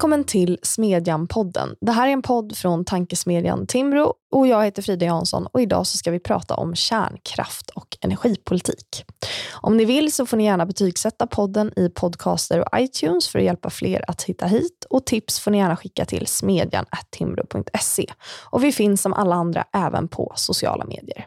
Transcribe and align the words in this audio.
Välkommen 0.00 0.24
till 0.24 0.58
Smedjan-podden. 0.62 1.76
Det 1.80 1.92
här 1.92 2.08
är 2.08 2.12
en 2.12 2.22
podd 2.22 2.56
från 2.56 2.84
tankesmedjan 2.84 3.66
Timbro 3.66 4.14
och 4.30 4.46
jag 4.46 4.64
heter 4.64 4.82
Frida 4.82 5.06
Jansson 5.06 5.46
och 5.46 5.60
idag 5.60 5.86
så 5.86 5.98
ska 5.98 6.10
vi 6.10 6.18
prata 6.18 6.54
om 6.54 6.74
kärnkraft 6.74 7.70
och 7.70 7.96
energipolitik. 8.00 9.04
Om 9.52 9.76
ni 9.76 9.84
vill 9.84 10.12
så 10.12 10.26
får 10.26 10.36
ni 10.36 10.44
gärna 10.44 10.66
betygsätta 10.66 11.26
podden 11.26 11.72
i 11.76 11.88
podcaster 11.88 12.60
och 12.60 12.80
iTunes 12.80 13.28
för 13.28 13.38
att 13.38 13.44
hjälpa 13.44 13.70
fler 13.70 14.04
att 14.10 14.22
hitta 14.22 14.46
hit 14.46 14.86
och 14.90 15.06
tips 15.06 15.40
får 15.40 15.50
ni 15.50 15.58
gärna 15.58 15.76
skicka 15.76 16.04
till 16.04 16.26
smedjan.timbro.se. 16.26 18.06
Och 18.50 18.64
vi 18.64 18.72
finns 18.72 19.02
som 19.02 19.12
alla 19.12 19.34
andra 19.34 19.64
även 19.72 20.08
på 20.08 20.32
sociala 20.36 20.84
medier. 20.84 21.26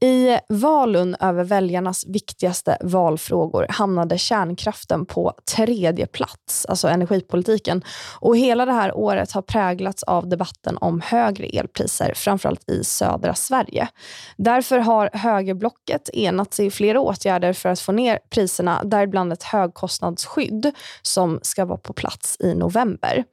I 0.00 0.38
valen 0.48 1.16
över 1.20 1.44
väljarnas 1.44 2.06
viktigaste 2.06 2.76
valfrågor 2.80 3.66
hamnade 3.68 4.18
kärnkraften 4.18 5.06
på 5.06 5.32
tredje 5.56 6.06
plats, 6.06 6.66
alltså 6.66 6.88
energipolitiken. 6.88 7.84
Och 8.20 8.36
hela 8.36 8.66
det 8.66 8.72
här 8.72 8.96
året 8.96 9.32
har 9.32 9.42
präglats 9.42 10.02
av 10.02 10.28
debatten 10.28 10.78
om 10.80 11.00
högre 11.00 11.46
elpriser, 11.46 12.12
framförallt 12.14 12.70
i 12.70 12.84
södra 12.84 13.34
Sverige. 13.34 13.88
Därför 14.36 14.78
har 14.78 15.10
högerblocket 15.12 16.08
enats 16.08 16.60
i 16.60 16.70
flera 16.70 17.00
åtgärder 17.00 17.52
för 17.52 17.68
att 17.68 17.80
få 17.80 17.92
ner 17.92 18.18
priserna, 18.30 18.84
däribland 18.84 19.32
ett 19.32 19.42
högkostnadsskydd 19.42 20.72
som 21.02 21.38
ska 21.42 21.64
vara 21.64 21.78
på 21.78 21.92
plats 21.92 22.36
i 22.40 22.54
november. 22.54 23.24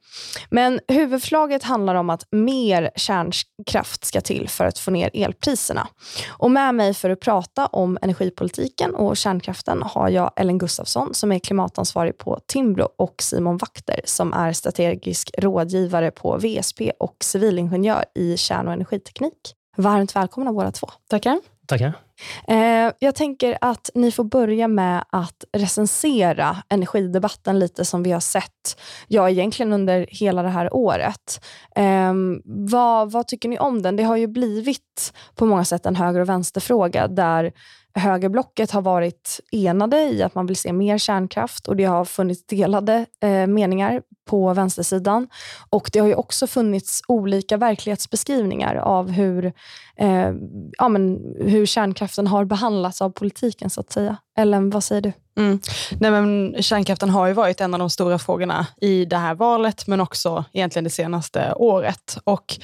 Men 0.50 0.80
huvudförslaget 0.88 1.62
handlar 1.62 1.94
om 1.94 2.10
att 2.10 2.26
mer 2.30 2.90
kärnkraft 2.96 4.04
ska 4.04 4.20
till 4.20 4.48
för 4.48 4.64
att 4.64 4.78
få 4.78 4.90
ner 4.90 5.10
elpriserna. 5.14 5.88
Och 6.28 6.50
med 6.50 6.74
mig 6.74 6.94
för 6.94 7.10
att 7.10 7.20
prata 7.20 7.66
om 7.66 7.98
energipolitiken 8.02 8.94
och 8.94 9.16
kärnkraften 9.16 9.82
har 9.82 10.08
jag 10.08 10.30
Ellen 10.36 10.58
Gustafsson 10.58 11.14
som 11.14 11.32
är 11.32 11.38
klimatansvarig 11.38 12.18
på 12.18 12.40
Timbro 12.46 12.88
och 12.96 13.22
Simon 13.22 13.56
Wachter 13.56 14.00
som 14.04 14.32
är 14.32 14.52
strategisk 14.52 15.30
rådgivare 15.38 16.10
på 16.10 16.36
VSP 16.38 16.92
och 16.98 17.16
civilingenjör 17.20 18.04
i 18.14 18.36
kärn 18.36 18.66
och 18.66 18.72
energiteknik. 18.72 19.54
Varmt 19.76 20.16
välkomna 20.16 20.52
båda 20.52 20.72
två. 20.72 20.88
Tackar. 21.10 21.40
Tackar. 21.66 21.92
Eh, 22.48 22.92
jag 22.98 23.14
tänker 23.14 23.58
att 23.60 23.90
ni 23.94 24.12
får 24.12 24.24
börja 24.24 24.68
med 24.68 25.04
att 25.10 25.44
recensera 25.52 26.56
energidebatten 26.68 27.58
lite 27.58 27.84
som 27.84 28.02
vi 28.02 28.12
har 28.12 28.20
sett, 28.20 28.80
ja 29.08 29.30
egentligen 29.30 29.72
under 29.72 30.06
hela 30.10 30.42
det 30.42 30.48
här 30.48 30.74
året. 30.74 31.44
Eh, 31.76 32.14
vad, 32.44 33.12
vad 33.12 33.28
tycker 33.28 33.48
ni 33.48 33.58
om 33.58 33.82
den? 33.82 33.96
Det 33.96 34.02
har 34.02 34.16
ju 34.16 34.26
blivit 34.26 35.12
på 35.34 35.46
många 35.46 35.64
sätt 35.64 35.86
en 35.86 35.96
höger 35.96 36.20
och 36.20 36.28
vänsterfråga 36.28 37.08
där 37.08 37.52
högerblocket 37.96 38.70
har 38.70 38.82
varit 38.82 39.40
enade 39.52 40.00
i 40.00 40.22
att 40.22 40.34
man 40.34 40.46
vill 40.46 40.56
se 40.56 40.72
mer 40.72 40.98
kärnkraft 40.98 41.68
och 41.68 41.76
det 41.76 41.84
har 41.84 42.04
funnits 42.04 42.46
delade 42.46 43.06
eh, 43.20 43.46
meningar 43.46 44.02
på 44.26 44.54
vänstersidan. 44.54 45.28
Och 45.70 45.90
det 45.92 45.98
har 45.98 46.06
ju 46.06 46.14
också 46.14 46.46
funnits 46.46 47.02
olika 47.08 47.56
verklighetsbeskrivningar 47.56 48.74
av 48.74 49.10
hur, 49.10 49.52
eh, 49.98 50.32
ja, 50.78 50.88
men 50.88 51.34
hur 51.40 51.66
kärnkraften 51.66 52.26
har 52.26 52.44
behandlats 52.44 53.02
av 53.02 53.10
politiken 53.10 53.70
så 53.70 53.80
att 53.80 53.92
säga. 53.92 54.16
Ellen, 54.38 54.70
vad 54.70 54.84
säger 54.84 55.02
du? 55.02 55.12
Mm. 55.38 55.60
Nej, 56.00 56.10
men 56.10 56.56
kärnkraften 56.62 57.10
har 57.10 57.26
ju 57.26 57.32
varit 57.32 57.60
en 57.60 57.74
av 57.74 57.80
de 57.80 57.90
stora 57.90 58.18
frågorna 58.18 58.66
i 58.80 59.04
det 59.04 59.16
här 59.16 59.34
valet, 59.34 59.86
men 59.86 60.00
också 60.00 60.44
egentligen 60.52 60.84
det 60.84 60.90
senaste 60.90 61.52
året. 61.52 62.18
Och 62.24 62.58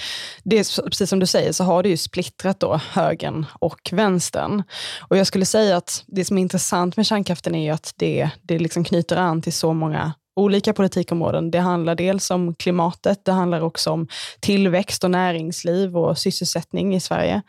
det 0.44 0.58
är, 0.58 0.82
precis 0.88 1.10
som 1.10 1.18
du 1.18 1.26
säger 1.26 1.52
så 1.52 1.64
har 1.64 1.82
det 1.82 1.88
ju 1.88 1.96
splittrat 1.96 2.60
då 2.60 2.80
högern 2.90 3.46
och 3.52 3.90
vänstern. 3.92 4.62
Och 5.00 5.16
jag 5.16 5.26
skulle 5.26 5.44
säga 5.44 5.76
att 5.76 6.04
det 6.06 6.24
som 6.24 6.38
är 6.38 6.42
intressant 6.42 6.96
med 6.96 7.06
kärnkraften 7.06 7.54
är 7.54 7.64
ju 7.64 7.70
att 7.70 7.94
det, 7.96 8.30
det 8.42 8.58
liksom 8.58 8.84
knyter 8.84 9.16
an 9.16 9.42
till 9.42 9.52
så 9.52 9.72
många 9.72 10.12
olika 10.36 10.72
politikområden. 10.72 11.50
Det 11.50 11.58
handlar 11.58 11.94
dels 11.94 12.30
om 12.30 12.54
klimatet, 12.54 13.24
det 13.24 13.32
handlar 13.32 13.60
också 13.60 13.90
om 13.90 14.08
tillväxt 14.40 15.04
och 15.04 15.10
näringsliv 15.10 15.96
och 15.96 16.18
sysselsättning 16.18 16.94
i 16.94 17.00
Sverige. 17.00 17.42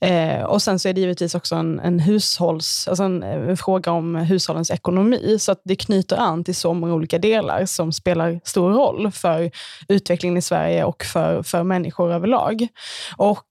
Eh, 0.00 0.42
och 0.42 0.62
sen 0.62 0.78
så 0.78 0.88
är 0.88 0.92
det 0.92 1.00
givetvis 1.00 1.34
också 1.34 1.54
en, 1.54 1.80
en 1.80 2.00
hushålls, 2.00 2.88
alltså 2.88 3.04
en, 3.04 3.22
en, 3.22 3.56
fråga 3.56 3.92
om 3.92 4.14
hushållens 4.14 4.70
ekonomi, 4.70 5.36
så 5.38 5.52
att 5.52 5.60
det 5.64 5.76
knyter 5.76 6.16
an 6.16 6.44
till 6.44 6.56
så 6.56 6.74
många 6.74 6.94
olika 6.94 7.18
delar 7.18 7.66
som 7.66 7.92
spelar 7.92 8.40
stor 8.44 8.72
roll 8.72 9.10
för 9.12 9.50
utvecklingen 9.88 10.36
i 10.36 10.42
Sverige 10.42 10.84
och 10.84 11.04
för, 11.04 11.42
för 11.42 11.62
människor 11.62 12.12
överlag. 12.12 12.68
Och 13.16 13.46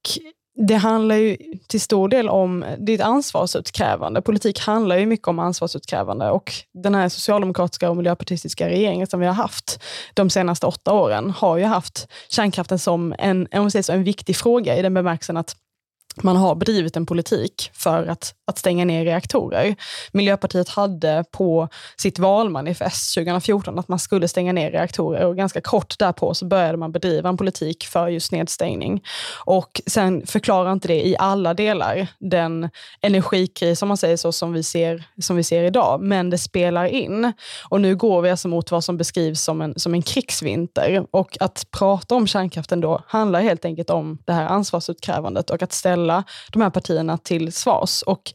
det 0.68 0.76
handlar 0.76 1.16
ju 1.16 1.38
till 1.68 1.82
stor 1.82 2.10
del 2.10 2.30
om 2.30 2.66
ditt 2.78 3.02
ansvarsutkrävande. 3.02 4.22
Politik 4.22 4.60
handlar 4.60 4.98
ju 4.98 5.06
mycket 5.06 5.28
om 5.28 5.40
ansvarsutkrävande 5.40 6.30
och 6.30 6.54
den 6.74 6.96
här 6.96 7.10
socialdemokratiska 7.10 7.90
och 7.90 7.98
miljöpartistiska 7.98 8.70
regeringen 8.70 9.08
som 9.08 9.20
vi 9.20 9.26
har 9.26 9.34
haft 9.34 9.84
de 10.14 10.30
senaste 10.30 10.66
åtta 10.66 10.94
åren 10.94 11.30
har 11.30 11.58
ju 11.58 11.64
haft 11.64 12.08
kärnkraften 12.30 12.80
som 12.80 13.16
en, 13.20 13.48
en 13.52 14.04
viktig 14.04 14.36
fråga 14.36 14.78
i 14.78 14.82
den 14.82 14.94
bemärkelsen 14.94 15.38
att 15.38 15.56
man 16.24 16.36
har 16.36 16.56
bedrivit 16.56 16.98
en 16.98 17.06
politik 17.06 17.72
för 17.74 18.08
att, 18.08 18.34
att 18.48 18.58
stänga 18.58 18.86
ner 18.86 19.06
reaktorer. 19.06 19.76
Miljöpartiet 20.12 20.70
hade 20.70 21.24
på 21.32 21.68
sitt 21.98 22.20
valmanifest 22.20 23.16
2014 23.16 23.80
att 23.80 23.88
man 23.88 24.00
skulle 24.00 24.28
stänga 24.28 24.54
ner 24.54 24.72
reaktorer 24.72 25.26
och 25.26 25.38
ganska 25.38 25.62
kort 25.62 26.00
därpå 26.00 26.34
så 26.34 26.46
började 26.46 26.78
man 26.78 26.92
bedriva 26.92 27.30
en 27.30 27.38
politik 27.38 27.86
för 27.86 28.08
just 28.08 28.32
nedstängning. 28.32 29.04
Och 29.46 29.82
sen 29.86 30.26
förklarar 30.28 30.72
inte 30.72 30.88
det 30.88 31.08
i 31.08 31.16
alla 31.20 31.54
delar 31.54 32.08
den 32.20 32.70
energikris, 33.02 33.82
om 33.82 33.88
man 33.88 33.98
säger 33.98 34.18
så, 34.18 34.32
som 34.32 34.54
vi 34.54 34.64
ser, 34.64 35.04
som 35.22 35.36
vi 35.36 35.44
ser 35.44 35.64
idag, 35.64 36.02
men 36.02 36.30
det 36.30 36.38
spelar 36.38 36.86
in. 36.86 37.34
Och 37.70 37.82
nu 37.82 37.96
går 37.96 38.22
vi 38.22 38.30
alltså 38.30 38.48
mot 38.48 38.72
vad 38.72 38.84
som 38.84 38.98
beskrivs 38.98 39.42
som 39.42 39.62
en, 39.62 39.80
som 39.80 39.94
en 39.94 40.02
krigsvinter. 40.02 41.06
Och 41.12 41.38
att 41.40 41.66
prata 41.72 42.16
om 42.16 42.28
kärnkraften 42.28 42.82
då 42.82 43.04
handlar 43.08 43.42
helt 43.42 43.66
enkelt 43.66 43.90
om 43.90 44.18
det 44.26 44.34
här 44.34 44.46
ansvarsutkrävandet 44.46 45.50
och 45.50 45.64
att 45.64 45.74
ställa 45.74 46.09
ställa 46.10 46.24
de 46.52 46.62
här 46.62 46.70
partierna 46.70 47.18
till 47.18 47.54
svars. 47.54 48.02
Och 48.02 48.34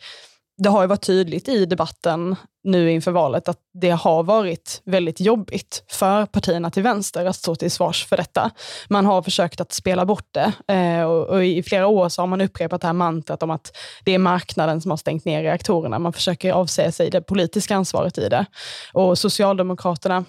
det 0.62 0.68
har 0.68 0.82
ju 0.82 0.88
varit 0.88 1.06
tydligt 1.06 1.48
i 1.48 1.66
debatten 1.66 2.36
nu 2.64 2.90
inför 2.90 3.12
valet 3.12 3.48
att 3.48 3.58
det 3.74 3.90
har 3.90 4.22
varit 4.22 4.82
väldigt 4.84 5.20
jobbigt 5.20 5.84
för 5.90 6.26
partierna 6.26 6.70
till 6.70 6.82
vänster 6.82 7.26
att 7.26 7.36
stå 7.36 7.54
till 7.54 7.70
svars 7.70 8.06
för 8.06 8.16
detta. 8.16 8.50
Man 8.88 9.06
har 9.06 9.22
försökt 9.22 9.60
att 9.60 9.72
spela 9.72 10.04
bort 10.04 10.28
det 10.30 10.52
eh, 10.74 11.04
och, 11.04 11.44
i 11.44 11.62
flera 11.62 11.86
år 11.86 12.08
så 12.08 12.22
har 12.22 12.26
man 12.26 12.40
upprepat 12.40 12.80
det 12.80 12.86
här 12.86 12.94
mantrat 12.94 13.42
om 13.42 13.50
att 13.50 13.76
det 14.04 14.14
är 14.14 14.18
marknaden 14.18 14.80
som 14.80 14.90
har 14.90 14.98
stängt 14.98 15.24
ner 15.24 15.42
reaktorerna. 15.42 15.98
Man 15.98 16.12
försöker 16.12 16.52
avsäga 16.52 16.92
sig 16.92 17.10
det 17.10 17.20
politiska 17.20 17.76
ansvaret 17.76 18.18
i 18.18 18.28
det. 18.28 18.46
Och 18.92 19.18
Socialdemokraterna 19.18 20.24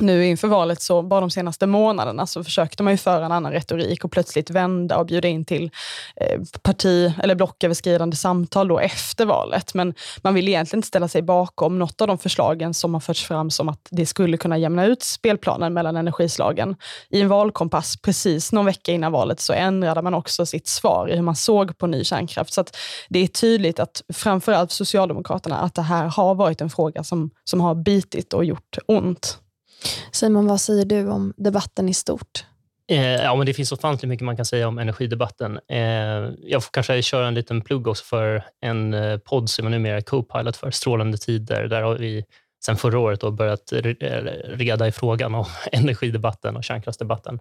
nu 0.00 0.26
inför 0.26 0.48
valet, 0.48 0.82
så 0.82 1.02
bara 1.02 1.20
de 1.20 1.30
senaste 1.30 1.66
månaderna, 1.66 2.26
så 2.26 2.44
försökte 2.44 2.82
man 2.82 2.92
ju 2.92 2.96
föra 2.96 3.26
en 3.26 3.32
annan 3.32 3.52
retorik 3.52 4.04
och 4.04 4.12
plötsligt 4.12 4.50
vända 4.50 4.98
och 4.98 5.06
bjuda 5.06 5.28
in 5.28 5.44
till 5.44 5.70
eh, 6.16 6.40
parti 6.62 7.12
eller 7.22 7.34
blocköverskridande 7.34 8.16
samtal 8.16 8.68
då 8.68 8.78
efter 8.78 9.26
valet. 9.26 9.74
Men 9.74 9.94
man 10.22 10.34
vill 10.34 10.48
egentligen 10.48 10.78
inte 10.78 10.88
ställa 10.88 11.08
sig 11.08 11.22
bakom 11.22 11.78
något 11.78 12.00
av 12.00 12.06
de 12.06 12.18
förslagen 12.18 12.74
som 12.74 12.94
har 12.94 13.00
förts 13.00 13.24
fram 13.24 13.50
som 13.50 13.68
att 13.68 13.88
det 13.90 14.06
skulle 14.06 14.36
kunna 14.36 14.58
jämna 14.58 14.86
ut 14.86 15.02
spelplanen 15.02 15.74
mellan 15.74 15.96
energislagen. 15.96 16.76
I 17.10 17.20
en 17.20 17.28
valkompass 17.28 17.96
precis 17.96 18.52
någon 18.52 18.66
vecka 18.66 18.92
innan 18.92 19.12
valet 19.12 19.40
så 19.40 19.52
ändrade 19.52 20.02
man 20.02 20.14
också 20.14 20.46
sitt 20.46 20.66
svar 20.66 21.08
i 21.10 21.14
hur 21.16 21.22
man 21.22 21.36
såg 21.36 21.78
på 21.78 21.86
ny 21.86 22.04
kärnkraft. 22.04 22.52
Så 22.52 22.60
att 22.60 22.76
det 23.08 23.18
är 23.18 23.26
tydligt 23.26 23.80
att 23.80 24.02
framförallt 24.14 24.70
Socialdemokraterna, 24.70 25.58
att 25.58 25.74
det 25.74 25.82
här 25.82 26.06
har 26.06 26.34
varit 26.34 26.60
en 26.60 26.70
fråga 26.70 27.04
som, 27.04 27.30
som 27.44 27.60
har 27.60 27.74
bitit 27.74 28.32
och 28.32 28.44
gjort 28.44 28.78
ont. 28.86 29.38
Simon, 30.12 30.46
vad 30.46 30.60
säger 30.60 30.84
du 30.84 31.08
om 31.08 31.34
debatten 31.36 31.88
i 31.88 31.94
stort? 31.94 32.44
Eh, 32.88 33.14
ja, 33.14 33.34
men 33.34 33.46
det 33.46 33.54
finns 33.54 33.72
ofantligt 33.72 34.08
mycket 34.08 34.24
man 34.24 34.36
kan 34.36 34.44
säga 34.44 34.68
om 34.68 34.78
energidebatten. 34.78 35.60
Eh, 35.68 35.78
jag 36.42 36.64
får 36.64 36.70
kanske 36.70 37.02
köra 37.02 37.28
en 37.28 37.34
liten 37.34 37.60
plugg 37.60 37.88
också 37.88 38.04
för 38.04 38.44
en 38.60 38.94
eh, 38.94 39.18
podd 39.18 39.50
som 39.50 39.64
jag 39.64 39.70
numera 39.70 39.96
är 39.96 40.00
co-pilot 40.00 40.56
för, 40.56 40.70
Strålande 40.70 41.18
tider. 41.18 41.68
Där 41.68 41.82
har 41.82 41.98
vi 41.98 42.24
sedan 42.64 42.76
förra 42.76 42.98
året 42.98 43.20
då 43.20 43.30
börjat 43.30 43.72
reda 44.44 44.88
i 44.88 44.92
frågan 44.92 45.34
om 45.34 45.44
energidebatten 45.72 46.56
och 46.56 46.64
kärnkraftsdebatten. 46.64 47.38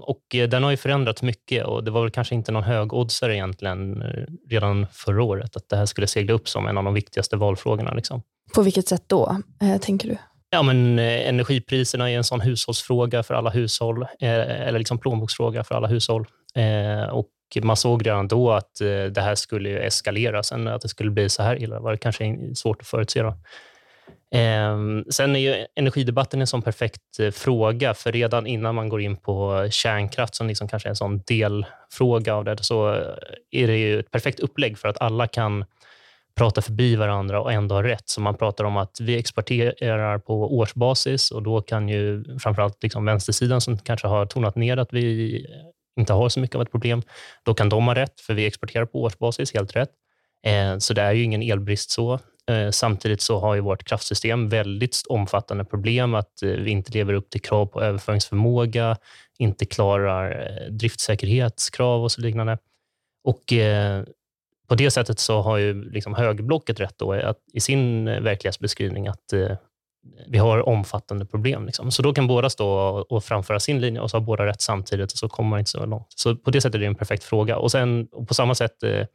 och 0.00 0.22
den 0.30 0.62
har 0.62 0.70
ju 0.70 0.76
förändrats 0.76 1.22
mycket 1.22 1.66
och 1.66 1.84
det 1.84 1.90
var 1.90 2.02
väl 2.02 2.10
kanske 2.10 2.34
inte 2.34 2.52
någon 2.52 2.62
högoddsare 2.62 3.34
egentligen 3.34 4.02
redan 4.48 4.86
förra 4.92 5.22
året 5.22 5.56
att 5.56 5.68
det 5.68 5.76
här 5.76 5.86
skulle 5.86 6.06
segla 6.06 6.32
upp 6.32 6.48
som 6.48 6.66
en 6.66 6.78
av 6.78 6.84
de 6.84 6.94
viktigaste 6.94 7.36
valfrågorna. 7.36 7.94
Liksom. 7.94 8.22
På 8.54 8.62
vilket 8.62 8.88
sätt 8.88 9.04
då, 9.06 9.36
tänker 9.80 10.08
du? 10.08 10.16
Ja, 10.52 10.62
men, 10.62 10.98
eh, 10.98 11.28
energipriserna 11.28 12.10
är 12.10 12.16
en 12.16 12.24
sån 12.24 12.40
hushållsfråga 12.40 13.22
för 13.22 13.34
alla 13.34 13.50
hushåll, 13.50 14.02
eh, 14.02 14.68
eller 14.68 14.78
liksom 14.78 14.98
plånboksfråga 14.98 15.64
för 15.64 15.74
alla 15.74 15.88
hushåll. 15.88 16.26
Eh, 16.54 17.08
och 17.10 17.28
man 17.62 17.76
såg 17.76 18.06
redan 18.06 18.28
då 18.28 18.52
att 18.52 18.74
det 19.10 19.20
här 19.20 19.34
skulle 19.34 19.78
eskalera. 19.78 20.42
Sen 20.42 20.68
att 20.68 20.82
det 20.82 20.88
skulle 20.88 21.10
bli 21.10 21.28
så 21.28 21.42
här 21.42 21.62
illa 21.62 21.80
var 21.80 21.90
det 21.92 21.96
kanske 21.98 22.36
svårt 22.54 22.80
att 22.80 22.86
förutse. 22.86 23.22
Då. 23.22 23.34
Ehm, 24.34 25.04
sen 25.10 25.36
är 25.36 25.40
ju 25.40 25.66
energidebatten 25.76 26.40
en 26.40 26.46
sån 26.46 26.62
perfekt 26.62 27.02
fråga, 27.32 27.94
för 27.94 28.12
redan 28.12 28.46
innan 28.46 28.74
man 28.74 28.88
går 28.88 29.00
in 29.00 29.16
på 29.16 29.68
kärnkraft, 29.70 30.34
som 30.34 30.46
liksom 30.48 30.68
kanske 30.68 30.88
är 30.88 30.90
en 30.90 30.96
sån 30.96 31.22
delfråga 31.26 32.34
av 32.34 32.44
det, 32.44 32.64
så 32.64 32.88
är 33.50 33.66
det 33.66 33.78
ju 33.78 34.00
ett 34.00 34.10
perfekt 34.10 34.40
upplägg 34.40 34.78
för 34.78 34.88
att 34.88 35.00
alla 35.00 35.26
kan 35.26 35.64
prata 36.34 36.62
förbi 36.62 36.96
varandra 36.96 37.40
och 37.40 37.52
ändå 37.52 37.74
ha 37.74 37.82
rätt. 37.82 38.08
Så 38.08 38.20
man 38.20 38.36
pratar 38.36 38.64
om 38.64 38.76
att 38.76 39.00
vi 39.00 39.18
exporterar 39.18 40.18
på 40.18 40.56
årsbasis 40.58 41.30
och 41.30 41.42
då 41.42 41.62
kan 41.62 41.88
ju 41.88 42.24
framförallt 42.38 42.82
liksom 42.82 43.04
vänstersidan 43.04 43.60
som 43.60 43.78
kanske 43.78 44.06
har 44.06 44.26
tonat 44.26 44.56
ner 44.56 44.76
att 44.76 44.92
vi 44.92 45.46
inte 46.00 46.12
har 46.12 46.28
så 46.28 46.40
mycket 46.40 46.56
av 46.56 46.62
ett 46.62 46.70
problem, 46.70 47.02
då 47.44 47.54
kan 47.54 47.68
de 47.68 47.86
ha 47.86 47.94
rätt, 47.94 48.20
för 48.20 48.34
vi 48.34 48.46
exporterar 48.46 48.86
på 48.86 49.02
årsbasis, 49.02 49.54
helt 49.54 49.76
rätt. 49.76 49.90
Eh, 50.46 50.78
så 50.78 50.94
det 50.94 51.02
är 51.02 51.12
ju 51.12 51.22
ingen 51.22 51.42
elbrist 51.42 51.90
så. 51.90 52.18
Eh, 52.50 52.70
samtidigt 52.70 53.20
så 53.20 53.38
har 53.38 53.54
ju 53.54 53.60
vårt 53.60 53.84
kraftsystem 53.84 54.48
väldigt 54.48 55.02
omfattande 55.08 55.64
problem 55.64 56.14
att 56.14 56.42
eh, 56.42 56.50
vi 56.50 56.70
inte 56.70 56.92
lever 56.92 57.12
upp 57.12 57.30
till 57.30 57.40
krav 57.40 57.66
på 57.66 57.82
överföringsförmåga, 57.82 58.96
inte 59.38 59.66
klarar 59.66 60.50
driftsäkerhetskrav 60.70 62.02
och 62.02 62.12
så 62.12 62.20
liknande. 62.20 62.58
Och 63.24 63.52
på 64.70 64.74
det 64.74 64.90
sättet 64.90 65.18
så 65.18 65.40
har 65.40 65.56
ju 65.56 65.90
liksom 65.90 66.14
högerblocket 66.14 66.80
rätt 66.80 66.98
då, 66.98 67.12
att, 67.12 67.38
i 67.52 67.60
sin 67.60 68.08
eh, 68.08 68.20
verklighetsbeskrivning 68.20 69.08
att 69.08 69.32
eh, 69.32 69.56
vi 70.28 70.38
har 70.38 70.68
omfattande 70.68 71.26
problem. 71.26 71.66
Liksom. 71.66 71.90
Så 71.90 72.02
då 72.02 72.14
kan 72.14 72.26
båda 72.26 72.50
stå 72.50 72.68
och 73.08 73.24
framföra 73.24 73.60
sin 73.60 73.80
linje 73.80 74.00
och 74.00 74.10
så 74.10 74.16
har 74.16 74.22
båda 74.22 74.46
rätt 74.46 74.60
samtidigt 74.60 75.12
och 75.12 75.18
så 75.18 75.28
kommer 75.28 75.50
man 75.50 75.58
inte 75.58 75.70
så 75.70 75.86
långt. 75.86 76.06
Så 76.16 76.36
på 76.36 76.50
det 76.50 76.60
sättet 76.60 76.74
är 76.74 76.78
det 76.78 76.86
en 76.86 76.94
perfekt 76.94 77.24
fråga. 77.24 77.56
Och 77.56 77.70
sen 77.70 78.08
och 78.12 78.28
på 78.28 78.34
samma 78.34 78.54
sätt 78.54 78.82
eh, 78.82 79.06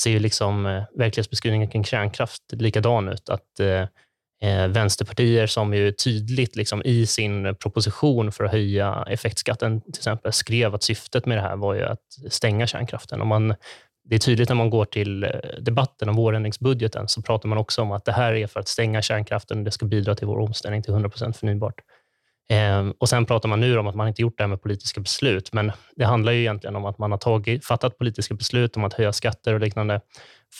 ser 0.00 0.10
ju 0.10 0.18
liksom, 0.18 0.66
eh, 0.66 0.82
verklighetsbeskrivningen 0.94 1.68
kring 1.68 1.84
kärnkraft 1.84 2.42
likadan 2.52 3.08
ut. 3.08 3.28
Att 3.28 3.60
eh, 3.60 4.50
eh, 4.50 4.68
vänsterpartier 4.68 5.46
som 5.46 5.74
ju 5.74 5.92
tydligt 5.92 6.56
liksom, 6.56 6.82
i 6.84 7.06
sin 7.06 7.54
proposition 7.54 8.32
för 8.32 8.44
att 8.44 8.52
höja 8.52 9.04
effektskatten 9.08 9.80
till 9.80 10.00
exempel 10.00 10.32
skrev 10.32 10.74
att 10.74 10.82
syftet 10.82 11.26
med 11.26 11.38
det 11.38 11.42
här 11.42 11.56
var 11.56 11.74
ju 11.74 11.82
att 11.82 12.32
stänga 12.32 12.66
kärnkraften. 12.66 13.20
Och 13.20 13.26
man 13.26 13.54
det 14.08 14.14
är 14.14 14.18
tydligt 14.18 14.48
när 14.48 14.56
man 14.56 14.70
går 14.70 14.84
till 14.84 15.24
eh, 15.24 15.30
debatten 15.60 16.08
om 16.08 16.16
vårändringsbudgeten 16.16 17.08
så 17.08 17.22
pratar 17.22 17.48
man 17.48 17.58
också 17.58 17.82
om 17.82 17.92
att 17.92 18.04
det 18.04 18.12
här 18.12 18.32
är 18.32 18.46
för 18.46 18.60
att 18.60 18.68
stänga 18.68 19.02
kärnkraften 19.02 19.58
och 19.58 19.64
det 19.64 19.70
ska 19.70 19.86
bidra 19.86 20.14
till 20.14 20.26
vår 20.26 20.38
omställning 20.38 20.82
till 20.82 20.94
100% 20.94 21.32
förnybart. 21.32 21.74
Eh, 22.48 22.88
och 22.98 23.08
Sen 23.08 23.26
pratar 23.26 23.48
man 23.48 23.60
nu 23.60 23.78
om 23.78 23.86
att 23.86 23.94
man 23.94 24.08
inte 24.08 24.22
gjort 24.22 24.36
det 24.36 24.42
här 24.42 24.48
med 24.48 24.62
politiska 24.62 25.00
beslut, 25.00 25.52
men 25.52 25.72
det 25.96 26.04
handlar 26.04 26.32
ju 26.32 26.40
egentligen 26.40 26.76
om 26.76 26.84
att 26.84 26.98
man 26.98 27.10
har 27.10 27.18
tagit, 27.18 27.64
fattat 27.64 27.98
politiska 27.98 28.34
beslut 28.34 28.76
om 28.76 28.84
att 28.84 28.92
höja 28.92 29.12
skatter 29.12 29.54
och 29.54 29.60
liknande 29.60 30.00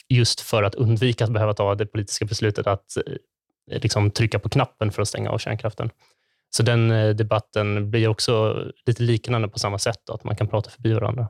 just 0.08 0.40
för 0.40 0.62
att 0.62 0.74
undvika 0.74 1.24
att 1.24 1.32
behöva 1.32 1.54
ta 1.54 1.74
det 1.74 1.86
politiska 1.86 2.24
beslutet 2.24 2.66
att 2.66 2.96
eh, 2.96 3.80
liksom 3.80 4.10
trycka 4.10 4.38
på 4.38 4.48
knappen 4.48 4.92
för 4.92 5.02
att 5.02 5.08
stänga 5.08 5.30
av 5.30 5.38
kärnkraften. 5.38 5.90
Så 6.50 6.62
den 6.62 6.90
eh, 6.90 7.14
debatten 7.14 7.90
blir 7.90 8.08
också 8.08 8.64
lite 8.86 9.02
liknande 9.02 9.48
på 9.48 9.58
samma 9.58 9.78
sätt, 9.78 10.00
då, 10.06 10.12
att 10.12 10.24
man 10.24 10.36
kan 10.36 10.48
prata 10.48 10.70
förbi 10.70 10.92
varandra. 10.92 11.28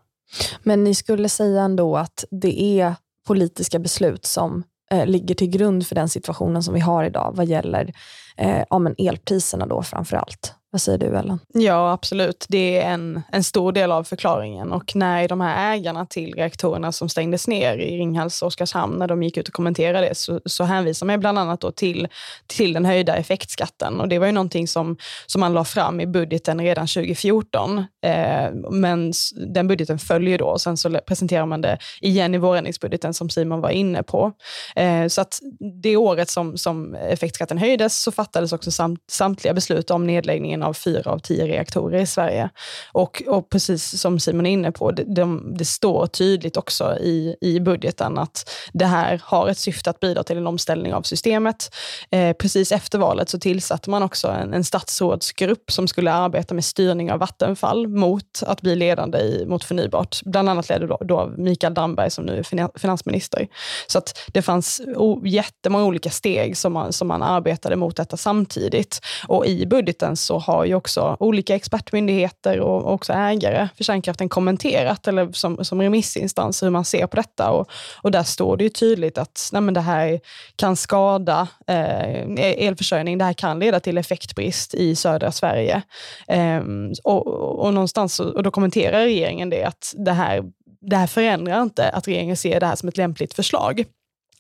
Men 0.63 0.85
ni 0.85 0.95
skulle 0.95 1.29
säga 1.29 1.63
ändå 1.63 1.97
att 1.97 2.25
det 2.31 2.81
är 2.81 2.95
politiska 3.27 3.79
beslut 3.79 4.27
som 4.27 4.63
eh, 4.91 5.07
ligger 5.07 5.35
till 5.35 5.51
grund 5.51 5.87
för 5.87 5.95
den 5.95 6.09
situationen 6.09 6.63
som 6.63 6.75
vi 6.75 6.81
har 6.81 7.05
idag 7.05 7.33
vad 7.37 7.47
gäller 7.47 7.93
eh, 8.37 8.65
ja, 8.71 8.79
men 8.79 8.95
elpriserna 8.99 9.67
då 9.67 9.83
framför 9.83 10.17
allt? 10.17 10.55
Vad 10.71 10.81
säger 10.81 10.99
du 10.99 11.07
Ellen? 11.07 11.39
Ja, 11.53 11.93
absolut. 11.93 12.47
Det 12.49 12.79
är 12.79 12.91
en, 12.91 13.23
en 13.33 13.45
stor 13.45 13.73
del 13.73 13.93
av 13.93 14.05
förklaringen. 14.05 14.73
Och 14.73 14.97
när 14.97 15.29
de 15.29 15.41
här 15.41 15.75
ägarna 15.75 16.07
till 16.07 16.35
reaktorerna 16.35 16.93
som 16.93 17.09
stängdes 17.09 17.49
ner 17.49 17.79
i 17.79 17.99
Ringhals 17.99 18.43
och 18.43 18.47
Oskarshamn, 18.47 18.99
när 18.99 19.07
de 19.07 19.23
gick 19.23 19.37
ut 19.37 19.49
och 19.49 19.55
kommenterade 19.55 20.09
det, 20.09 20.15
så, 20.15 20.41
så 20.45 20.65
hänvisar 20.65 21.07
man 21.07 21.21
bland 21.21 21.39
annat 21.39 21.61
då 21.61 21.71
till, 21.71 22.09
till 22.47 22.73
den 22.73 22.85
höjda 22.85 23.17
effektskatten. 23.17 24.01
Och 24.01 24.09
det 24.09 24.19
var 24.19 24.27
ju 24.27 24.33
någonting 24.33 24.69
som, 24.69 24.97
som 25.27 25.41
man 25.41 25.55
la 25.55 25.65
fram 25.65 26.01
i 26.01 26.07
budgeten 26.07 26.61
redan 26.61 26.87
2014. 26.87 27.79
Eh, 27.79 28.53
men 28.71 29.13
den 29.47 29.69
budgeten 29.69 29.99
följer 29.99 30.39
då 30.39 30.47
och 30.47 30.61
sen 30.61 30.77
så 30.77 31.01
presenterar 31.07 31.47
man 31.47 31.61
det 31.61 31.79
igen 32.01 32.35
i 32.35 32.39
vårändringsbudgeten 32.39 33.15
som 33.15 33.31
Simon 33.31 33.61
var 33.61 33.71
inne 33.71 34.03
på. 34.03 34.33
Eh, 34.77 35.07
så 35.07 35.21
att 35.21 35.39
det 35.83 35.97
året 35.97 36.31
som, 36.31 36.57
som 36.57 36.95
effektskatten 36.95 37.59
höjdes 37.59 38.03
så 38.03 38.13
fattades 38.13 38.53
också 38.53 38.71
samt, 38.71 39.01
samtliga 39.11 39.55
beslut 39.55 39.91
om 39.91 40.07
nedläggningen 40.07 40.56
av 40.63 40.75
fyra 40.75 41.11
av 41.11 41.19
tio 41.19 41.47
reaktorer 41.47 41.99
i 42.01 42.07
Sverige. 42.07 42.51
Och, 42.93 43.23
och 43.27 43.51
precis 43.51 44.01
som 44.01 44.21
Simon 44.21 44.47
är 44.47 44.51
inne 44.51 44.73
på, 44.73 44.91
det, 44.91 45.05
de, 45.15 45.55
det 45.59 45.65
står 45.65 46.07
tydligt 46.07 46.57
också 46.57 46.99
i, 46.99 47.37
i 47.41 47.61
budgeten 47.61 48.19
att 48.19 48.51
det 48.73 48.87
här 48.87 49.21
har 49.25 49.49
ett 49.49 49.59
syfte 49.59 49.91
att 49.91 50.01
bidra 50.01 50.23
till 50.23 50.37
en 50.37 50.47
omställning 50.47 50.95
av 50.95 51.03
systemet. 51.03 51.75
Eh, 52.11 52.33
precis 52.33 52.73
efter 52.73 52.99
valet 52.99 53.29
så 53.29 53.39
tillsatte 53.39 53.91
man 53.91 54.03
också 54.03 54.29
en, 54.29 54.55
en 54.55 54.65
statsrådsgrupp 54.65 55.73
som 55.73 55.89
skulle 55.89 56.13
arbeta 56.13 56.55
med 56.55 56.65
styrning 56.65 57.13
av 57.13 57.19
Vattenfall 57.19 57.89
mot 57.89 58.43
att 58.47 58.61
bli 58.61 58.77
ledande 58.77 59.19
i, 59.19 59.47
mot 59.47 59.65
förnybart. 59.65 60.21
Bland 60.25 60.49
annat 60.49 60.69
ledde 60.69 60.87
då, 60.87 60.99
då 61.01 61.33
Mikael 61.37 61.75
Damberg 61.75 62.11
som 62.11 62.25
nu 62.25 62.39
är 62.39 62.79
finansminister. 62.79 63.49
Så 63.87 63.99
att 63.99 64.19
det 64.33 64.43
fanns 64.43 64.81
o, 64.97 65.23
jättemånga 65.27 65.85
olika 65.85 66.11
steg 66.11 66.57
som 66.57 66.73
man, 66.73 66.93
som 66.93 67.09
man 67.09 67.23
arbetade 67.23 67.77
mot 67.77 67.97
detta 67.97 68.17
samtidigt. 68.17 69.01
Och 69.29 69.47
i 69.47 69.67
budgeten 69.67 70.17
så 70.17 70.39
har 70.47 70.65
ju 70.65 70.75
också 70.75 71.17
olika 71.21 71.55
expertmyndigheter 71.55 72.61
och 72.61 72.93
också 72.93 73.13
ägare 73.13 73.69
för 73.77 73.85
kärnkraften 73.85 74.29
kommenterat, 74.29 75.09
eller 75.09 75.33
som, 75.33 75.65
som 75.65 75.83
remissinstans, 75.83 76.63
hur 76.63 76.71
man 76.71 76.85
ser 76.85 77.07
på 77.07 77.17
detta. 77.17 77.51
Och, 77.51 77.71
och 78.03 78.11
där 78.11 78.23
står 78.23 78.57
det 78.57 78.65
ju 78.65 78.71
tydligt 78.71 79.19
att 79.19 79.51
nej, 79.53 79.75
det 79.75 79.81
här 79.81 80.21
kan 80.57 80.77
skada 80.77 81.49
eh, 81.67 82.67
elförsörjning, 82.67 83.19
det 83.19 83.25
här 83.25 83.33
kan 83.33 83.59
leda 83.59 83.81
till 83.81 83.99
effektbrist 83.99 84.75
i 84.75 84.97
södra 84.97 85.33
Sverige. 85.33 85.83
Eh, 86.29 86.63
och, 87.05 87.27
och, 87.65 87.75
någonstans, 87.75 88.21
och 88.21 88.43
då 88.43 88.51
kommenterar 88.51 89.01
regeringen 89.01 89.51
det, 89.51 89.65
att 89.65 89.95
det 89.97 90.13
här, 90.13 90.45
det 90.81 90.97
här 90.97 91.07
förändrar 91.07 91.63
inte 91.63 91.89
att 91.89 92.09
regeringen 92.09 92.37
ser 92.37 92.61
det 92.61 92.67
här 92.67 92.77
som 92.77 92.89
ett 92.89 92.97
lämpligt 92.97 93.35
förslag. 93.35 93.85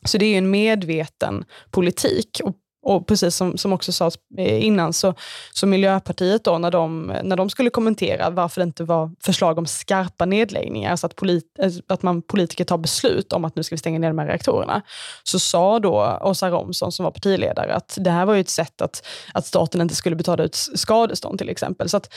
Så 0.04 0.18
det 0.18 0.26
är 0.26 0.38
en 0.38 0.50
medveten 0.50 1.44
politik. 1.70 2.40
Och 2.44 2.56
och 2.86 3.06
precis 3.06 3.36
som, 3.36 3.58
som 3.58 3.72
också 3.72 3.92
sades 3.92 4.18
eh, 4.38 4.64
innan, 4.64 4.92
så, 4.92 5.14
så 5.52 5.66
Miljöpartiet 5.66 6.44
då, 6.44 6.58
när 6.58 6.70
de, 6.70 7.12
när 7.22 7.36
de 7.36 7.50
skulle 7.50 7.70
kommentera 7.70 8.30
varför 8.30 8.60
det 8.60 8.64
inte 8.64 8.84
var 8.84 9.10
förslag 9.24 9.58
om 9.58 9.66
skarpa 9.66 10.24
nedläggningar, 10.24 10.90
alltså 10.90 11.06
att, 11.06 11.16
polit, 11.16 11.58
eh, 11.58 11.70
att 11.86 12.02
man 12.02 12.22
politiker 12.22 12.64
tar 12.64 12.78
beslut 12.78 13.32
om 13.32 13.44
att 13.44 13.56
nu 13.56 13.62
ska 13.62 13.74
vi 13.74 13.78
stänga 13.78 13.98
ner 13.98 14.08
de 14.08 14.18
här 14.18 14.26
reaktorerna, 14.26 14.82
så 15.22 15.38
sa 15.38 15.78
då 15.78 16.18
Åsa 16.22 16.50
Romson, 16.50 16.92
som 16.92 17.04
var 17.04 17.10
partiledare, 17.10 17.74
att 17.74 17.98
det 18.00 18.10
här 18.10 18.26
var 18.26 18.34
ju 18.34 18.40
ett 18.40 18.48
sätt 18.48 18.82
att, 18.82 19.06
att 19.34 19.46
staten 19.46 19.80
inte 19.80 19.94
skulle 19.94 20.16
betala 20.16 20.44
ut 20.44 20.54
skadestånd 20.54 21.38
till 21.38 21.48
exempel. 21.48 21.88
Så 21.88 21.96
att 21.96 22.14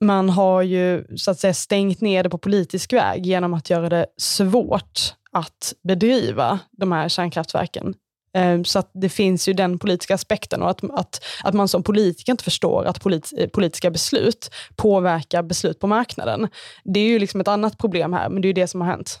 man 0.00 0.30
har 0.30 0.62
ju 0.62 1.04
så 1.16 1.30
att 1.30 1.38
säga 1.38 1.54
stängt 1.54 2.00
ner 2.00 2.22
det 2.22 2.30
på 2.30 2.38
politisk 2.38 2.92
väg 2.92 3.26
genom 3.26 3.54
att 3.54 3.70
göra 3.70 3.88
det 3.88 4.06
svårt 4.16 5.14
att 5.32 5.72
bedriva 5.82 6.58
de 6.72 6.92
här 6.92 7.08
kärnkraftverken 7.08 7.94
Ehm, 8.34 8.64
så 8.64 8.78
att 8.78 8.90
det 8.94 9.08
finns 9.08 9.48
ju 9.48 9.52
den 9.52 9.78
politiska 9.78 10.14
aspekten 10.14 10.62
och 10.62 10.70
att, 10.70 10.84
att, 10.90 11.24
att 11.44 11.54
man 11.54 11.68
som 11.68 11.82
politiker 11.82 12.32
inte 12.32 12.44
förstår 12.44 12.84
att 12.84 13.00
polit, 13.00 13.32
eh, 13.38 13.48
politiska 13.48 13.90
beslut 13.90 14.50
påverkar 14.76 15.42
beslut 15.42 15.80
på 15.80 15.86
marknaden. 15.86 16.48
Det 16.84 17.00
är 17.00 17.04
ju 17.08 17.18
liksom 17.18 17.40
ett 17.40 17.48
annat 17.48 17.78
problem 17.78 18.12
här, 18.12 18.28
men 18.28 18.42
det 18.42 18.46
är 18.46 18.50
ju 18.50 18.52
det 18.52 18.66
som 18.66 18.80
har 18.80 18.88
hänt. 18.88 19.20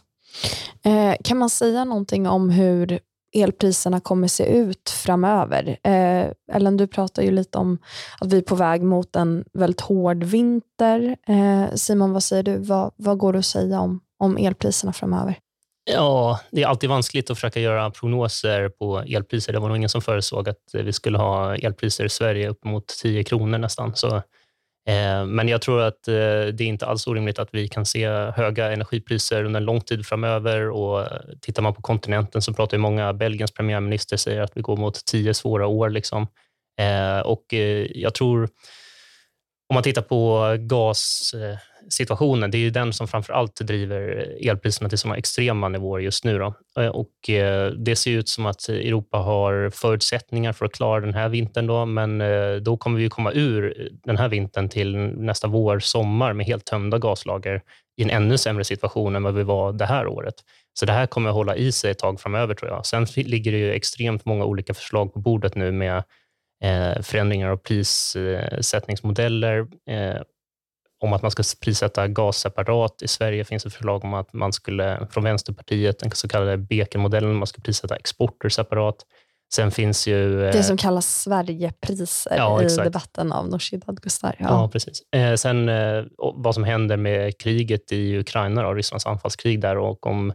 Eh, 0.84 1.14
kan 1.24 1.38
man 1.38 1.50
säga 1.50 1.84
någonting 1.84 2.28
om 2.28 2.50
hur 2.50 3.00
elpriserna 3.34 4.00
kommer 4.00 4.28
se 4.28 4.44
ut 4.44 4.90
framöver? 4.90 5.78
Eh, 5.82 6.26
Ellen, 6.52 6.76
du 6.76 6.86
pratar 6.86 7.22
ju 7.22 7.30
lite 7.30 7.58
om 7.58 7.78
att 8.20 8.32
vi 8.32 8.38
är 8.38 8.42
på 8.42 8.54
väg 8.54 8.82
mot 8.82 9.16
en 9.16 9.44
väldigt 9.52 9.80
hård 9.80 10.24
vinter. 10.24 11.16
Eh, 11.28 11.74
Simon, 11.74 12.12
vad 12.12 12.22
säger 12.22 12.42
du? 12.42 12.58
Vad, 12.58 12.92
vad 12.96 13.18
går 13.18 13.32
det 13.32 13.38
att 13.38 13.44
säga 13.44 13.80
om, 13.80 14.00
om 14.18 14.36
elpriserna 14.36 14.92
framöver? 14.92 15.38
Ja, 15.86 16.40
det 16.50 16.62
är 16.62 16.66
alltid 16.66 16.90
vanskligt 16.90 17.30
att 17.30 17.36
försöka 17.36 17.60
göra 17.60 17.90
prognoser 17.90 18.68
på 18.68 18.98
elpriser. 18.98 19.52
Det 19.52 19.58
var 19.58 19.68
nog 19.68 19.76
ingen 19.76 19.88
som 19.88 20.02
förutsåg 20.02 20.48
att 20.48 20.58
vi 20.72 20.92
skulle 20.92 21.18
ha 21.18 21.56
elpriser 21.56 22.04
i 22.04 22.08
Sverige 22.08 22.48
upp 22.48 22.64
mot 22.64 22.86
10 22.86 23.24
kronor 23.24 23.58
nästan. 23.58 23.96
Så, 23.96 24.16
eh, 24.88 25.26
men 25.26 25.48
jag 25.48 25.62
tror 25.62 25.80
att 25.80 26.08
eh, 26.08 26.14
det 26.14 26.60
är 26.60 26.62
inte 26.62 26.86
alls 26.86 27.06
orimligt 27.06 27.38
att 27.38 27.48
vi 27.52 27.68
kan 27.68 27.86
se 27.86 28.08
höga 28.08 28.72
energipriser 28.72 29.44
under 29.44 29.60
en 29.60 29.64
lång 29.64 29.80
tid 29.80 30.06
framöver. 30.06 30.70
Och 30.70 31.00
eh, 31.00 31.20
tittar 31.40 31.62
man 31.62 31.74
på 31.74 31.82
kontinenten 31.82 32.42
så 32.42 32.54
pratar 32.54 32.76
ju 32.76 32.80
många, 32.80 33.12
Belgiens 33.12 33.52
premiärminister 33.52 34.16
säger 34.16 34.40
att 34.40 34.56
vi 34.56 34.60
går 34.60 34.76
mot 34.76 35.04
tio 35.04 35.34
svåra 35.34 35.66
år. 35.66 35.90
Liksom. 35.90 36.26
Eh, 36.80 37.20
och 37.20 37.54
eh, 37.54 37.86
jag 37.94 38.14
tror 38.14 38.48
om 39.68 39.74
man 39.74 39.82
tittar 39.82 40.02
på 40.02 40.56
gas... 40.58 41.34
Eh, 41.34 41.58
situationen. 41.88 42.50
det 42.50 42.58
är 42.58 42.60
ju 42.60 42.70
den 42.70 42.92
som 42.92 43.08
framför 43.08 43.32
allt 43.32 43.56
driver 43.56 44.28
elpriserna 44.48 44.88
till 44.88 44.98
sådana 44.98 45.16
extrema 45.16 45.68
nivåer 45.68 46.00
just 46.00 46.24
nu. 46.24 46.38
Då. 46.38 46.54
Eh, 46.78 46.88
och 46.88 47.30
eh, 47.30 47.70
det 47.70 47.96
ser 47.96 48.10
ut 48.10 48.28
som 48.28 48.46
att 48.46 48.68
Europa 48.68 49.18
har 49.18 49.70
förutsättningar 49.70 50.52
för 50.52 50.66
att 50.66 50.72
klara 50.72 51.00
den 51.00 51.14
här 51.14 51.28
vintern, 51.28 51.66
då, 51.66 51.86
men 51.86 52.20
eh, 52.20 52.54
då 52.54 52.76
kommer 52.76 52.98
vi 52.98 53.08
komma 53.08 53.32
ur 53.32 53.88
den 54.04 54.16
här 54.16 54.28
vintern 54.28 54.68
till 54.68 54.96
nästa 54.96 55.48
vår, 55.48 55.78
sommar 55.78 56.32
med 56.32 56.46
helt 56.46 56.64
tömda 56.64 56.98
gaslager 56.98 57.62
i 57.96 58.02
en 58.02 58.10
ännu 58.10 58.38
sämre 58.38 58.64
situation 58.64 59.16
än 59.16 59.22
vad 59.22 59.34
vi 59.34 59.42
var 59.42 59.72
det 59.72 59.86
här 59.86 60.06
året. 60.06 60.34
Så 60.78 60.86
det 60.86 60.92
här 60.92 61.06
kommer 61.06 61.28
att 61.28 61.34
hålla 61.34 61.56
i 61.56 61.72
sig 61.72 61.90
ett 61.90 61.98
tag 61.98 62.20
framöver, 62.20 62.54
tror 62.54 62.70
jag. 62.70 62.86
Sen 62.86 63.06
ligger 63.16 63.52
det 63.52 63.58
ju 63.58 63.72
extremt 63.72 64.24
många 64.24 64.44
olika 64.44 64.74
förslag 64.74 65.12
på 65.12 65.20
bordet 65.20 65.54
nu 65.54 65.72
med 65.72 66.02
förändringar 67.02 67.48
av 67.48 67.56
prissättningsmodeller. 67.56 69.66
Eh, 71.02 71.06
om 71.06 71.12
att 71.12 71.22
man 71.22 71.30
ska 71.30 71.42
prissätta 71.60 72.08
gas 72.08 72.38
separat. 72.38 73.02
I 73.02 73.08
Sverige 73.08 73.44
finns 73.44 73.66
ett 73.66 73.74
förslag 73.74 74.04
om 74.04 74.14
att 74.14 74.32
man 74.32 74.52
skulle, 74.52 75.06
från 75.10 75.24
Vänsterpartiet, 75.24 75.98
den 75.98 76.10
så 76.10 76.28
kallade 76.28 76.56
Bekenmodellen, 76.56 77.34
man 77.34 77.46
ska 77.46 77.60
prissätta 77.62 77.96
exporter 77.96 78.48
separat. 78.48 78.96
Sen 79.54 79.70
finns 79.70 80.06
ju... 80.06 80.46
Eh, 80.46 80.52
det 80.52 80.62
som 80.62 80.76
kallas 80.76 81.22
Sverigepriser 81.22 82.36
ja, 82.36 82.62
i 82.62 82.66
debatten 82.66 83.32
av 83.32 83.48
Nooshi 83.48 83.76
Dadgostar. 83.76 84.36
Ja. 84.38 84.46
ja, 84.48 84.68
precis. 84.68 85.02
Eh, 85.12 85.34
sen 85.34 85.68
eh, 85.68 86.04
vad 86.16 86.54
som 86.54 86.64
händer 86.64 86.96
med 86.96 87.38
kriget 87.38 87.92
i 87.92 88.18
Ukraina, 88.18 88.62
då, 88.62 88.74
Rysslands 88.74 89.06
anfallskrig 89.06 89.60
där 89.60 89.78
och 89.78 90.06
om 90.06 90.30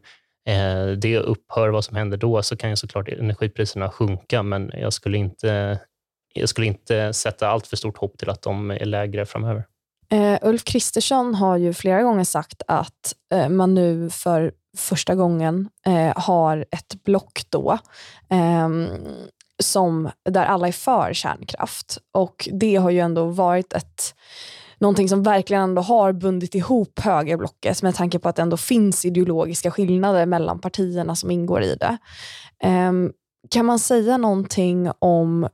eh, 0.48 0.88
det 0.98 1.18
upphör, 1.18 1.70
vad 1.70 1.86
som 1.86 1.98
händer 1.98 2.18
då, 2.18 2.44
så 2.44 2.58
kan 2.58 2.70
ju 2.70 2.76
såklart 2.76 3.10
energipriserna 3.10 3.92
sjunka, 3.92 4.44
men 4.44 4.72
jag 4.74 4.94
skulle 4.94 5.18
inte, 5.18 5.80
jag 6.34 6.50
skulle 6.50 6.68
inte 6.68 7.14
sätta 7.14 7.48
allt 7.48 7.68
för 7.68 7.76
stort 7.76 7.98
hopp 7.98 8.18
till 8.18 8.30
att 8.30 8.42
de 8.42 8.72
är 8.72 8.86
lägre 8.86 9.26
framöver. 9.26 9.64
Uh, 10.14 10.38
Ulf 10.42 10.64
Kristersson 10.64 11.36
har 11.36 11.58
ju 11.58 11.74
flera 11.74 12.04
gånger 12.04 12.24
sagt 12.24 12.62
att 12.68 13.16
uh, 13.34 13.50
man 13.50 13.74
nu 13.74 14.10
för 14.10 14.52
första 14.78 15.16
gången 15.16 15.70
uh, 15.88 16.14
har 16.16 16.66
ett 16.72 17.04
block 17.04 17.42
då, 17.50 17.78
um, 18.66 18.88
som, 19.64 20.10
där 20.30 20.46
alla 20.46 20.68
är 20.68 20.72
för 20.72 21.14
kärnkraft. 21.14 21.98
Och 22.14 22.50
Det 22.52 22.76
har 22.76 22.90
ju 22.90 23.00
ändå 23.00 23.26
varit 23.26 23.74
ett 23.74 24.16
någonting 24.80 25.10
som 25.10 25.24
verkligen 25.24 25.64
ändå 25.64 25.82
har 25.82 26.14
bundit 26.14 26.56
ihop 26.56 27.00
högerblocket 27.00 27.82
med 27.82 27.96
tanke 27.96 28.20
på 28.20 28.30
att 28.30 28.36
det 28.36 28.42
ändå 28.42 28.58
finns 28.58 29.06
ideologiska 29.06 29.72
skillnader 29.72 30.26
mellan 30.26 30.60
partierna 30.60 31.16
som 31.16 31.32
ingår 31.32 31.62
i 31.62 31.76
det. 31.76 31.98
Um, 32.68 33.12
kan 33.50 33.66
man 33.66 33.80
säga 33.80 34.18
någonting 34.18 34.92
om 35.00 35.48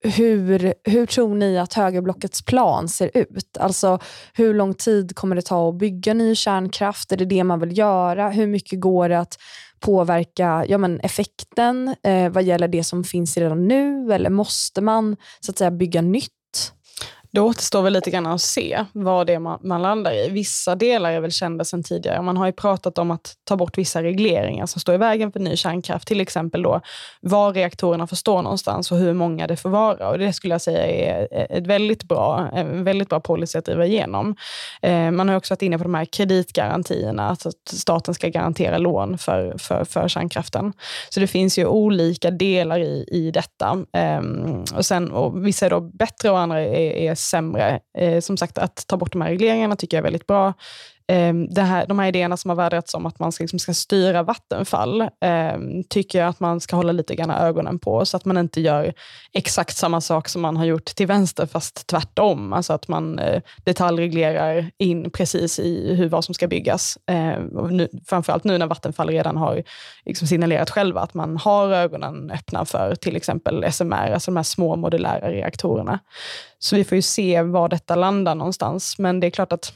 hur, 0.00 0.74
hur 0.84 1.06
tror 1.06 1.34
ni 1.34 1.58
att 1.58 1.74
högerblockets 1.74 2.42
plan 2.42 2.88
ser 2.88 3.10
ut? 3.14 3.56
Alltså 3.60 3.98
hur 4.34 4.54
lång 4.54 4.74
tid 4.74 5.16
kommer 5.16 5.36
det 5.36 5.42
ta 5.42 5.68
att 5.68 5.78
bygga 5.78 6.14
ny 6.14 6.34
kärnkraft? 6.34 7.12
Är 7.12 7.16
det 7.16 7.24
det 7.24 7.44
man 7.44 7.60
vill 7.60 7.78
göra? 7.78 8.30
Hur 8.30 8.46
mycket 8.46 8.80
går 8.80 9.08
det 9.08 9.18
att 9.18 9.38
påverka 9.80 10.64
ja, 10.68 10.78
men 10.78 11.00
effekten 11.00 11.94
eh, 12.02 12.28
vad 12.28 12.42
gäller 12.42 12.68
det 12.68 12.84
som 12.84 13.04
finns 13.04 13.36
redan 13.36 13.68
nu? 13.68 14.12
Eller 14.12 14.30
måste 14.30 14.80
man 14.80 15.16
så 15.40 15.50
att 15.50 15.58
säga 15.58 15.70
bygga 15.70 16.02
nytt? 16.02 16.32
Det 17.30 17.40
återstår 17.40 17.82
väl 17.82 17.92
lite 17.92 18.10
grann 18.10 18.26
att 18.26 18.40
se 18.40 18.84
vad 18.92 19.26
det 19.26 19.34
är 19.34 19.38
man, 19.38 19.58
man, 19.62 19.82
landar 19.82 20.12
i. 20.12 20.28
Vissa 20.28 20.74
delar 20.74 21.12
är 21.12 21.20
väl 21.20 21.32
kända 21.32 21.64
sedan 21.64 21.82
tidigare. 21.82 22.22
Man 22.22 22.36
har 22.36 22.46
ju 22.46 22.52
pratat 22.52 22.98
om 22.98 23.10
att 23.10 23.34
ta 23.44 23.56
bort 23.56 23.78
vissa 23.78 24.02
regleringar 24.02 24.66
som 24.66 24.80
står 24.80 24.94
i 24.94 24.98
vägen 24.98 25.32
för 25.32 25.40
ny 25.40 25.56
kärnkraft. 25.56 26.08
Till 26.08 26.20
exempel 26.20 26.62
då 26.62 26.80
var 27.20 27.52
reaktorerna 27.52 28.06
får 28.06 28.16
stå 28.16 28.42
någonstans 28.42 28.92
och 28.92 28.98
hur 28.98 29.12
många 29.12 29.46
det 29.46 29.56
får 29.56 29.70
vara. 29.70 30.08
Och 30.08 30.18
det 30.18 30.32
skulle 30.32 30.54
jag 30.54 30.60
säga 30.60 30.86
är 30.86 31.28
ett 31.50 31.66
väldigt 31.66 32.02
bra, 32.02 32.50
en 32.54 32.84
väldigt 32.84 33.08
bra 33.08 33.20
policy 33.20 33.58
att 33.58 33.64
driva 33.64 33.86
igenom. 33.86 34.36
Eh, 34.82 35.10
man 35.10 35.28
har 35.28 35.36
också 35.36 35.54
varit 35.54 35.62
inne 35.62 35.78
på 35.78 35.84
de 35.84 35.94
här 35.94 36.04
kreditgarantierna, 36.04 37.28
alltså 37.28 37.48
att 37.48 37.68
staten 37.68 38.14
ska 38.14 38.28
garantera 38.28 38.78
lån 38.78 39.18
för, 39.18 39.54
för, 39.58 39.84
för 39.84 40.08
kärnkraften. 40.08 40.72
Så 41.08 41.20
det 41.20 41.26
finns 41.26 41.58
ju 41.58 41.66
olika 41.66 42.30
delar 42.30 42.80
i, 42.80 43.04
i 43.08 43.30
detta. 43.30 43.84
Eh, 43.92 44.20
och 44.76 44.86
sen, 44.86 45.10
och 45.10 45.46
vissa 45.46 45.66
är 45.66 45.70
då 45.70 45.80
bättre 45.80 46.30
och 46.30 46.38
andra 46.38 46.60
är, 46.60 46.92
är 46.92 47.17
sämre. 47.18 47.80
Eh, 47.98 48.20
som 48.20 48.36
sagt, 48.36 48.58
att 48.58 48.84
ta 48.86 48.96
bort 48.96 49.12
de 49.12 49.22
här 49.22 49.30
regleringarna 49.30 49.76
tycker 49.76 49.96
jag 49.96 50.02
är 50.02 50.04
väldigt 50.04 50.26
bra. 50.26 50.54
Ehm, 51.10 51.48
det 51.50 51.62
här, 51.62 51.86
de 51.86 51.98
här 51.98 52.08
idéerna 52.08 52.36
som 52.36 52.48
har 52.48 52.56
värderats 52.56 52.94
om 52.94 53.06
att 53.06 53.18
man 53.18 53.32
ska, 53.32 53.44
liksom 53.44 53.58
ska 53.58 53.74
styra 53.74 54.22
Vattenfall, 54.22 55.00
eh, 55.00 55.58
tycker 55.88 56.18
jag 56.18 56.28
att 56.28 56.40
man 56.40 56.60
ska 56.60 56.76
hålla 56.76 56.92
lite 56.92 57.14
grann 57.14 57.30
ögonen 57.30 57.78
på, 57.78 58.04
så 58.04 58.16
att 58.16 58.24
man 58.24 58.38
inte 58.38 58.60
gör 58.60 58.92
exakt 59.32 59.76
samma 59.76 60.00
sak 60.00 60.28
som 60.28 60.42
man 60.42 60.56
har 60.56 60.64
gjort 60.64 60.84
till 60.84 61.06
vänster, 61.06 61.46
fast 61.46 61.86
tvärtom. 61.86 62.52
Alltså 62.52 62.72
att 62.72 62.88
man 62.88 63.18
eh, 63.18 63.42
detaljreglerar 63.64 64.70
in 64.78 65.10
precis 65.10 65.58
i 65.58 65.94
hur 65.94 66.08
vad 66.08 66.24
som 66.24 66.34
ska 66.34 66.48
byggas. 66.48 66.98
Eh, 67.06 67.38
nu, 67.70 67.88
framförallt 68.06 68.44
nu 68.44 68.58
när 68.58 68.66
Vattenfall 68.66 69.08
redan 69.08 69.36
har 69.36 69.62
liksom 70.04 70.28
signalerat 70.28 70.70
själva 70.70 71.00
att 71.00 71.14
man 71.14 71.36
har 71.36 71.68
ögonen 71.68 72.30
öppna 72.30 72.64
för 72.64 72.94
till 72.94 73.16
exempel 73.16 73.72
SMR, 73.72 74.12
alltså 74.12 74.30
de 74.30 74.36
här 74.36 74.42
små 74.42 74.76
modulära 74.76 75.30
reaktorerna. 75.30 75.98
Så 76.58 76.76
vi 76.76 76.84
får 76.84 76.96
ju 76.96 77.02
se 77.02 77.42
var 77.42 77.68
detta 77.68 77.94
landar 77.94 78.34
någonstans. 78.34 78.98
Men 78.98 79.20
det 79.20 79.26
är 79.26 79.30
klart 79.30 79.52
att 79.52 79.72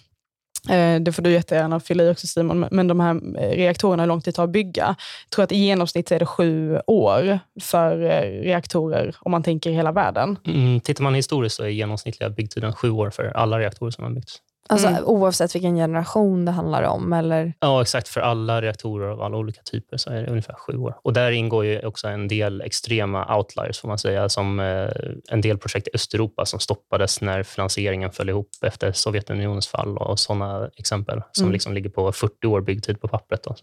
Eh, 0.70 1.00
det 1.00 1.12
får 1.12 1.22
du 1.22 1.30
jättegärna 1.30 1.80
fylla 1.80 2.04
i 2.04 2.10
också 2.10 2.26
Simon, 2.26 2.66
men 2.70 2.88
de 2.88 3.00
här 3.00 3.14
eh, 3.14 3.56
reaktorerna, 3.56 4.02
hur 4.02 4.08
lång 4.08 4.20
tid 4.20 4.34
det 4.34 4.36
tar 4.36 4.44
att 4.44 4.50
bygga? 4.50 4.84
Jag 5.24 5.30
tror 5.34 5.44
att 5.44 5.52
i 5.52 5.56
genomsnitt 5.56 6.12
är 6.12 6.18
det 6.18 6.26
sju 6.26 6.78
år 6.86 7.38
för 7.60 8.02
eh, 8.02 8.42
reaktorer 8.42 9.16
om 9.20 9.30
man 9.30 9.42
tänker 9.42 9.70
i 9.70 9.74
hela 9.74 9.92
världen. 9.92 10.38
Mm, 10.46 10.80
tittar 10.80 11.04
man 11.04 11.14
historiskt 11.14 11.56
så 11.56 11.62
är 11.62 11.68
genomsnittliga 11.68 12.30
byggtiden 12.30 12.72
sju 12.72 12.90
år 12.90 13.10
för 13.10 13.24
alla 13.24 13.58
reaktorer 13.58 13.90
som 13.90 14.04
har 14.04 14.10
byggts. 14.10 14.38
Alltså 14.68 14.88
mm. 14.88 15.04
oavsett 15.04 15.54
vilken 15.54 15.76
generation 15.76 16.44
det 16.44 16.52
handlar 16.52 16.82
om? 16.82 17.12
Eller? 17.12 17.54
Ja, 17.60 17.82
exakt. 17.82 18.08
För 18.08 18.20
alla 18.20 18.62
reaktorer 18.62 19.08
av 19.08 19.22
alla 19.22 19.36
olika 19.36 19.62
typer 19.62 19.96
så 19.96 20.10
är 20.10 20.22
det 20.22 20.30
ungefär 20.30 20.54
sju 20.54 20.76
år. 20.76 20.94
Och 21.02 21.12
där 21.12 21.30
ingår 21.30 21.64
ju 21.64 21.86
också 21.86 22.08
en 22.08 22.28
del 22.28 22.60
extrema 22.60 23.36
outliers, 23.36 23.80
får 23.80 23.88
man 23.88 23.98
säga, 23.98 24.28
som 24.28 24.60
eh, 24.60 24.90
en 25.30 25.40
del 25.40 25.58
projekt 25.58 25.88
i 25.88 25.90
Östeuropa 25.94 26.46
som 26.46 26.60
stoppades 26.60 27.20
när 27.20 27.42
finansieringen 27.42 28.12
föll 28.12 28.28
ihop 28.28 28.48
efter 28.62 28.92
Sovjetunionens 28.92 29.68
fall 29.68 29.98
och 29.98 30.18
sådana 30.18 30.70
exempel 30.76 31.22
som 31.32 31.44
mm. 31.44 31.52
liksom 31.52 31.72
ligger 31.72 31.90
på 31.90 32.12
40 32.12 32.46
år 32.46 32.60
byggtid 32.60 33.00
på 33.00 33.08
pappret. 33.08 33.42
Då, 33.42 33.54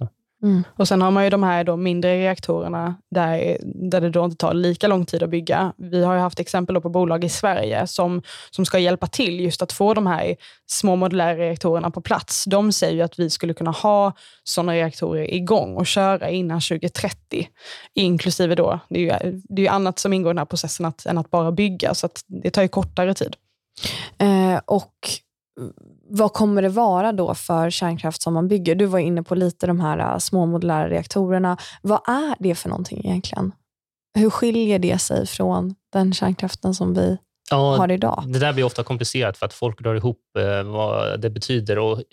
Mm. 0.43 0.63
Och 0.77 0.87
Sen 0.87 1.01
har 1.01 1.11
man 1.11 1.23
ju 1.23 1.29
de 1.29 1.43
här 1.43 1.63
då 1.63 1.77
mindre 1.77 2.17
reaktorerna 2.19 2.95
där, 3.11 3.57
där 3.63 4.01
det 4.01 4.09
då 4.09 4.25
inte 4.25 4.37
tar 4.37 4.53
lika 4.53 4.87
lång 4.87 5.05
tid 5.05 5.23
att 5.23 5.29
bygga. 5.29 5.73
Vi 5.77 6.03
har 6.03 6.17
haft 6.17 6.39
exempel 6.39 6.81
på 6.81 6.89
bolag 6.89 7.23
i 7.23 7.29
Sverige 7.29 7.87
som, 7.87 8.21
som 8.51 8.65
ska 8.65 8.79
hjälpa 8.79 9.07
till 9.07 9.39
just 9.39 9.61
att 9.61 9.71
få 9.71 9.93
de 9.93 10.07
här 10.07 10.35
små 10.67 10.95
modulära 10.95 11.37
reaktorerna 11.37 11.91
på 11.91 12.01
plats. 12.01 12.45
De 12.45 12.71
säger 12.71 13.03
att 13.03 13.19
vi 13.19 13.29
skulle 13.29 13.53
kunna 13.53 13.71
ha 13.71 14.13
sådana 14.43 14.73
reaktorer 14.73 15.33
igång 15.33 15.75
och 15.75 15.87
köra 15.87 16.29
innan 16.29 16.61
2030. 16.61 17.47
Inklusive 17.95 18.55
då, 18.55 18.79
det 18.89 18.99
är 18.99 19.03
ju, 19.03 19.39
det 19.49 19.61
är 19.61 19.63
ju 19.63 19.67
annat 19.67 19.99
som 19.99 20.13
ingår 20.13 20.31
i 20.31 20.33
den 20.33 20.37
här 20.37 20.45
processen 20.45 20.85
att, 20.85 21.05
än 21.05 21.17
att 21.17 21.29
bara 21.29 21.51
bygga, 21.51 21.93
så 21.93 22.09
det 22.27 22.51
tar 22.51 22.61
ju 22.61 22.67
kortare 22.67 23.13
tid. 23.13 23.35
Eh, 24.17 24.61
och 24.65 24.93
vad 26.09 26.33
kommer 26.33 26.61
det 26.61 26.69
vara 26.69 27.11
då 27.11 27.35
för 27.35 27.69
kärnkraft 27.69 28.21
som 28.21 28.33
man 28.33 28.47
bygger? 28.47 28.75
Du 28.75 28.85
var 28.85 28.99
inne 28.99 29.23
på 29.23 29.35
lite 29.35 29.67
de 29.67 29.79
här 29.79 30.13
äh, 30.13 30.17
små 30.17 30.45
modulära 30.45 30.89
reaktorerna. 30.89 31.57
Vad 31.81 32.01
är 32.07 32.35
det 32.39 32.55
för 32.55 32.69
någonting 32.69 33.05
egentligen? 33.05 33.51
Hur 34.13 34.29
skiljer 34.29 34.79
det 34.79 34.97
sig 34.97 35.27
från 35.27 35.75
den 35.93 36.13
kärnkraften 36.13 36.73
som 36.73 36.93
vi 36.93 37.17
ja, 37.51 37.75
har 37.77 37.91
idag? 37.91 38.23
Det 38.27 38.39
där 38.39 38.53
blir 38.53 38.63
ofta 38.63 38.83
komplicerat 38.83 39.37
för 39.37 39.45
att 39.45 39.53
folk 39.53 39.79
drar 39.79 39.95
ihop 39.95 40.21
eh, 40.37 40.63
vad 40.63 41.21
det 41.21 41.29
betyder 41.29 41.79
och 41.79 42.03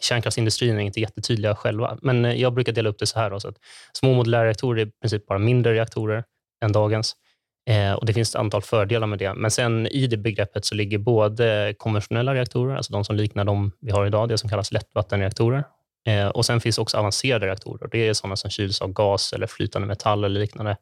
kärnkraftsindustrin 0.00 0.78
är 0.78 0.82
inte 0.82 1.00
jättetydliga 1.00 1.56
själva. 1.56 1.98
Men 2.02 2.24
eh, 2.24 2.32
jag 2.32 2.54
brukar 2.54 2.72
dela 2.72 2.88
upp 2.88 2.98
det 2.98 3.06
så 3.06 3.18
här. 3.18 3.30
Då, 3.30 3.40
så 3.40 3.48
att 3.48 3.56
små 3.92 4.14
modulära 4.14 4.44
reaktorer 4.44 4.82
är 4.82 4.86
i 4.86 4.90
princip 4.90 5.26
bara 5.26 5.38
mindre 5.38 5.72
reaktorer 5.72 6.24
än 6.64 6.72
dagens. 6.72 7.16
Eh, 7.66 7.92
och 7.92 8.06
Det 8.06 8.12
finns 8.12 8.30
ett 8.30 8.40
antal 8.40 8.62
fördelar 8.62 9.06
med 9.06 9.18
det. 9.18 9.34
Men 9.34 9.50
sen 9.50 9.86
i 9.86 10.06
det 10.06 10.16
begreppet 10.16 10.64
så 10.64 10.74
ligger 10.74 10.98
både 10.98 11.74
konventionella 11.78 12.34
reaktorer, 12.34 12.76
alltså 12.76 12.92
de 12.92 13.04
som 13.04 13.16
liknar 13.16 13.44
de 13.44 13.72
vi 13.80 13.90
har 13.90 14.06
idag, 14.06 14.28
det 14.28 14.38
som 14.38 14.50
kallas 14.50 14.72
lättvattenreaktorer. 14.72 15.64
Eh, 16.06 16.26
och 16.26 16.46
Sen 16.46 16.60
finns 16.60 16.78
också 16.78 16.96
avancerade 16.96 17.46
reaktorer. 17.46 17.88
Det 17.92 18.08
är 18.08 18.14
sådana 18.14 18.36
som 18.36 18.50
kyls 18.50 18.80
av 18.80 18.92
gas 18.92 19.32
eller 19.32 19.46
flytande 19.46 19.88
metall 19.88 20.24
eller 20.24 20.40
liknande, 20.40 20.76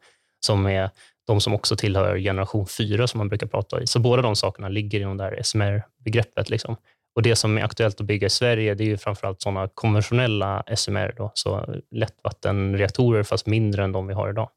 som 0.46 0.66
är 0.66 0.90
de 1.26 1.40
som 1.40 1.54
också 1.54 1.76
tillhör 1.76 2.18
generation 2.18 2.66
4 2.66 3.06
som 3.06 3.18
man 3.18 3.28
brukar 3.28 3.46
prata 3.46 3.76
om. 3.76 3.86
Så 3.86 3.98
båda 3.98 4.22
de 4.22 4.36
sakerna 4.36 4.68
ligger 4.68 5.00
inom 5.00 5.16
det 5.16 5.24
här 5.24 5.42
SMR-begreppet. 5.42 6.50
Liksom. 6.50 6.76
Och 7.14 7.22
Det 7.22 7.36
som 7.36 7.58
är 7.58 7.62
aktuellt 7.62 8.00
att 8.00 8.06
bygga 8.06 8.26
i 8.26 8.30
Sverige 8.30 8.74
det 8.74 8.84
är 8.84 8.88
ju 8.88 8.98
framförallt 8.98 9.42
sådana 9.42 9.68
konventionella 9.74 10.64
SMR, 10.76 11.14
då, 11.16 11.30
så 11.34 11.74
lättvattenreaktorer 11.90 13.22
fast 13.22 13.46
mindre 13.46 13.84
än 13.84 13.92
de 13.92 14.06
vi 14.06 14.14
har 14.14 14.30
idag. 14.30 14.48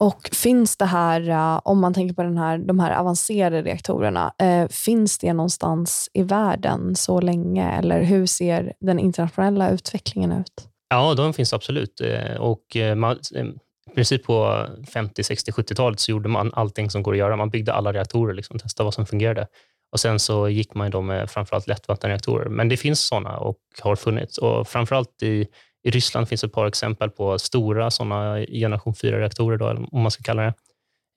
Och 0.00 0.30
finns 0.32 0.76
det 0.76 0.84
här, 0.84 1.28
äh, 1.28 1.60
om 1.64 1.80
man 1.80 1.94
tänker 1.94 2.14
på 2.14 2.22
den 2.22 2.38
här, 2.38 2.58
de 2.58 2.78
här 2.78 2.98
avancerade 2.98 3.62
reaktorerna, 3.62 4.32
äh, 4.38 4.68
finns 4.68 5.18
det 5.18 5.32
någonstans 5.32 6.10
i 6.12 6.22
världen 6.22 6.96
så 6.96 7.20
länge? 7.20 7.70
Eller 7.70 8.02
hur 8.02 8.26
ser 8.26 8.72
den 8.80 8.98
internationella 8.98 9.70
utvecklingen 9.70 10.32
ut? 10.32 10.68
Ja, 10.88 11.14
de 11.14 11.32
finns 11.34 11.52
absolut. 11.52 12.00
Eh, 12.00 12.36
och 12.36 12.76
eh, 12.76 12.94
man, 12.94 13.18
eh, 13.34 13.44
I 13.90 13.94
princip 13.94 14.24
på 14.24 14.66
50, 14.92 15.24
60, 15.24 15.50
70-talet 15.50 16.00
så 16.00 16.10
gjorde 16.10 16.28
man 16.28 16.50
allting 16.54 16.90
som 16.90 17.02
går 17.02 17.12
att 17.12 17.18
göra. 17.18 17.36
Man 17.36 17.50
byggde 17.50 17.72
alla 17.72 17.92
reaktorer, 17.92 18.34
liksom, 18.34 18.58
testade 18.58 18.84
vad 18.84 18.94
som 18.94 19.06
fungerade. 19.06 19.46
Och 19.92 20.00
Sen 20.00 20.18
så 20.18 20.48
gick 20.48 20.74
man 20.74 20.90
då 20.90 21.02
med 21.02 21.30
framförallt 21.30 21.66
lättvattenreaktorer. 21.66 22.48
Men 22.48 22.68
det 22.68 22.76
finns 22.76 23.00
sådana 23.00 23.36
och 23.36 23.58
har 23.80 23.96
funnits. 23.96 24.38
Och 24.38 24.68
framförallt 24.68 25.22
i 25.22 25.46
i 25.84 25.90
Ryssland 25.90 26.28
finns 26.28 26.44
ett 26.44 26.52
par 26.52 26.66
exempel 26.66 27.10
på 27.10 27.38
stora 27.38 27.90
sådana 27.90 28.46
generation 28.46 28.94
4-reaktorer, 28.94 29.88
om 29.92 30.02
man 30.02 30.10
ska 30.10 30.22
kalla 30.22 30.42
det. 30.42 30.54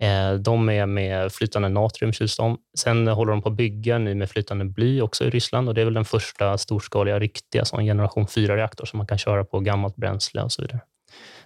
Eh, 0.02 0.34
de 0.34 0.70
är 0.70 0.86
med 0.86 1.32
flytande 1.32 1.70
natrium 1.70 2.14
kyls 2.14 2.38
de. 2.38 2.58
Sen 2.78 3.08
håller 3.08 3.32
de 3.32 3.42
på 3.42 3.50
att 3.50 3.56
bygga 3.56 3.98
ny 3.98 4.16
med 4.16 4.30
flytande 4.30 4.66
bly 4.66 5.02
också 5.02 5.26
i 5.26 5.30
Ryssland 5.30 5.68
och 5.68 5.76
det 5.76 5.82
är 5.82 5.86
väl 5.86 5.94
den 5.94 6.06
första 6.06 6.58
storskaliga 6.58 7.20
riktiga 7.20 7.66
sån 7.66 7.86
generation 7.86 8.26
4-reaktor 8.26 8.86
som 8.86 8.98
man 8.98 9.08
kan 9.08 9.18
köra 9.18 9.44
på 9.44 9.60
gammalt 9.60 9.96
bränsle 9.96 10.42
och 10.42 10.52
så 10.52 10.62
vidare. 10.62 10.80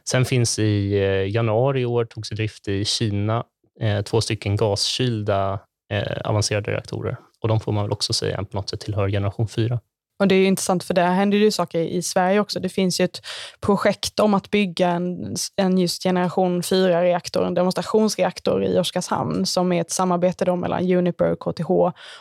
Sen 0.09 0.25
finns 0.25 0.59
i 0.59 0.93
eh, 0.97 1.29
januari 1.29 1.81
i 1.81 1.85
år 1.85 2.05
togs 2.05 2.31
i 2.31 2.35
drift 2.35 2.67
i 2.67 2.85
Kina 2.85 3.43
eh, 3.79 4.01
två 4.01 4.21
stycken 4.21 4.55
gaskylda 4.55 5.59
avancerade 6.23 6.71
reaktorer 6.71 7.17
Och 7.41 7.47
de 7.47 7.59
får 7.59 7.71
man 7.71 7.83
väl 7.83 7.91
också 7.91 8.13
säga 8.13 8.43
på 8.43 8.57
något 8.57 8.69
sätt 8.69 8.79
tillhör 8.79 9.09
generation 9.09 9.47
4. 9.47 9.79
Och 10.19 10.27
Det 10.27 10.35
är 10.35 10.47
intressant 10.47 10.83
för 10.83 10.93
där 10.93 11.11
händer 11.11 11.37
ju 11.37 11.51
saker 11.51 11.79
i 11.79 12.01
Sverige 12.01 12.39
också. 12.39 12.59
Det 12.59 12.69
finns 12.69 12.99
ju 12.99 13.05
ett 13.05 13.21
projekt 13.59 14.19
om 14.19 14.33
att 14.33 14.51
bygga 14.51 14.89
en, 14.89 15.35
en 15.55 15.77
just 15.77 16.03
generation 16.03 16.61
4-reaktor, 16.61 17.47
en 17.47 17.53
demonstrationsreaktor 17.53 18.65
i 18.65 18.79
Oskarshamn 18.79 19.45
som 19.45 19.71
är 19.71 19.81
ett 19.81 19.91
samarbete 19.91 20.45
då 20.45 20.55
mellan 20.55 20.91
Uniper, 20.91 21.35
KTH 21.35 21.71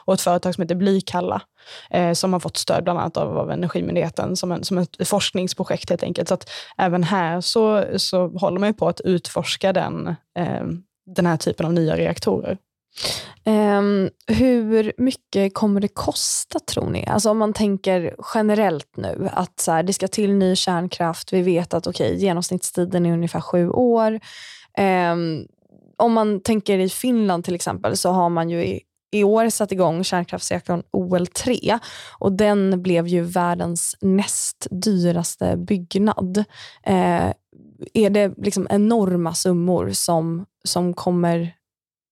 och 0.04 0.14
ett 0.14 0.20
företag 0.20 0.54
som 0.54 0.62
heter 0.62 0.74
Blykalla 0.74 1.42
eh, 1.90 2.12
som 2.12 2.32
har 2.32 2.40
fått 2.40 2.56
stöd 2.56 2.84
bland 2.84 2.98
annat 2.98 3.16
av, 3.16 3.38
av 3.38 3.50
Energimyndigheten 3.50 4.36
som, 4.36 4.52
en, 4.52 4.64
som 4.64 4.78
ett 4.78 5.08
forskningsprojekt 5.08 5.90
helt 5.90 6.02
enkelt. 6.02 6.28
Så 6.28 6.34
att 6.34 6.50
även 6.78 7.04
här 7.04 7.40
så, 7.40 7.84
så 7.96 8.28
håller 8.28 8.60
man 8.60 8.74
på 8.74 8.88
att 8.88 9.00
utforska 9.00 9.72
den, 9.72 10.08
eh, 10.38 10.64
den 11.06 11.26
här 11.26 11.36
typen 11.36 11.66
av 11.66 11.72
nya 11.72 11.96
reaktorer. 11.96 12.58
Um, 13.46 14.10
hur 14.26 14.92
mycket 14.96 15.54
kommer 15.54 15.80
det 15.80 15.88
kosta 15.88 16.58
tror 16.58 16.90
ni? 16.90 17.06
Alltså 17.06 17.30
om 17.30 17.38
man 17.38 17.52
tänker 17.52 18.14
generellt 18.34 18.96
nu 18.96 19.28
att 19.32 19.60
så 19.60 19.72
här, 19.72 19.82
det 19.82 19.92
ska 19.92 20.08
till 20.08 20.32
ny 20.32 20.56
kärnkraft. 20.56 21.32
Vi 21.32 21.42
vet 21.42 21.74
att 21.74 21.86
okay, 21.86 22.14
genomsnittstiden 22.14 23.06
är 23.06 23.12
ungefär 23.12 23.40
sju 23.40 23.70
år. 23.70 24.20
Um, 25.12 25.46
om 25.96 26.12
man 26.12 26.40
tänker 26.40 26.78
i 26.78 26.88
Finland 26.88 27.44
till 27.44 27.54
exempel 27.54 27.96
så 27.96 28.10
har 28.10 28.28
man 28.28 28.50
ju 28.50 28.64
i, 28.64 28.80
i 29.12 29.24
år 29.24 29.48
satt 29.48 29.72
igång 29.72 30.04
kärnkraftsreaktorn 30.04 30.82
OL3 30.92 31.78
och 32.18 32.32
den 32.32 32.82
blev 32.82 33.06
ju 33.06 33.22
världens 33.22 33.96
näst 34.00 34.66
dyraste 34.70 35.56
byggnad. 35.56 36.38
Uh, 36.88 37.32
är 37.94 38.10
det 38.10 38.34
liksom 38.36 38.66
enorma 38.70 39.34
summor 39.34 39.90
som, 39.90 40.46
som 40.64 40.94
kommer 40.94 41.54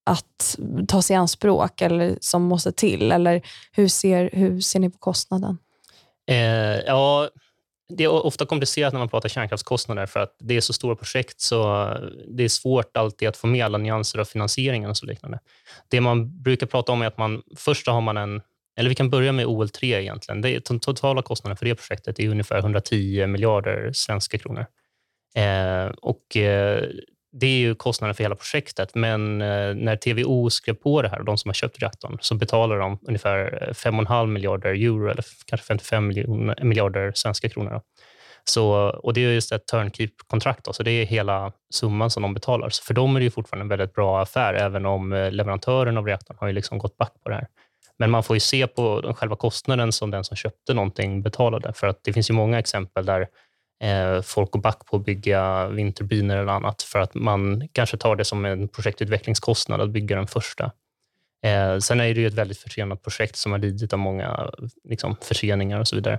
att 0.04 0.58
tas 0.88 1.10
i 1.10 1.14
anspråk 1.14 1.82
eller 1.82 2.18
som 2.20 2.42
måste 2.42 2.72
till? 2.72 3.12
Eller 3.12 3.42
hur 3.72 3.88
ser, 3.88 4.30
hur 4.32 4.60
ser 4.60 4.80
ni 4.80 4.90
på 4.90 4.98
kostnaden? 4.98 5.58
Eh, 6.30 6.36
ja, 6.86 7.28
det 7.96 8.04
är 8.04 8.08
ofta 8.08 8.46
komplicerat 8.46 8.92
när 8.92 8.98
man 8.98 9.08
pratar 9.08 9.28
kärnkraftskostnader 9.28 10.06
för 10.06 10.20
att 10.20 10.36
det 10.38 10.56
är 10.56 10.60
så 10.60 10.72
stora 10.72 10.96
projekt 10.96 11.40
så 11.40 11.88
det 12.28 12.44
är 12.44 12.48
svårt 12.48 12.96
alltid 12.96 13.28
att 13.28 13.36
få 13.36 13.46
med 13.46 13.64
alla 13.64 13.78
nyanser 13.78 14.18
av 14.18 14.24
finansieringen 14.24 14.90
och 14.90 14.96
så 14.96 15.06
liknande. 15.06 15.38
Det 15.88 16.00
man 16.00 16.42
brukar 16.42 16.66
prata 16.66 16.92
om 16.92 17.02
är 17.02 17.06
att 17.06 17.18
man 17.18 17.42
först 17.56 17.86
har 17.86 18.00
man 18.00 18.16
en 18.16 18.42
eller 18.76 18.88
vi 18.88 18.94
kan 18.94 19.10
börja 19.10 19.32
med 19.32 19.46
OL3 19.46 19.84
egentligen. 19.84 20.40
Det, 20.40 20.64
den 20.64 20.80
totala 20.80 21.22
kostnaden 21.22 21.56
för 21.56 21.66
det 21.66 21.74
projektet 21.74 22.20
är 22.20 22.28
ungefär 22.28 22.58
110 22.58 23.26
miljarder 23.26 23.92
svenska 23.92 24.38
kronor. 24.38 24.66
Eh, 25.34 25.86
och 25.86 26.36
eh, 26.36 26.84
det 27.32 27.46
är 27.46 27.58
ju 27.58 27.74
kostnaden 27.74 28.14
för 28.14 28.24
hela 28.24 28.34
projektet, 28.34 28.94
men 28.94 29.42
eh, 29.42 29.74
när 29.74 29.96
TVO 29.96 30.50
skrev 30.50 30.74
på 30.74 31.02
det 31.02 31.08
här, 31.08 31.18
och 31.18 31.24
de 31.24 31.38
som 31.38 31.48
har 31.48 31.54
köpt 31.54 31.82
reaktorn, 31.82 32.18
så 32.20 32.34
betalar 32.34 32.78
de 32.78 32.98
ungefär 33.02 33.68
eh, 33.68 33.72
5,5 33.72 34.26
miljarder 34.26 34.70
euro 34.70 35.10
eller 35.10 35.24
kanske 35.46 35.66
55 35.66 36.10
eh, 36.10 36.64
miljarder 36.64 37.12
svenska 37.14 37.48
kronor. 37.48 37.80
Så, 38.44 38.72
och 39.02 39.14
Det 39.14 39.24
är 39.24 39.30
just 39.30 39.52
ett 39.52 39.66
turnkey-kontrakt, 39.66 40.74
så 40.74 40.82
det 40.82 40.90
är 40.90 41.04
hela 41.04 41.52
summan 41.74 42.10
som 42.10 42.22
de 42.22 42.34
betalar. 42.34 42.68
Så 42.68 42.82
för 42.82 42.94
dem 42.94 43.16
är 43.16 43.20
det 43.20 43.30
fortfarande 43.30 43.64
en 43.64 43.68
väldigt 43.68 43.94
bra 43.94 44.22
affär, 44.22 44.54
även 44.54 44.86
om 44.86 45.28
leverantören 45.32 45.98
av 45.98 46.06
reaktorn 46.06 46.36
har 46.40 46.46
ju 46.46 46.52
liksom 46.52 46.78
gått 46.78 46.96
back 46.96 47.12
på 47.22 47.28
det 47.28 47.34
här. 47.34 47.46
Men 47.98 48.10
man 48.10 48.22
får 48.22 48.36
ju 48.36 48.40
se 48.40 48.66
på 48.66 49.00
den 49.00 49.14
själva 49.14 49.36
kostnaden 49.36 49.92
som 49.92 50.10
den 50.10 50.24
som 50.24 50.36
köpte 50.36 50.74
någonting 50.74 51.22
betalade, 51.22 51.72
för 51.72 51.86
att 51.86 52.04
det 52.04 52.12
finns 52.12 52.30
ju 52.30 52.34
många 52.34 52.58
exempel 52.58 53.06
där 53.06 53.28
Eh, 53.82 54.22
folk 54.22 54.50
går 54.50 54.60
back 54.60 54.86
på 54.86 54.96
att 54.96 55.04
bygga 55.04 55.68
vindturbiner 55.68 56.36
eller 56.36 56.52
annat 56.52 56.82
för 56.82 56.98
att 56.98 57.14
man 57.14 57.68
kanske 57.72 57.96
tar 57.96 58.16
det 58.16 58.24
som 58.24 58.44
en 58.44 58.68
projektutvecklingskostnad 58.68 59.80
att 59.80 59.90
bygga 59.90 60.16
den 60.16 60.26
första. 60.26 60.72
Eh, 61.44 61.78
sen 61.78 62.00
är 62.00 62.14
det 62.14 62.20
ju 62.20 62.26
ett 62.26 62.34
väldigt 62.34 62.58
försenat 62.58 63.02
projekt 63.02 63.36
som 63.36 63.52
har 63.52 63.58
lidit 63.58 63.92
av 63.92 63.98
många 63.98 64.50
liksom, 64.84 65.16
förseningar 65.22 65.80
och 65.80 65.88
så 65.88 65.96
vidare. 65.96 66.18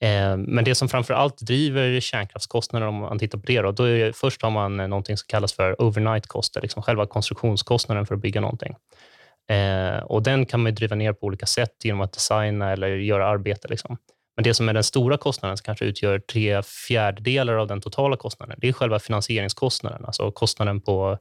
Eh, 0.00 0.36
men 0.36 0.64
det 0.64 0.74
som 0.74 0.88
framför 0.88 1.14
allt 1.14 1.38
driver 1.38 2.00
kärnkraftskostnader, 2.00 2.86
om 2.86 2.94
man 2.94 3.18
tittar 3.18 3.38
på 3.38 3.46
det, 3.46 3.60
då, 3.60 3.72
då 3.72 3.82
är 3.82 4.04
det, 4.04 4.12
först 4.12 4.42
har 4.42 4.50
man 4.50 4.80
eh, 4.80 4.88
någonting 4.88 5.16
som 5.16 5.26
kallas 5.28 5.52
för 5.52 5.82
overnight 5.82 6.26
cost, 6.26 6.58
liksom 6.62 6.82
själva 6.82 7.06
konstruktionskostnaden 7.06 8.06
för 8.06 8.14
att 8.14 8.20
bygga 8.20 8.40
någonting. 8.40 8.76
Eh, 9.48 9.98
och 9.98 10.22
Den 10.22 10.46
kan 10.46 10.62
man 10.62 10.74
driva 10.74 10.96
ner 10.96 11.12
på 11.12 11.26
olika 11.26 11.46
sätt 11.46 11.84
genom 11.84 12.00
att 12.00 12.12
designa 12.12 12.72
eller 12.72 12.88
göra 12.88 13.26
arbete. 13.26 13.68
Liksom. 13.68 13.98
Men 14.36 14.44
det 14.44 14.54
som 14.54 14.68
är 14.68 14.72
den 14.72 14.84
stora 14.84 15.16
kostnaden, 15.16 15.56
som 15.56 15.64
kanske 15.64 15.84
utgör 15.84 16.18
tre 16.18 16.62
fjärdedelar 16.62 17.54
av 17.54 17.66
den 17.66 17.80
totala 17.80 18.16
kostnaden, 18.16 18.58
det 18.60 18.68
är 18.68 18.72
själva 18.72 18.98
finansieringskostnaden, 18.98 20.04
alltså 20.04 20.30
kostnaden 20.30 20.80
på 20.80 21.18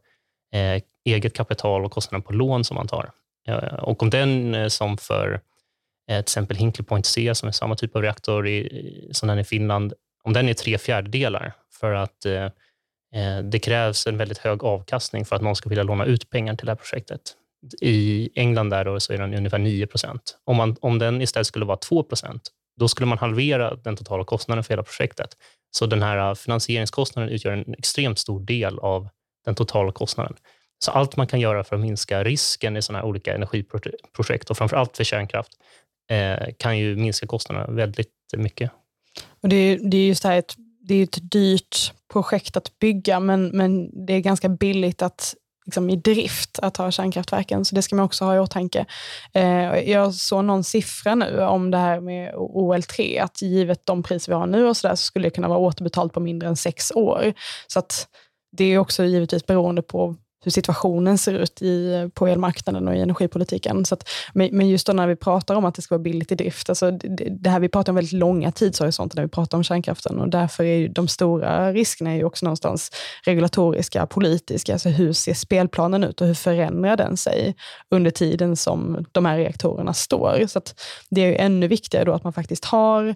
eh, 0.53 0.81
eget 1.05 1.33
kapital 1.33 1.85
och 1.85 1.91
kostnaden 1.91 2.21
på 2.21 2.33
lån 2.33 2.63
som 2.63 2.75
man 2.75 2.87
tar. 2.87 3.11
Eh, 3.47 3.73
och 3.73 4.03
om 4.03 4.09
den, 4.09 4.55
eh, 4.55 4.67
som 4.67 4.97
för 4.97 5.41
eh, 6.09 6.15
till 6.15 6.19
exempel 6.19 6.57
Hinkley 6.57 6.85
Point 6.85 7.05
C, 7.05 7.35
som 7.35 7.47
är 7.47 7.51
samma 7.51 7.75
typ 7.75 7.95
av 7.95 8.01
reaktor 8.01 8.47
i, 8.47 9.09
som 9.11 9.27
den 9.27 9.39
i 9.39 9.43
Finland, 9.43 9.93
om 10.23 10.33
den 10.33 10.49
är 10.49 10.53
tre 10.53 10.77
fjärdedelar 10.77 11.53
för 11.79 11.93
att 11.93 12.25
eh, 12.25 12.43
eh, 13.15 13.43
det 13.43 13.59
krävs 13.59 14.07
en 14.07 14.17
väldigt 14.17 14.37
hög 14.37 14.63
avkastning 14.63 15.25
för 15.25 15.35
att 15.35 15.41
någon 15.41 15.55
ska 15.55 15.69
vilja 15.69 15.83
låna 15.83 16.05
ut 16.05 16.29
pengar 16.29 16.55
till 16.55 16.65
det 16.65 16.71
här 16.71 16.77
projektet. 16.77 17.21
I 17.81 18.29
England 18.35 18.69
där 18.69 18.85
då 18.85 18.99
så 18.99 19.13
är 19.13 19.17
den 19.17 19.33
ungefär 19.33 19.57
9 19.57 19.87
procent. 19.87 20.37
Om, 20.43 20.75
om 20.81 20.99
den 20.99 21.21
istället 21.21 21.47
skulle 21.47 21.65
vara 21.65 21.77
2 21.77 22.03
procent, 22.03 22.51
då 22.79 22.87
skulle 22.87 23.07
man 23.07 23.17
halvera 23.17 23.75
den 23.75 23.95
totala 23.95 24.23
kostnaden 24.23 24.63
för 24.63 24.73
hela 24.73 24.83
projektet. 24.83 25.29
Så 25.71 25.85
den 25.85 26.01
här 26.01 26.29
äh, 26.29 26.35
finansieringskostnaden 26.35 27.29
utgör 27.29 27.51
en 27.51 27.73
extremt 27.77 28.19
stor 28.19 28.39
del 28.39 28.79
av 28.79 29.09
den 29.45 29.55
totala 29.55 29.91
kostnaden. 29.91 30.35
Så 30.79 30.91
allt 30.91 31.17
man 31.17 31.27
kan 31.27 31.39
göra 31.39 31.63
för 31.63 31.75
att 31.75 31.81
minska 31.81 32.23
risken 32.23 32.77
i 32.77 32.81
sådana 32.81 32.99
här 32.99 33.07
olika 33.07 33.35
energiprojekt 33.35 34.49
och 34.49 34.57
framför 34.57 34.77
allt 34.77 34.97
för 34.97 35.03
kärnkraft 35.03 35.51
eh, 36.09 36.53
kan 36.57 36.77
ju 36.77 36.95
minska 36.95 37.27
kostnaderna 37.27 37.73
väldigt 37.73 38.11
mycket. 38.37 38.71
Och 39.43 39.49
det, 39.49 39.55
är, 39.55 39.79
det 39.91 39.97
är 39.97 40.07
just 40.07 40.23
det 40.23 40.29
här 40.29 40.37
ett, 40.37 40.53
det 40.81 40.95
är 40.95 41.03
ett 41.03 41.31
dyrt 41.31 41.93
projekt 42.13 42.57
att 42.57 42.79
bygga, 42.79 43.19
men, 43.19 43.47
men 43.47 44.05
det 44.05 44.13
är 44.13 44.19
ganska 44.19 44.49
billigt 44.49 45.01
att 45.01 45.35
liksom 45.65 45.89
i 45.89 45.95
drift 45.95 46.59
att 46.59 46.77
ha 46.77 46.91
kärnkraftverken, 46.91 47.65
så 47.65 47.75
det 47.75 47.81
ska 47.81 47.95
man 47.95 48.05
också 48.05 48.25
ha 48.25 48.35
i 48.35 48.39
åtanke. 48.39 48.85
Eh, 49.33 49.91
jag 49.91 50.13
såg 50.13 50.45
någon 50.45 50.63
siffra 50.63 51.15
nu 51.15 51.41
om 51.41 51.71
det 51.71 51.77
här 51.77 51.99
med 51.99 52.33
OL3, 52.35 53.23
att 53.23 53.41
givet 53.41 53.85
de 53.85 54.03
priser 54.03 54.31
vi 54.31 54.35
har 54.35 54.47
nu 54.47 54.67
och 54.67 54.77
så, 54.77 54.87
där, 54.87 54.95
så 54.95 55.03
skulle 55.03 55.25
det 55.25 55.35
kunna 55.35 55.47
vara 55.47 55.59
återbetalt 55.59 56.13
på 56.13 56.19
mindre 56.19 56.49
än 56.49 56.55
sex 56.55 56.91
år. 56.91 57.33
Så 57.67 57.79
att 57.79 58.07
det 58.57 58.63
är 58.63 58.77
också 58.77 59.03
givetvis 59.03 59.45
beroende 59.45 59.81
på 59.81 60.15
hur 60.43 60.51
situationen 60.51 61.17
ser 61.17 61.33
ut 61.33 61.61
i, 61.61 62.09
på 62.13 62.27
elmarknaden 62.27 62.87
och 62.87 62.95
i 62.95 62.99
energipolitiken. 62.99 63.85
Så 63.85 63.93
att, 63.93 64.09
men 64.33 64.69
just 64.69 64.87
när 64.87 65.07
vi 65.07 65.15
pratar 65.15 65.55
om 65.55 65.65
att 65.65 65.75
det 65.75 65.81
ska 65.81 65.95
vara 65.95 66.03
billigt 66.03 66.31
i 66.31 66.35
drift, 66.35 66.69
alltså 66.69 66.91
det, 66.91 67.27
det 67.29 67.49
här 67.49 67.59
vi 67.59 67.69
pratar 67.69 67.91
om 67.91 67.95
väldigt 67.95 68.13
långa 68.13 68.51
tidshorisonter 68.51 69.17
när 69.17 69.23
vi 69.23 69.29
pratar 69.29 69.57
om 69.57 69.63
kärnkraften 69.63 70.19
och 70.19 70.29
därför 70.29 70.63
är 70.63 70.87
de 70.87 71.07
stora 71.07 71.73
riskerna 71.73 72.15
ju 72.15 72.23
också 72.23 72.45
någonstans 72.45 72.91
regulatoriska, 73.25 74.05
politiska. 74.05 74.73
Alltså 74.73 74.89
hur 74.89 75.13
ser 75.13 75.33
spelplanen 75.33 76.03
ut 76.03 76.21
och 76.21 76.27
hur 76.27 76.33
förändrar 76.33 76.97
den 76.97 77.17
sig 77.17 77.55
under 77.89 78.11
tiden 78.11 78.55
som 78.55 79.05
de 79.11 79.25
här 79.25 79.37
reaktorerna 79.37 79.93
står? 79.93 80.47
Så 80.47 80.61
det 81.09 81.21
är 81.21 81.25
ju 81.25 81.35
ännu 81.35 81.67
viktigare 81.67 82.05
då 82.05 82.13
att 82.13 82.23
man 82.23 82.33
faktiskt 82.33 82.65
har 82.65 83.15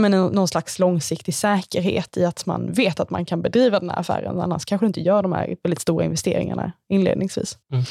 menar, 0.00 0.30
någon 0.30 0.48
slags 0.48 0.78
långsiktig 0.78 1.34
säkerhet 1.34 2.16
i 2.16 2.24
att 2.24 2.46
man 2.46 2.72
vet 2.72 3.00
att 3.00 3.10
man 3.10 3.24
kan 3.24 3.42
bedriva 3.42 3.80
den 3.80 3.90
här 3.90 4.00
affären. 4.00 4.40
Annars 4.40 4.64
kanske 4.64 4.84
du 4.84 4.88
inte 4.88 5.00
gör 5.00 5.22
de 5.22 5.32
här 5.32 5.56
väldigt 5.62 5.80
stora 5.80 6.04
investeringarna 6.04 6.72
inledningsvis. 6.88 7.58
Mm. 7.72 7.84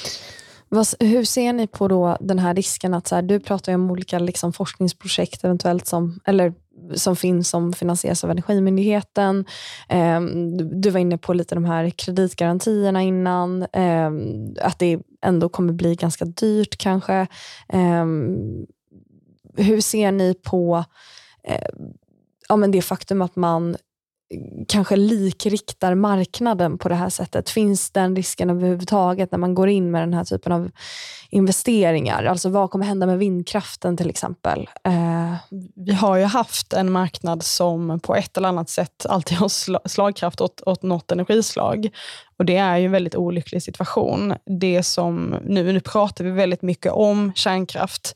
hur 0.99 1.23
ser 1.23 1.53
ni 1.53 1.67
på 1.67 1.87
då 1.87 2.17
den 2.19 2.39
här 2.39 2.53
risken 2.53 2.93
att 2.93 3.07
så 3.07 3.15
här, 3.15 3.21
du 3.21 3.39
pratar 3.39 3.73
om 3.73 3.91
olika 3.91 4.19
liksom 4.19 4.53
forskningsprojekt 4.53 5.43
eventuellt 5.43 5.87
som, 5.87 6.19
eller 6.25 6.53
som 6.95 7.15
finns 7.15 7.49
som 7.49 7.73
finansieras 7.73 8.23
av 8.23 8.31
Energimyndigheten. 8.31 9.45
Eh, 9.89 10.21
du 10.81 10.89
var 10.89 10.99
inne 10.99 11.17
på 11.17 11.33
lite 11.33 11.55
de 11.55 11.65
här 11.65 11.89
kreditgarantierna 11.89 13.01
innan. 13.01 13.61
Eh, 13.61 14.11
att 14.61 14.79
det 14.79 14.99
ändå 15.21 15.49
kommer 15.49 15.73
bli 15.73 15.95
ganska 15.95 16.25
dyrt 16.25 16.77
kanske. 16.77 17.27
Eh, 17.73 18.05
hur 19.57 19.81
ser 19.81 20.11
ni 20.11 20.33
på 20.33 20.85
Eh, 21.43 21.67
ja, 22.49 22.55
men 22.55 22.71
det 22.71 22.81
faktum 22.81 23.21
att 23.21 23.35
man 23.35 23.75
eh, 24.33 24.39
kanske 24.67 24.95
likriktar 24.95 25.95
marknaden 25.95 26.77
på 26.77 26.89
det 26.89 26.95
här 26.95 27.09
sättet? 27.09 27.49
Finns 27.49 27.91
den 27.91 28.15
risken 28.15 28.49
överhuvudtaget 28.49 29.31
när 29.31 29.39
man 29.39 29.55
går 29.55 29.69
in 29.69 29.91
med 29.91 30.01
den 30.01 30.13
här 30.13 30.23
typen 30.23 30.51
av 30.51 30.71
investeringar? 31.29 32.23
Alltså 32.23 32.49
vad 32.49 32.71
kommer 32.71 32.85
hända 32.85 33.05
med 33.05 33.17
vindkraften 33.17 33.97
till 33.97 34.09
exempel? 34.09 34.69
Eh. 34.83 35.35
Vi 35.75 35.93
har 35.93 36.17
ju 36.17 36.23
haft 36.23 36.73
en 36.73 36.91
marknad 36.91 37.43
som 37.43 37.99
på 37.99 38.15
ett 38.15 38.37
eller 38.37 38.49
annat 38.49 38.69
sätt 38.69 39.05
alltid 39.09 39.37
har 39.37 39.87
slagkraft 39.87 40.41
åt, 40.41 40.61
åt 40.65 40.83
något 40.83 41.11
energislag. 41.11 41.89
Och 42.37 42.45
Det 42.45 42.57
är 42.57 42.77
ju 42.77 42.85
en 42.85 42.91
väldigt 42.91 43.15
olycklig 43.15 43.63
situation. 43.63 44.33
Det 44.45 44.83
som, 44.83 45.35
nu, 45.45 45.73
nu 45.73 45.79
pratar 45.79 46.23
vi 46.23 46.31
väldigt 46.31 46.61
mycket 46.61 46.91
om 46.91 47.31
kärnkraft 47.35 48.15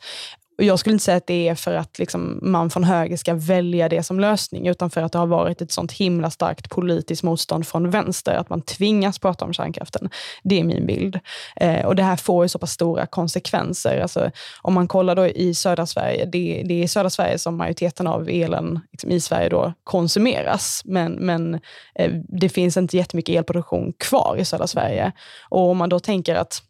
och 0.58 0.64
jag 0.64 0.80
skulle 0.80 0.94
inte 0.94 1.06
säga 1.06 1.18
att 1.18 1.28
det 1.28 1.48
är 1.48 1.56
för 1.56 1.76
att 1.76 2.00
liksom 2.00 2.40
man 2.42 2.70
från 2.70 2.84
höger 2.84 3.18
ska 3.18 3.34
välja 3.34 3.90
det 3.90 4.04
som 4.04 4.20
lösning, 4.20 4.68
utan 4.68 4.90
för 4.90 5.02
att 5.02 5.12
det 5.12 5.20
har 5.20 5.26
varit 5.26 5.62
ett 5.62 5.72
sånt 5.72 5.92
himla 5.92 6.30
starkt 6.30 6.70
politiskt 6.70 7.24
motstånd 7.24 7.68
från 7.68 7.90
vänster, 7.90 8.36
att 8.36 8.50
man 8.50 8.62
tvingas 8.62 9.20
prata 9.20 9.46
om 9.46 9.54
kärnkraften. 9.54 10.10
Det 10.44 10.60
är 10.60 10.64
min 10.64 10.86
bild. 10.86 11.20
Eh, 11.56 11.86
och 11.86 11.96
det 11.96 12.04
här 12.04 12.16
får 12.16 12.46
ju 12.46 12.50
så 12.50 12.60
pass 12.60 12.72
stora 12.72 13.06
konsekvenser. 13.06 14.00
Alltså, 14.00 14.32
om 14.62 14.74
man 14.74 14.88
kollar 14.88 15.16
då 15.16 15.28
i 15.28 15.54
södra 15.54 15.86
Sverige, 15.86 16.26
det, 16.26 16.64
det 16.66 16.74
är 16.74 16.84
i 16.84 16.88
södra 16.88 17.10
Sverige 17.10 17.40
som 17.40 17.58
majoriteten 17.58 18.08
av 18.08 18.30
elen 18.30 18.80
liksom, 18.92 19.12
i 19.12 19.22
Sverige 19.22 19.50
då 19.50 19.74
konsumeras, 19.84 20.82
men, 20.86 21.14
men 21.14 21.54
eh, 21.96 22.12
det 22.28 22.50
finns 22.50 22.78
inte 22.78 22.98
jättemycket 22.98 23.36
elproduktion 23.36 23.94
kvar 23.98 24.38
i 24.40 24.46
södra 24.46 24.68
Sverige. 24.68 25.12
Och 25.50 25.70
om 25.70 25.78
man 25.78 25.90
då 25.90 26.00
tänker 26.00 26.36
att 26.36 26.62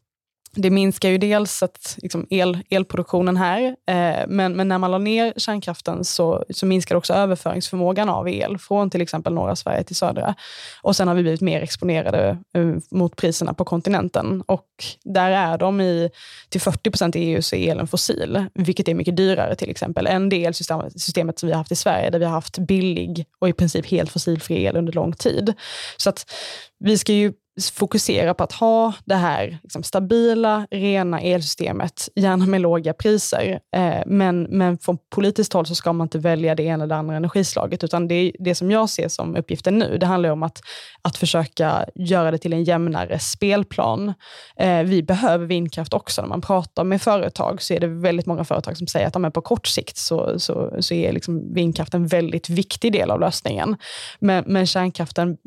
det 0.55 0.69
minskar 0.69 1.09
ju 1.09 1.17
dels 1.17 1.63
att, 1.63 1.97
liksom 2.01 2.27
el, 2.29 2.59
elproduktionen 2.69 3.37
här, 3.37 3.61
eh, 3.87 4.27
men, 4.27 4.53
men 4.53 4.67
när 4.67 4.77
man 4.77 4.91
la 4.91 4.97
ner 4.97 5.33
kärnkraften 5.37 6.03
så, 6.03 6.45
så 6.49 6.65
minskar 6.65 6.95
också 6.95 7.13
överföringsförmågan 7.13 8.09
av 8.09 8.29
el 8.29 8.57
från 8.57 8.89
till 8.89 9.01
exempel 9.01 9.33
norra 9.33 9.55
Sverige 9.55 9.83
till 9.83 9.95
södra. 9.95 10.35
Och 10.81 10.95
sen 10.95 11.07
har 11.07 11.15
vi 11.15 11.21
blivit 11.21 11.41
mer 11.41 11.61
exponerade 11.61 12.37
eh, 12.53 12.75
mot 12.91 13.15
priserna 13.15 13.53
på 13.53 13.65
kontinenten. 13.65 14.43
Och 14.45 14.67
där 15.03 15.31
är 15.31 15.57
de 15.57 15.81
i, 15.81 16.09
till 16.49 16.61
40 16.61 16.91
procent 16.91 17.15
i 17.15 17.19
EU 17.19 17.41
så 17.41 17.55
är 17.55 17.71
elen 17.71 17.87
fossil, 17.87 18.45
vilket 18.53 18.87
är 18.87 18.93
mycket 18.93 19.17
dyrare 19.17 19.55
till 19.55 19.69
exempel 19.69 20.07
än 20.07 20.29
det 20.29 20.45
elsystemet 20.45 21.39
som 21.39 21.47
vi 21.47 21.53
har 21.53 21.57
haft 21.57 21.71
i 21.71 21.75
Sverige, 21.75 22.09
där 22.09 22.19
vi 22.19 22.25
har 22.25 22.31
haft 22.31 22.57
billig 22.57 23.25
och 23.39 23.49
i 23.49 23.53
princip 23.53 23.85
helt 23.85 24.11
fossilfri 24.11 24.63
el 24.63 24.77
under 24.77 24.93
lång 24.93 25.13
tid. 25.13 25.53
Så 25.97 26.09
att 26.09 26.31
vi 26.79 26.97
ska 26.97 27.13
ju 27.13 27.33
fokusera 27.73 28.33
på 28.33 28.43
att 28.43 28.51
ha 28.51 28.93
det 29.05 29.15
här 29.15 29.59
liksom, 29.63 29.83
stabila, 29.83 30.67
rena 30.71 31.21
elsystemet, 31.21 32.09
gärna 32.15 32.45
med 32.45 32.61
låga 32.61 32.93
priser. 32.93 33.59
Eh, 33.75 34.01
men, 34.05 34.43
men 34.43 34.77
från 34.77 34.97
politiskt 35.09 35.53
håll 35.53 35.65
så 35.65 35.75
ska 35.75 35.93
man 35.93 36.05
inte 36.05 36.19
välja 36.19 36.55
det 36.55 36.63
ena 36.63 36.83
eller 36.83 36.95
det 36.95 36.99
andra 36.99 37.15
energislaget, 37.15 37.83
utan 37.83 38.07
det, 38.07 38.31
det 38.39 38.55
som 38.55 38.71
jag 38.71 38.89
ser 38.89 39.07
som 39.07 39.35
uppgiften 39.35 39.79
nu, 39.79 39.97
det 39.97 40.05
handlar 40.05 40.29
om 40.29 40.43
att, 40.43 40.61
att 41.01 41.17
försöka 41.17 41.85
göra 41.95 42.31
det 42.31 42.37
till 42.37 42.53
en 42.53 42.63
jämnare 42.63 43.19
spelplan. 43.19 44.13
Eh, 44.57 44.83
vi 44.83 45.03
behöver 45.03 45.45
vindkraft 45.45 45.93
också. 45.93 46.21
När 46.21 46.29
man 46.29 46.41
pratar 46.41 46.83
med 46.83 47.01
företag 47.01 47.61
så 47.61 47.73
är 47.73 47.79
det 47.79 47.87
väldigt 47.87 48.25
många 48.25 48.43
företag 48.43 48.77
som 48.77 48.87
säger 48.87 49.07
att 49.07 49.15
ja, 49.15 49.31
på 49.31 49.41
kort 49.41 49.67
sikt 49.67 49.97
så, 49.97 50.39
så, 50.39 50.77
så 50.79 50.93
är 50.93 51.11
liksom 51.11 51.53
vindkraft 51.53 51.93
en 51.93 52.07
väldigt 52.07 52.49
viktig 52.49 52.91
del 52.91 53.11
av 53.11 53.19
lösningen. 53.19 53.75
Men, 54.19 54.43
men 54.47 54.67
kärnkraften 54.67 55.37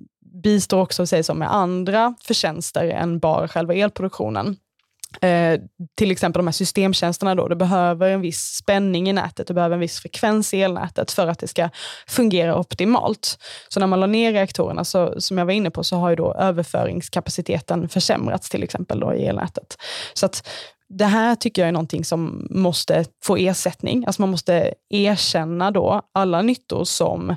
bistår 0.43 0.81
också 0.81 1.07
sig 1.07 1.23
som 1.23 1.39
med 1.39 1.55
andra 1.55 2.15
förtjänster 2.25 2.85
än 2.89 3.19
bara 3.19 3.49
själva 3.49 3.75
elproduktionen. 3.75 4.57
Eh, 5.21 5.61
till 5.95 6.11
exempel 6.11 6.39
de 6.39 6.47
här 6.47 6.53
systemtjänsterna, 6.53 7.35
då, 7.35 7.49
det 7.49 7.57
behöver 7.57 8.11
en 8.11 8.21
viss 8.21 8.41
spänning 8.41 9.09
i 9.09 9.13
nätet, 9.13 9.47
det 9.47 9.55
behöver 9.55 9.75
en 9.75 9.81
viss 9.81 10.01
frekvens 10.01 10.55
i 10.55 10.63
elnätet 10.63 11.11
för 11.11 11.27
att 11.27 11.39
det 11.39 11.49
ska 11.49 11.71
fungera 12.07 12.59
optimalt. 12.59 13.39
Så 13.69 13.81
när 13.81 13.87
man 13.87 14.01
la 14.01 14.07
ner 14.07 14.33
reaktorerna, 14.33 14.85
så, 14.85 15.21
som 15.21 15.39
jag 15.39 15.47
var 15.47 15.53
inne 15.53 15.71
på, 15.71 15.85
så 15.85 15.97
har 15.97 16.11
ju 16.11 16.17
då 16.17 16.35
överföringskapaciteten 16.35 17.89
försämrats 17.89 18.51
till 18.51 18.63
exempel 18.63 19.01
då 19.01 19.15
i 19.15 19.27
elnätet. 19.27 19.77
Så 20.15 20.27
att 20.27 20.49
det 20.89 21.05
här 21.05 21.35
tycker 21.35 21.63
jag 21.63 21.69
är 21.69 21.73
någonting 21.73 22.05
som 22.05 22.49
måste 22.51 23.05
få 23.25 23.37
ersättning. 23.37 24.07
Alltså 24.07 24.23
man 24.23 24.31
måste 24.31 24.75
erkänna 24.91 25.71
då 25.71 26.03
alla 26.15 26.43
nyttor 26.43 26.85
som 26.85 27.37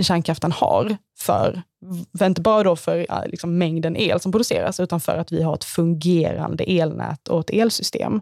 kärnkraften 0.00 0.52
har 0.52 0.96
för, 1.18 1.52
för 1.52 1.62
inte 2.22 2.40
bara 2.40 2.62
då 2.62 2.76
för 2.76 3.06
liksom, 3.26 3.58
mängden 3.58 3.96
el 3.96 4.20
som 4.20 4.32
produceras, 4.32 4.80
utan 4.80 5.00
för 5.00 5.18
att 5.18 5.32
vi 5.32 5.42
har 5.42 5.54
ett 5.54 5.64
fungerande 5.64 6.64
elnät 6.64 7.28
och 7.28 7.40
ett 7.40 7.50
elsystem. 7.50 8.20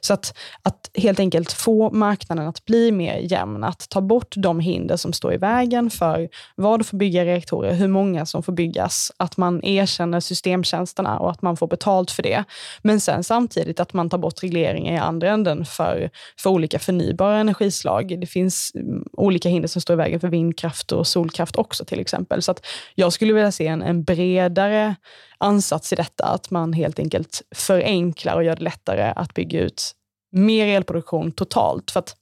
Så 0.00 0.14
att, 0.14 0.38
att 0.62 0.90
helt 0.94 1.20
enkelt 1.20 1.52
få 1.52 1.90
marknaden 1.90 2.46
att 2.46 2.64
bli 2.64 2.92
mer 2.92 3.18
jämn, 3.18 3.64
att 3.64 3.88
ta 3.88 4.00
bort 4.00 4.34
de 4.36 4.60
hinder 4.60 4.96
som 4.96 5.12
står 5.12 5.34
i 5.34 5.36
vägen 5.36 5.90
för 5.90 6.28
vad 6.54 6.86
får 6.86 6.96
bygga 6.96 7.24
reaktorer, 7.24 7.74
hur 7.74 7.88
många 7.88 8.26
som 8.26 8.42
får 8.42 8.52
byggas, 8.52 9.12
att 9.16 9.36
man 9.36 9.64
erkänner 9.64 10.20
systemtjänsterna 10.20 11.18
och 11.18 11.30
att 11.30 11.42
man 11.42 11.56
får 11.56 11.66
betalt 11.66 12.10
för 12.10 12.22
det. 12.22 12.44
Men 12.82 13.00
sen 13.00 13.24
samtidigt 13.24 13.80
att 13.80 13.92
man 13.92 14.10
tar 14.10 14.18
bort 14.18 14.42
regleringar 14.42 14.94
i 14.94 14.98
andra 14.98 15.30
änden 15.30 15.64
för, 15.64 16.10
för 16.38 16.50
olika 16.50 16.78
förnybara 16.78 17.38
energislag. 17.38 18.20
Det 18.20 18.26
finns 18.26 18.72
mm, 18.74 19.04
olika 19.12 19.48
hinder 19.48 19.68
som 19.68 19.82
står 19.82 19.94
i 19.94 19.96
vägen 19.96 20.20
för 20.20 20.28
vindkraft 20.28 20.92
och 20.92 21.06
solkraft 21.06 21.56
också 21.56 21.84
till 21.84 22.00
exempel 22.00 22.14
exempel. 22.14 22.42
Så 22.42 22.50
att 22.50 22.66
jag 22.94 23.12
skulle 23.12 23.32
vilja 23.32 23.52
se 23.52 23.66
en, 23.66 23.82
en 23.82 24.04
bredare 24.04 24.96
ansats 25.38 25.92
i 25.92 25.96
detta, 25.96 26.24
att 26.24 26.50
man 26.50 26.72
helt 26.72 26.98
enkelt 26.98 27.42
förenklar 27.54 28.36
och 28.36 28.44
gör 28.44 28.56
det 28.56 28.62
lättare 28.62 29.12
att 29.16 29.34
bygga 29.34 29.60
ut 29.60 29.92
mer 30.32 30.66
elproduktion 30.66 31.32
totalt. 31.32 31.90
För 31.90 32.00
att 32.00 32.16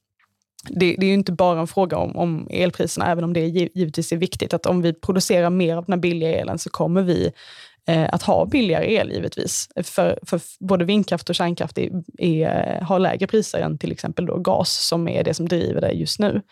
det, 0.68 0.96
det, 0.98 1.06
är 1.06 1.08
ju 1.08 1.14
inte 1.14 1.32
bara 1.32 1.60
en 1.60 1.66
fråga 1.66 1.96
om, 1.96 2.16
om 2.16 2.48
elpriserna, 2.50 3.10
även 3.10 3.24
om 3.24 3.32
det 3.32 3.40
givetvis 3.40 4.12
är 4.12 4.16
viktigt. 4.16 4.54
Att 4.54 4.66
om 4.66 4.82
vi 4.82 4.92
producerar 4.92 5.50
mer 5.50 5.76
av 5.76 5.84
den 5.84 5.92
här 5.92 6.00
billiga 6.00 6.40
elen 6.40 6.58
så 6.58 6.70
kommer 6.70 7.02
vi 7.02 7.32
Eh, 7.88 8.08
att 8.12 8.22
ha 8.22 8.46
billigare 8.46 8.94
el 8.94 9.10
givetvis. 9.10 9.68
För, 9.82 10.18
för 10.22 10.40
både 10.60 10.84
vindkraft 10.84 11.28
och 11.28 11.34
kärnkraft 11.34 11.78
är, 11.78 11.90
är, 12.18 12.80
har 12.80 12.98
lägre 12.98 13.26
priser 13.26 13.60
än 13.60 13.78
till 13.78 13.92
exempel 13.92 14.26
då 14.26 14.38
gas, 14.38 14.86
som 14.86 15.08
är 15.08 15.24
det 15.24 15.34
som 15.34 15.48
driver 15.48 15.80
det 15.80 15.92
just 15.92 16.18
nu. 16.18 16.42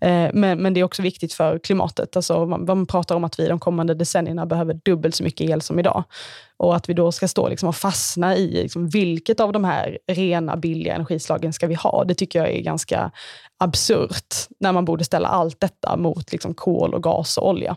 Eh, 0.00 0.30
men, 0.32 0.62
men 0.62 0.74
det 0.74 0.80
är 0.80 0.84
också 0.84 1.02
viktigt 1.02 1.32
för 1.32 1.58
klimatet. 1.58 2.16
Alltså 2.16 2.46
man, 2.46 2.64
man 2.64 2.86
pratar 2.86 3.14
om 3.14 3.24
att 3.24 3.38
vi 3.38 3.48
de 3.48 3.60
kommande 3.60 3.94
decennierna 3.94 4.46
behöver 4.46 4.80
dubbelt 4.84 5.14
så 5.14 5.24
mycket 5.24 5.50
el 5.50 5.62
som 5.62 5.78
idag. 5.78 6.04
Och 6.56 6.76
att 6.76 6.88
vi 6.88 6.94
då 6.94 7.12
ska 7.12 7.28
stå 7.28 7.48
liksom 7.48 7.68
och 7.68 7.76
fastna 7.76 8.36
i 8.36 8.62
liksom, 8.62 8.88
vilket 8.88 9.40
av 9.40 9.52
de 9.52 9.64
här 9.64 9.98
rena, 10.06 10.56
billiga 10.56 10.94
energislagen 10.94 11.52
ska 11.52 11.66
vi 11.66 11.74
ha? 11.74 12.04
Det 12.04 12.14
tycker 12.14 12.38
jag 12.38 12.50
är 12.50 12.60
ganska 12.60 13.10
absurt, 13.58 14.34
när 14.60 14.72
man 14.72 14.84
borde 14.84 15.04
ställa 15.04 15.28
allt 15.28 15.60
detta 15.60 15.96
mot 15.96 16.32
liksom, 16.32 16.54
kol, 16.54 16.94
och 16.94 17.02
gas 17.02 17.38
och 17.38 17.48
olja. 17.48 17.76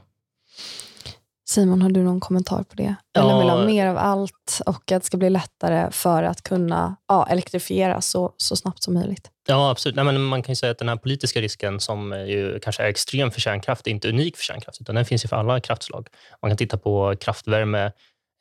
Simon, 1.56 1.82
har 1.82 1.89
du 1.89 2.04
någon 2.04 2.20
kommentar 2.20 2.63
på 2.63 2.76
det? 2.76 2.96
Eller 3.18 3.30
ja. 3.30 3.39
vill 3.39 3.50
ha 3.50 3.65
mer 3.65 3.88
av 3.88 3.98
allt 3.98 4.62
och 4.65 4.91
att 4.91 5.02
det 5.02 5.06
ska 5.06 5.18
bli 5.18 5.30
lättare 5.30 5.91
för 5.91 6.24
att 6.24 6.41
kunna 6.41 6.96
ja, 7.08 7.28
elektrifiera 7.30 8.02
så, 8.02 8.34
så 8.38 8.56
snabbt 8.56 8.84
som 8.84 8.94
möjligt? 8.94 9.32
Ja, 9.48 9.70
absolut. 9.70 9.96
Nej, 9.96 10.06
men 10.06 10.24
man 10.24 10.44
kan 10.44 10.56
säga 10.56 10.72
att 10.72 10.78
den 10.78 10.89
här 10.89 10.96
politiska 10.96 11.41
risken 11.41 11.80
som 11.80 12.26
ju 12.28 12.60
kanske 12.60 12.84
är 12.84 12.88
extrem 12.88 13.32
för 13.32 13.41
kärnkraft 13.41 13.88
är 13.88 13.91
inte 13.91 14.10
unik 14.10 14.38
för 14.38 14.44
kärnkraft, 14.44 14.82
utan 14.82 14.96
den 14.96 15.06
finns 15.06 15.26
ju 15.26 15.28
för 15.28 15.36
alla 15.36 15.60
kraftslag. 15.60 16.08
Man 16.41 16.52
kan 16.52 16.58
titta 16.58 16.78
på 16.78 17.15
kraftvärme 17.20 17.86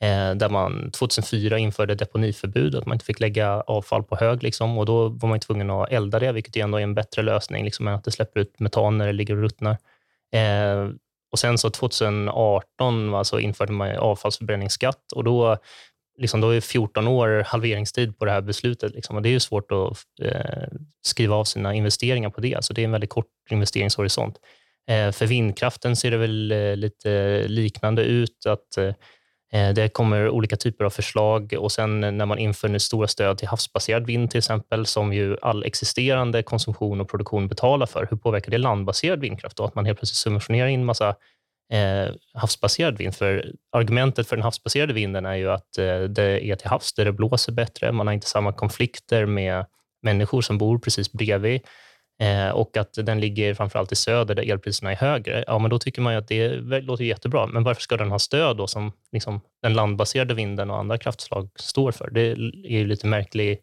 eh, 0.02 0.34
där 0.34 0.48
man 0.48 0.90
2004 0.90 1.58
införde 1.58 1.94
deponiförbud, 1.94 2.74
att 2.74 2.86
man 2.86 2.94
inte 2.94 3.04
fick 3.04 3.20
lägga 3.20 3.60
avfall 3.60 4.02
på 4.02 4.16
hög. 4.16 4.42
Liksom, 4.42 4.78
och 4.78 4.86
Då 4.86 5.08
var 5.08 5.28
man 5.28 5.40
tvungen 5.40 5.70
att 5.70 5.92
elda 5.92 6.18
det, 6.18 6.32
vilket 6.32 6.56
ändå 6.56 6.78
är 6.78 6.82
en 6.82 6.94
bättre 6.94 7.22
lösning 7.22 7.64
liksom, 7.64 7.88
än 7.88 7.94
att 7.94 8.04
det 8.04 8.10
släpper 8.10 8.40
ut 8.40 8.60
metan 8.60 8.98
när 8.98 9.06
det 9.06 9.12
ligger 9.12 9.34
och 9.34 9.42
ruttnar. 9.42 9.78
Eh, 10.32 10.88
och 11.34 11.38
sen 11.38 11.58
så 11.58 11.70
2018 11.70 13.14
alltså, 13.14 13.40
införde 13.40 13.72
man 13.72 13.96
avfallsförbränningsskatt 13.96 15.12
och 15.14 15.24
då, 15.24 15.56
liksom, 16.18 16.40
då 16.40 16.50
är 16.50 16.60
14 16.60 17.08
år 17.08 17.44
halveringstid 17.46 18.18
på 18.18 18.24
det 18.24 18.30
här 18.30 18.40
beslutet. 18.40 18.94
Liksom, 18.94 19.16
och 19.16 19.22
det 19.22 19.34
är 19.34 19.38
svårt 19.38 19.72
att 19.72 19.98
eh, 20.22 20.68
skriva 21.06 21.36
av 21.36 21.44
sina 21.44 21.74
investeringar 21.74 22.30
på 22.30 22.40
det. 22.40 22.64
Så 22.64 22.72
det 22.72 22.80
är 22.80 22.84
en 22.84 22.90
väldigt 22.90 23.10
kort 23.10 23.26
investeringshorisont. 23.50 24.38
Eh, 24.90 25.12
för 25.12 25.26
vindkraften 25.26 25.96
ser 25.96 26.10
det 26.10 26.16
väl 26.16 26.52
eh, 26.52 26.76
lite 26.76 27.42
liknande 27.48 28.02
ut. 28.02 28.46
att 28.46 28.76
Eh, 28.76 28.94
Eh, 29.54 29.70
det 29.70 29.88
kommer 29.88 30.28
olika 30.28 30.56
typer 30.56 30.84
av 30.84 30.90
förslag 30.90 31.54
och 31.58 31.72
sen 31.72 32.00
när 32.00 32.26
man 32.26 32.38
inför 32.38 32.78
stora 32.78 33.08
stöd 33.08 33.38
till 33.38 33.48
havsbaserad 33.48 34.06
vind 34.06 34.30
till 34.30 34.38
exempel, 34.38 34.86
som 34.86 35.12
ju 35.12 35.36
all 35.42 35.64
existerande 35.64 36.42
konsumtion 36.42 37.00
och 37.00 37.08
produktion 37.08 37.48
betalar 37.48 37.86
för, 37.86 38.06
hur 38.10 38.16
påverkar 38.16 38.50
det 38.50 38.58
landbaserad 38.58 39.20
vindkraft? 39.20 39.56
Då? 39.56 39.64
Att 39.64 39.74
man 39.74 39.86
helt 39.86 39.98
plötsligt 39.98 40.16
subventionerar 40.16 40.68
in 40.68 40.84
massa 40.84 41.08
eh, 41.72 42.14
havsbaserad 42.34 42.98
vind. 42.98 43.14
För 43.14 43.52
argumentet 43.72 44.28
för 44.28 44.36
den 44.36 44.42
havsbaserade 44.42 44.92
vinden 44.92 45.26
är 45.26 45.34
ju 45.34 45.50
att 45.50 45.78
eh, 45.78 46.00
det 46.00 46.46
är 46.50 46.56
till 46.56 46.68
havs 46.68 46.94
där 46.94 47.04
det 47.04 47.12
blåser 47.12 47.52
bättre. 47.52 47.92
Man 47.92 48.06
har 48.06 48.14
inte 48.14 48.26
samma 48.26 48.52
konflikter 48.52 49.26
med 49.26 49.66
människor 50.02 50.42
som 50.42 50.58
bor 50.58 50.78
precis 50.78 51.12
bredvid 51.12 51.60
och 52.52 52.76
att 52.76 52.94
den 52.94 53.20
ligger 53.20 53.54
framförallt 53.54 53.92
i 53.92 53.96
söder 53.96 54.34
där 54.34 54.50
elpriserna 54.50 54.92
är 54.92 54.96
högre, 54.96 55.44
ja, 55.46 55.58
men 55.58 55.70
då 55.70 55.78
tycker 55.78 56.02
man 56.02 56.12
ju 56.12 56.18
att 56.18 56.28
det 56.28 56.50
låter 56.80 57.04
jättebra. 57.04 57.46
Men 57.46 57.64
varför 57.64 57.82
ska 57.82 57.96
den 57.96 58.10
ha 58.10 58.18
stöd 58.18 58.56
då 58.56 58.66
som 58.66 58.92
liksom, 59.12 59.40
den 59.62 59.74
landbaserade 59.74 60.34
vinden 60.34 60.70
och 60.70 60.78
andra 60.78 60.98
kraftslag 60.98 61.48
står 61.56 61.92
för? 61.92 62.10
Det 62.10 62.20
är 62.20 62.78
ju 62.78 62.86
lite 62.86 63.06
märklig 63.06 63.58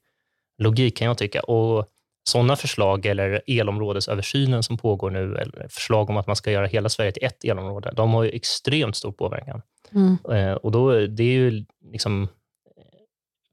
logik 0.58 0.98
kan 0.98 1.08
jag 1.08 1.18
tycka. 1.18 1.42
Och 1.42 1.88
sådana 2.24 2.56
förslag, 2.56 3.06
eller 3.06 3.42
elområdesöversynen 3.48 4.64
som 4.64 4.78
pågår 4.78 5.10
nu, 5.10 5.36
eller 5.36 5.68
förslag 5.70 6.10
om 6.10 6.18
att 6.18 6.28
man 6.28 6.36
ska 6.36 6.52
göra 6.52 6.68
hela 6.68 6.90
Sverige 6.90 7.12
till 7.12 7.26
ett 7.26 7.44
elområde, 7.44 7.92
de 7.96 8.14
har 8.14 8.24
ju 8.24 8.30
extremt 8.30 8.96
stor 8.96 9.12
påverkan. 9.12 9.62
Mm. 9.92 10.18
Eh, 10.32 10.54
och 10.54 10.72
då, 10.72 10.92
det 10.92 11.24
är 11.24 11.34
ju 11.34 11.66
liksom 11.92 12.28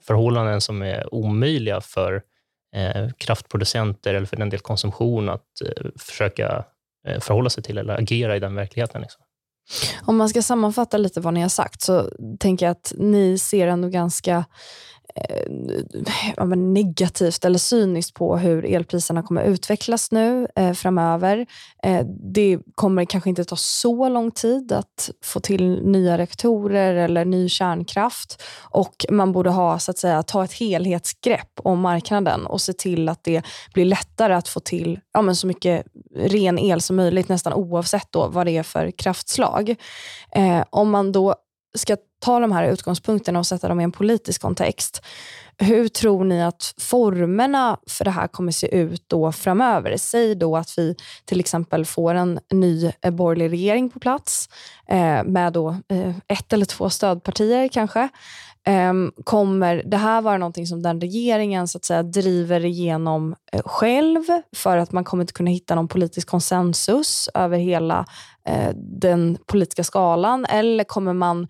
förhållanden 0.02 0.60
som 0.60 0.82
är 0.82 1.14
omöjliga 1.14 1.80
för 1.80 2.14
eh, 2.14 2.20
Eh, 2.78 3.08
kraftproducenter 3.18 4.14
eller 4.14 4.26
för 4.26 4.36
den 4.36 4.50
del 4.50 4.60
konsumtion 4.60 5.28
att 5.28 5.60
eh, 5.64 5.86
försöka 5.98 6.64
eh, 7.08 7.20
förhålla 7.20 7.50
sig 7.50 7.62
till 7.62 7.78
eller 7.78 7.98
agera 7.98 8.36
i 8.36 8.40
den 8.40 8.54
verkligheten. 8.54 9.00
Liksom. 9.00 9.22
Om 10.02 10.16
man 10.16 10.28
ska 10.28 10.42
sammanfatta 10.42 10.96
lite 10.96 11.20
vad 11.20 11.34
ni 11.34 11.40
har 11.40 11.48
sagt 11.48 11.82
så 11.82 12.10
tänker 12.40 12.66
jag 12.66 12.70
att 12.70 12.92
ni 12.96 13.38
ser 13.38 13.66
ändå 13.68 13.88
ganska 13.88 14.44
eh, 16.38 16.46
negativt 16.56 17.44
eller 17.44 17.58
cyniskt 17.58 18.14
på 18.14 18.36
hur 18.36 18.64
elpriserna 18.64 19.22
kommer 19.22 19.42
utvecklas 19.42 20.10
nu 20.10 20.48
eh, 20.56 20.72
framöver. 20.72 21.46
Eh, 21.82 22.06
det 22.34 22.58
kommer 22.74 23.04
kanske 23.04 23.30
inte 23.30 23.44
ta 23.44 23.56
så 23.56 24.08
lång 24.08 24.30
tid 24.30 24.72
att 24.72 25.10
få 25.24 25.40
till 25.40 25.82
nya 25.82 26.18
reaktorer 26.18 26.94
eller 26.94 27.24
ny 27.24 27.48
kärnkraft 27.48 28.42
och 28.62 29.06
man 29.10 29.32
borde 29.32 29.50
ha 29.50 29.78
så 29.78 29.90
att 29.90 29.98
säga 29.98 30.22
ta 30.22 30.44
ett 30.44 30.52
helhetsgrepp 30.52 31.60
om 31.62 31.80
marknaden 31.80 32.46
och 32.46 32.60
se 32.60 32.72
till 32.72 33.08
att 33.08 33.24
det 33.24 33.42
blir 33.74 33.84
lättare 33.84 34.34
att 34.34 34.48
få 34.48 34.60
till 34.60 35.00
ja, 35.12 35.22
men 35.22 35.36
så 35.36 35.46
mycket 35.46 35.86
ren 36.16 36.58
el 36.58 36.80
som 36.80 36.96
möjligt 36.96 37.28
nästan 37.28 37.52
oavsett 37.52 38.12
då 38.12 38.28
vad 38.28 38.46
det 38.46 38.56
är 38.56 38.62
för 38.62 38.90
kraftslag. 38.90 39.74
Eh, 40.32 40.64
om 40.70 40.90
man 40.90 41.12
då 41.12 41.34
ska 41.74 41.96
ta 42.20 42.40
de 42.40 42.52
här 42.52 42.68
utgångspunkterna 42.72 43.38
och 43.38 43.46
sätta 43.46 43.68
dem 43.68 43.80
i 43.80 43.84
en 43.84 43.92
politisk 43.92 44.42
kontext. 44.42 45.02
Hur 45.58 45.88
tror 45.88 46.24
ni 46.24 46.42
att 46.42 46.74
formerna 46.80 47.78
för 47.86 48.04
det 48.04 48.10
här 48.10 48.26
kommer 48.28 48.52
se 48.52 48.76
ut 48.76 49.04
då 49.06 49.32
framöver? 49.32 49.96
Säg 49.96 50.34
då 50.34 50.56
att 50.56 50.78
vi 50.78 50.94
till 51.24 51.40
exempel 51.40 51.84
får 51.84 52.14
en 52.14 52.40
ny 52.52 52.92
eh, 53.02 53.10
borgerlig 53.10 53.52
regering 53.52 53.90
på 53.90 54.00
plats 54.00 54.48
eh, 54.88 55.24
med 55.24 55.52
då, 55.52 55.68
eh, 55.68 56.16
ett 56.28 56.52
eller 56.52 56.66
två 56.66 56.90
stödpartier 56.90 57.68
kanske. 57.68 58.08
Eh, 58.66 58.92
kommer 59.24 59.82
det 59.86 59.96
här 59.96 60.20
vara 60.20 60.38
någonting 60.38 60.66
som 60.66 60.82
den 60.82 61.00
regeringen 61.00 61.68
så 61.68 61.78
att 61.78 61.84
säga, 61.84 62.02
driver 62.02 62.64
igenom 62.64 63.34
eh, 63.52 63.62
själv 63.64 64.24
för 64.56 64.76
att 64.76 64.92
man 64.92 65.04
kommer 65.04 65.22
inte 65.22 65.32
kunna 65.32 65.50
hitta 65.50 65.74
någon 65.74 65.88
politisk 65.88 66.28
konsensus 66.28 67.28
över 67.34 67.58
hela 67.58 68.06
Eh, 68.48 68.70
den 68.76 69.38
politiska 69.46 69.84
skalan? 69.84 70.44
Eller 70.44 70.84
kommer 70.84 71.12
man 71.12 71.48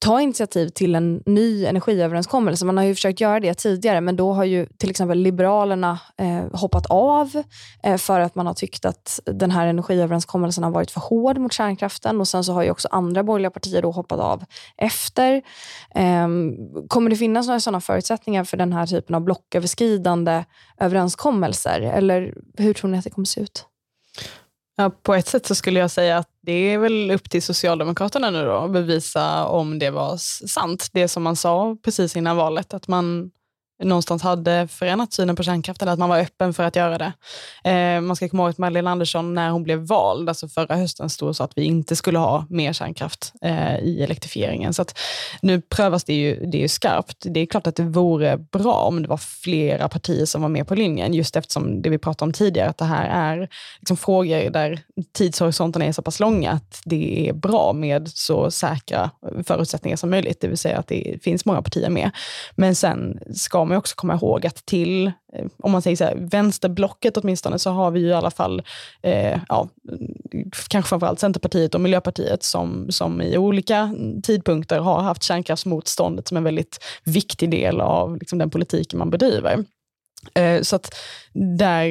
ta 0.00 0.20
initiativ 0.20 0.68
till 0.68 0.94
en 0.94 1.22
ny 1.26 1.66
energiöverenskommelse. 1.66 2.64
Man 2.64 2.76
har 2.76 2.84
ju 2.84 2.94
försökt 2.94 3.20
göra 3.20 3.40
det 3.40 3.54
tidigare, 3.54 4.00
men 4.00 4.16
då 4.16 4.32
har 4.32 4.44
ju 4.44 4.66
till 4.66 4.90
exempel 4.90 5.18
Liberalerna 5.18 5.98
eh, 6.16 6.44
hoppat 6.52 6.86
av 6.86 7.42
eh, 7.82 7.96
för 7.96 8.20
att 8.20 8.34
man 8.34 8.46
har 8.46 8.54
tyckt 8.54 8.84
att 8.84 9.20
den 9.24 9.50
här 9.50 9.66
energiöverenskommelsen 9.66 10.64
har 10.64 10.70
varit 10.70 10.90
för 10.90 11.00
hård 11.00 11.38
mot 11.38 11.52
kärnkraften 11.52 12.20
och 12.20 12.28
sen 12.28 12.44
så 12.44 12.52
har 12.52 12.62
ju 12.62 12.70
också 12.70 12.88
andra 12.90 13.22
borgerliga 13.22 13.50
partier 13.50 13.82
då 13.82 13.90
hoppat 13.90 14.20
av 14.20 14.44
efter. 14.76 15.42
Eh, 15.94 16.28
kommer 16.88 17.10
det 17.10 17.16
finnas 17.16 17.46
några 17.46 17.60
sådana 17.60 17.80
förutsättningar 17.80 18.44
för 18.44 18.56
den 18.56 18.72
här 18.72 18.86
typen 18.86 19.14
av 19.14 19.20
blocköverskridande 19.20 20.44
överenskommelser 20.80 21.80
eller 21.80 22.34
hur 22.58 22.74
tror 22.74 22.90
ni 22.90 22.98
att 22.98 23.04
det 23.04 23.10
kommer 23.10 23.26
se 23.26 23.40
ut? 23.40 23.66
Ja, 24.80 24.90
på 24.90 25.14
ett 25.14 25.26
sätt 25.26 25.46
så 25.46 25.54
skulle 25.54 25.80
jag 25.80 25.90
säga 25.90 26.18
att 26.18 26.28
det 26.42 26.52
är 26.52 26.78
väl 26.78 27.10
upp 27.10 27.30
till 27.30 27.42
Socialdemokraterna 27.42 28.30
nu 28.30 28.44
då 28.44 28.52
att 28.52 28.72
bevisa 28.72 29.46
om 29.46 29.78
det 29.78 29.90
var 29.90 30.16
sant, 30.46 30.88
det 30.92 31.08
som 31.08 31.22
man 31.22 31.36
sa 31.36 31.76
precis 31.84 32.16
innan 32.16 32.36
valet, 32.36 32.74
att 32.74 32.88
man 32.88 33.30
någonstans 33.78 34.22
hade 34.22 34.68
förändrat 34.68 35.12
synen 35.12 35.36
på 35.36 35.42
kärnkraften, 35.42 35.88
att 35.88 35.98
man 35.98 36.08
var 36.08 36.18
öppen 36.18 36.54
för 36.54 36.62
att 36.62 36.76
göra 36.76 36.98
det. 36.98 37.12
Eh, 37.70 38.00
man 38.00 38.16
ska 38.16 38.28
komma 38.28 38.42
ihåg 38.42 38.50
att 38.50 38.58
Magdalena 38.58 38.90
Andersson, 38.90 39.34
när 39.34 39.50
hon 39.50 39.62
blev 39.62 39.78
vald, 39.78 40.28
alltså 40.28 40.48
förra 40.48 40.76
hösten, 40.76 41.10
stod 41.10 41.28
och 41.28 41.36
sa 41.36 41.44
att 41.44 41.58
vi 41.58 41.64
inte 41.64 41.96
skulle 41.96 42.18
ha 42.18 42.46
mer 42.50 42.72
kärnkraft 42.72 43.32
eh, 43.42 43.78
i 43.78 44.02
elektrifieringen. 44.02 44.74
Så 44.74 44.82
att 44.82 44.98
nu 45.42 45.60
prövas 45.60 46.04
det 46.04 46.14
ju, 46.14 46.46
det 46.46 46.58
är 46.58 46.62
ju 46.62 46.68
skarpt. 46.68 47.16
Det 47.20 47.40
är 47.40 47.46
klart 47.46 47.66
att 47.66 47.76
det 47.76 47.84
vore 47.84 48.36
bra 48.38 48.74
om 48.74 49.02
det 49.02 49.08
var 49.08 49.16
flera 49.16 49.88
partier 49.88 50.26
som 50.26 50.42
var 50.42 50.48
med 50.48 50.68
på 50.68 50.74
linjen, 50.74 51.14
just 51.14 51.36
eftersom 51.36 51.82
det 51.82 51.90
vi 51.90 51.98
pratade 51.98 52.28
om 52.28 52.32
tidigare, 52.32 52.68
att 52.68 52.78
det 52.78 52.84
här 52.84 53.08
är 53.08 53.48
liksom 53.78 53.96
frågor 53.96 54.50
där 54.50 54.80
tidshorisonterna 55.12 55.84
är 55.84 55.92
så 55.92 56.02
pass 56.02 56.20
långa 56.20 56.50
att 56.50 56.80
det 56.84 57.28
är 57.28 57.32
bra 57.32 57.72
med 57.72 58.08
så 58.08 58.50
säkra 58.50 59.10
förutsättningar 59.46 59.96
som 59.96 60.10
möjligt, 60.10 60.40
det 60.40 60.48
vill 60.48 60.58
säga 60.58 60.78
att 60.78 60.86
det 60.86 61.18
finns 61.22 61.44
många 61.44 61.62
partier 61.62 61.90
med. 61.90 62.10
Men 62.56 62.74
sen 62.74 63.18
ska 63.34 63.64
man 63.68 63.78
också 63.78 63.94
komma 63.96 64.14
ihåg 64.14 64.46
att 64.46 64.66
till, 64.66 65.06
eh, 65.06 65.46
om 65.58 65.72
man 65.72 65.82
säger 65.82 65.96
så 65.96 66.04
här, 66.04 66.16
vänsterblocket 66.16 67.16
åtminstone, 67.16 67.58
så 67.58 67.70
har 67.70 67.90
vi 67.90 68.00
ju 68.00 68.06
i 68.06 68.12
alla 68.12 68.30
fall, 68.30 68.62
eh, 69.02 69.40
ja, 69.48 69.68
kanske 70.68 70.88
framförallt 70.88 71.20
Centerpartiet 71.20 71.74
och 71.74 71.80
Miljöpartiet 71.80 72.42
som, 72.42 72.86
som 72.90 73.22
i 73.22 73.38
olika 73.38 73.94
tidpunkter 74.22 74.78
har 74.78 75.00
haft 75.00 75.22
kärnkraftsmotståndet 75.22 76.28
som 76.28 76.36
en 76.36 76.44
väldigt 76.44 76.84
viktig 77.04 77.50
del 77.50 77.80
av 77.80 78.16
liksom, 78.18 78.38
den 78.38 78.50
politiken 78.50 78.98
man 78.98 79.10
bedriver. 79.10 79.64
Eh, 80.34 80.62
så 80.62 80.76
att 80.76 80.94
där 81.34 81.84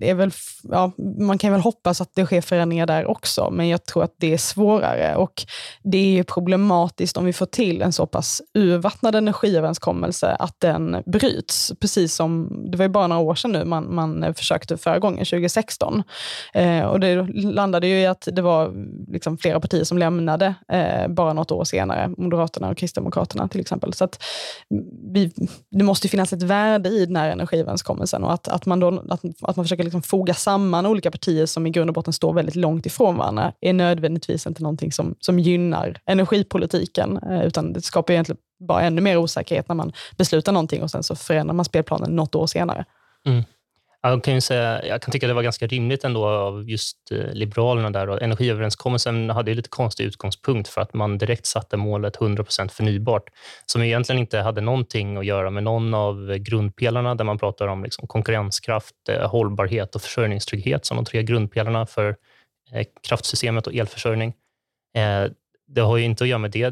är 0.00 0.14
väl, 0.14 0.30
ja, 0.62 0.92
man 1.18 1.38
kan 1.38 1.52
väl 1.52 1.60
hoppas 1.60 2.00
att 2.00 2.10
det 2.14 2.26
sker 2.26 2.40
förändringar 2.40 2.86
där 2.86 3.06
också, 3.06 3.50
men 3.50 3.68
jag 3.68 3.84
tror 3.84 4.04
att 4.04 4.14
det 4.18 4.32
är 4.32 4.38
svårare. 4.38 5.16
Och 5.16 5.44
Det 5.82 6.18
är 6.18 6.22
problematiskt 6.22 7.16
om 7.16 7.24
vi 7.24 7.32
får 7.32 7.46
till 7.46 7.82
en 7.82 7.92
så 7.92 8.06
pass 8.06 8.42
urvattnad 8.54 9.14
energiöverenskommelse 9.14 10.36
att 10.38 10.60
den 10.60 11.02
bryts. 11.06 11.72
Precis 11.80 12.14
som, 12.14 12.48
det 12.70 12.78
var 12.78 12.84
ju 12.84 12.88
bara 12.88 13.06
några 13.06 13.22
år 13.22 13.34
sedan 13.34 13.52
nu 13.52 13.64
man, 13.64 13.94
man 13.94 14.34
försökte 14.34 14.76
förra 14.76 14.98
gången, 14.98 15.24
2016. 15.24 16.02
Eh, 16.54 16.82
och 16.82 17.00
Det 17.00 17.22
landade 17.32 17.86
ju 17.86 18.00
i 18.00 18.06
att 18.06 18.28
det 18.32 18.42
var 18.42 18.72
liksom 19.12 19.38
flera 19.38 19.60
partier 19.60 19.84
som 19.84 19.98
lämnade 19.98 20.54
eh, 20.72 21.08
bara 21.08 21.32
något 21.32 21.50
år 21.50 21.64
senare, 21.64 22.10
Moderaterna 22.18 22.70
och 22.70 22.76
Kristdemokraterna 22.76 23.48
till 23.48 23.60
exempel. 23.60 23.92
Så 23.92 24.04
att 24.04 24.22
vi, 25.12 25.32
det 25.70 25.84
måste 25.84 26.08
finnas 26.08 26.32
ett 26.32 26.42
värde 26.42 26.88
i 26.88 27.06
den 27.06 27.16
här 27.16 27.30
energiöverenskommelsen 27.30 27.69
och 28.24 28.32
att, 28.32 28.48
att 28.48 28.66
man 28.66 28.80
då 28.80 29.02
att, 29.08 29.24
att 29.40 29.56
man 29.56 29.64
försöker 29.64 29.84
liksom 29.84 30.02
foga 30.02 30.34
samman 30.34 30.86
olika 30.86 31.10
partier 31.10 31.46
som 31.46 31.66
i 31.66 31.70
grund 31.70 31.90
och 31.90 31.94
botten 31.94 32.12
står 32.12 32.32
väldigt 32.32 32.56
långt 32.56 32.86
ifrån 32.86 33.16
varandra, 33.16 33.52
är 33.60 33.72
nödvändigtvis 33.72 34.46
inte 34.46 34.62
någonting 34.62 34.92
som, 34.92 35.14
som 35.20 35.38
gynnar 35.38 36.00
energipolitiken, 36.06 37.16
eh, 37.16 37.44
utan 37.44 37.72
det 37.72 37.80
skapar 37.80 38.12
egentligen 38.12 38.40
bara 38.68 38.82
ännu 38.82 39.00
mer 39.00 39.16
osäkerhet 39.16 39.68
när 39.68 39.74
man 39.74 39.92
beslutar 40.16 40.52
någonting 40.52 40.82
och 40.82 40.90
sen 40.90 41.02
så 41.02 41.16
förändrar 41.16 41.54
man 41.54 41.64
spelplanen 41.64 42.16
något 42.16 42.34
år 42.34 42.46
senare. 42.46 42.84
Mm. 43.26 43.44
Jag 44.02 44.24
kan, 44.24 44.40
säga, 44.40 44.86
jag 44.86 45.02
kan 45.02 45.12
tycka 45.12 45.26
det 45.26 45.34
var 45.34 45.42
ganska 45.42 45.66
rimligt 45.66 46.04
ändå 46.04 46.26
av 46.26 46.70
just 46.70 47.12
eh, 47.12 47.32
Liberalerna. 47.32 47.90
där. 47.90 48.08
Och 48.08 48.22
energiöverenskommelsen 48.22 49.30
hade 49.30 49.50
ju 49.50 49.54
lite 49.54 49.68
konstig 49.68 50.04
utgångspunkt 50.04 50.68
för 50.68 50.80
att 50.80 50.94
man 50.94 51.18
direkt 51.18 51.46
satte 51.46 51.76
målet 51.76 52.20
100 52.20 52.44
förnybart, 52.70 53.24
som 53.66 53.82
egentligen 53.82 54.18
inte 54.20 54.38
hade 54.38 54.60
någonting 54.60 55.16
att 55.16 55.26
göra 55.26 55.50
med 55.50 55.62
någon 55.62 55.94
av 55.94 56.36
grundpelarna 56.36 57.14
där 57.14 57.24
man 57.24 57.38
pratar 57.38 57.66
om 57.66 57.84
liksom 57.84 58.08
konkurrenskraft, 58.08 59.08
eh, 59.08 59.30
hållbarhet 59.30 59.94
och 59.94 60.02
försörjningstrygghet 60.02 60.84
som 60.84 60.96
de 60.96 61.04
tre 61.04 61.22
grundpelarna 61.22 61.86
för 61.86 62.16
eh, 62.72 62.86
kraftsystemet 63.08 63.66
och 63.66 63.74
elförsörjning 63.74 64.34
det 65.74 65.80
har 65.80 65.96
ju 65.96 66.04
inte 66.04 66.24
att 66.24 66.28
göra 66.28 66.38
med 66.38 66.50
det 66.50 66.64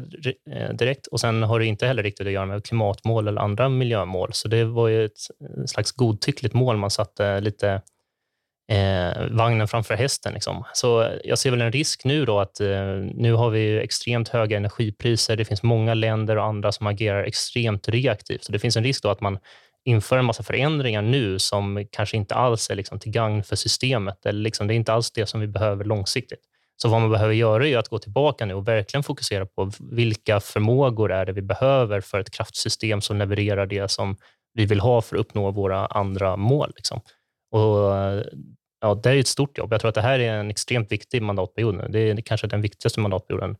eh, 0.55 0.73
direkt 0.73 1.07
och 1.07 1.19
sen 1.19 1.43
har 1.43 1.59
det 1.59 1.65
inte 1.65 1.87
heller 1.87 2.03
riktigt 2.03 2.27
att 2.27 2.33
göra 2.33 2.45
med 2.45 2.65
klimatmål 2.65 3.27
eller 3.27 3.41
andra 3.41 3.69
miljömål. 3.69 4.29
Så 4.33 4.47
det 4.47 4.65
var 4.65 4.87
ju 4.87 5.05
ett 5.05 5.19
eh, 5.41 5.65
slags 5.65 5.91
godtyckligt 5.91 6.53
mål 6.53 6.77
man 6.77 6.91
satte 6.91 7.41
lite 7.41 7.81
eh, 8.71 9.27
vagnen 9.31 9.67
framför 9.67 9.95
hästen. 9.95 10.33
Liksom. 10.33 10.63
Så 10.73 11.11
jag 11.23 11.39
ser 11.39 11.51
väl 11.51 11.61
en 11.61 11.71
risk 11.71 12.05
nu 12.05 12.25
då 12.25 12.39
att 12.39 12.59
eh, 12.59 12.85
nu 13.13 13.33
har 13.33 13.49
vi 13.49 13.79
extremt 13.79 14.29
höga 14.29 14.57
energipriser. 14.57 15.37
Det 15.37 15.45
finns 15.45 15.63
många 15.63 15.93
länder 15.93 16.35
och 16.35 16.45
andra 16.45 16.71
som 16.71 16.87
agerar 16.87 17.23
extremt 17.23 17.87
reaktivt. 17.87 18.43
Så 18.43 18.51
det 18.51 18.59
finns 18.59 18.77
en 18.77 18.83
risk 18.83 19.03
då 19.03 19.09
att 19.09 19.21
man 19.21 19.39
inför 19.85 20.17
en 20.17 20.25
massa 20.25 20.43
förändringar 20.43 21.01
nu 21.01 21.39
som 21.39 21.87
kanske 21.91 22.17
inte 22.17 22.35
alls 22.35 22.69
är 22.69 22.75
liksom 22.75 22.99
till 22.99 23.11
gagn 23.11 23.43
för 23.43 23.55
systemet. 23.55 24.25
Eller 24.25 24.41
liksom, 24.41 24.67
det 24.67 24.73
är 24.73 24.75
inte 24.75 24.93
alls 24.93 25.11
det 25.11 25.25
som 25.25 25.39
vi 25.39 25.47
behöver 25.47 25.85
långsiktigt. 25.85 26.48
Så 26.81 26.89
vad 26.89 27.01
man 27.01 27.09
behöver 27.09 27.33
göra 27.33 27.67
är 27.67 27.77
att 27.77 27.87
gå 27.87 27.99
tillbaka 27.99 28.45
nu 28.45 28.53
och 28.53 28.67
verkligen 28.67 29.03
fokusera 29.03 29.45
på 29.45 29.71
vilka 29.79 30.39
förmågor 30.39 31.11
är 31.11 31.25
det 31.25 31.31
vi 31.31 31.41
behöver 31.41 32.01
för 32.01 32.19
ett 32.19 32.31
kraftsystem 32.31 33.01
som 33.01 33.17
levererar 33.17 33.65
det 33.65 33.91
som 33.91 34.17
vi 34.53 34.65
vill 34.65 34.79
ha 34.79 35.01
för 35.01 35.15
att 35.15 35.19
uppnå 35.19 35.51
våra 35.51 35.85
andra 35.85 36.37
mål. 36.37 36.73
Liksom. 36.75 37.01
Och, 37.51 37.93
ja, 38.81 38.95
det 39.03 39.09
är 39.09 39.19
ett 39.19 39.27
stort 39.27 39.57
jobb. 39.57 39.73
Jag 39.73 39.81
tror 39.81 39.89
att 39.89 39.95
det 39.95 40.01
här 40.01 40.19
är 40.19 40.33
en 40.33 40.49
extremt 40.49 40.91
viktig 40.91 41.21
mandatperiod. 41.21 41.91
Det 41.91 41.99
är 41.99 42.21
kanske 42.21 42.47
den 42.47 42.61
viktigaste 42.61 42.99
mandatperioden 42.99 43.55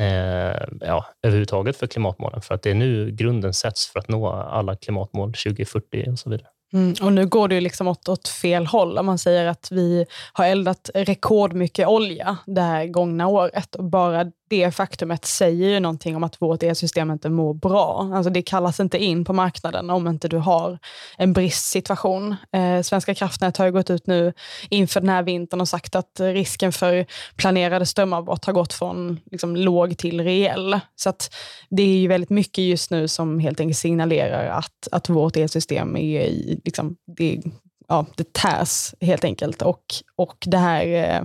eh, 0.00 0.66
ja, 0.80 1.06
överhuvudtaget 1.22 1.76
för 1.76 1.86
klimatmålen, 1.86 2.40
för 2.40 2.54
att 2.54 2.62
det 2.62 2.70
är 2.70 2.74
nu 2.74 3.10
grunden 3.10 3.54
sätts 3.54 3.86
för 3.86 3.98
att 3.98 4.08
nå 4.08 4.28
alla 4.28 4.76
klimatmål 4.76 5.32
2040 5.32 6.10
och 6.10 6.18
så 6.18 6.30
vidare. 6.30 6.48
Mm, 6.74 6.94
och 7.02 7.12
nu 7.12 7.26
går 7.26 7.48
det 7.48 7.54
ju 7.54 7.60
liksom 7.60 7.88
åt, 7.88 8.08
åt 8.08 8.28
fel 8.28 8.66
håll. 8.66 8.98
Om 8.98 9.06
man 9.06 9.18
säger 9.18 9.46
att 9.46 9.68
vi 9.70 10.06
har 10.32 10.44
eldat 10.44 10.90
rekordmycket 10.94 11.88
olja 11.88 12.36
det 12.46 12.60
här 12.60 12.86
gångna 12.86 13.26
året. 13.26 13.74
Och 13.74 13.84
bara 13.84 14.24
det 14.48 14.70
faktumet 14.70 15.24
säger 15.24 15.68
ju 15.68 15.80
någonting 15.80 16.16
om 16.16 16.24
att 16.24 16.42
vårt 16.42 16.62
elsystem 16.62 17.10
inte 17.10 17.30
mår 17.30 17.54
bra. 17.54 18.10
Alltså 18.14 18.30
det 18.30 18.42
kallas 18.42 18.80
inte 18.80 18.98
in 18.98 19.24
på 19.24 19.32
marknaden 19.32 19.90
om 19.90 20.08
inte 20.08 20.28
du 20.28 20.36
har 20.36 20.78
en 21.16 21.32
bristsituation. 21.32 22.36
Eh, 22.52 22.82
Svenska 22.82 23.14
kraftnät 23.14 23.56
har 23.56 23.66
ju 23.66 23.72
gått 23.72 23.90
ut 23.90 24.06
nu 24.06 24.32
inför 24.70 25.00
den 25.00 25.08
här 25.08 25.22
vintern 25.22 25.60
och 25.60 25.68
sagt 25.68 25.94
att 25.94 26.20
risken 26.20 26.72
för 26.72 27.06
planerade 27.36 27.86
strömavbrott 27.86 28.44
har 28.44 28.52
gått 28.52 28.72
från 28.72 29.20
liksom, 29.30 29.56
låg 29.56 29.98
till 29.98 30.20
reell. 30.20 30.80
Så 30.96 31.08
att 31.08 31.34
det 31.70 31.82
är 31.82 31.96
ju 31.96 32.08
väldigt 32.08 32.30
mycket 32.30 32.64
just 32.64 32.90
nu 32.90 33.08
som 33.08 33.38
helt 33.38 33.60
enkelt 33.60 33.78
signalerar 33.78 34.48
att, 34.48 34.88
att 34.92 35.08
vårt 35.08 35.36
elsystem 35.36 35.96
är 35.96 36.20
i, 36.20 36.60
liksom, 36.64 36.96
det, 37.16 37.42
ja, 37.88 38.06
det 38.16 38.32
tärs 38.32 38.94
helt 39.00 39.24
enkelt. 39.24 39.62
Och, 39.62 39.84
och 40.16 40.36
det 40.46 40.58
här 40.58 40.86
eh, 40.86 41.22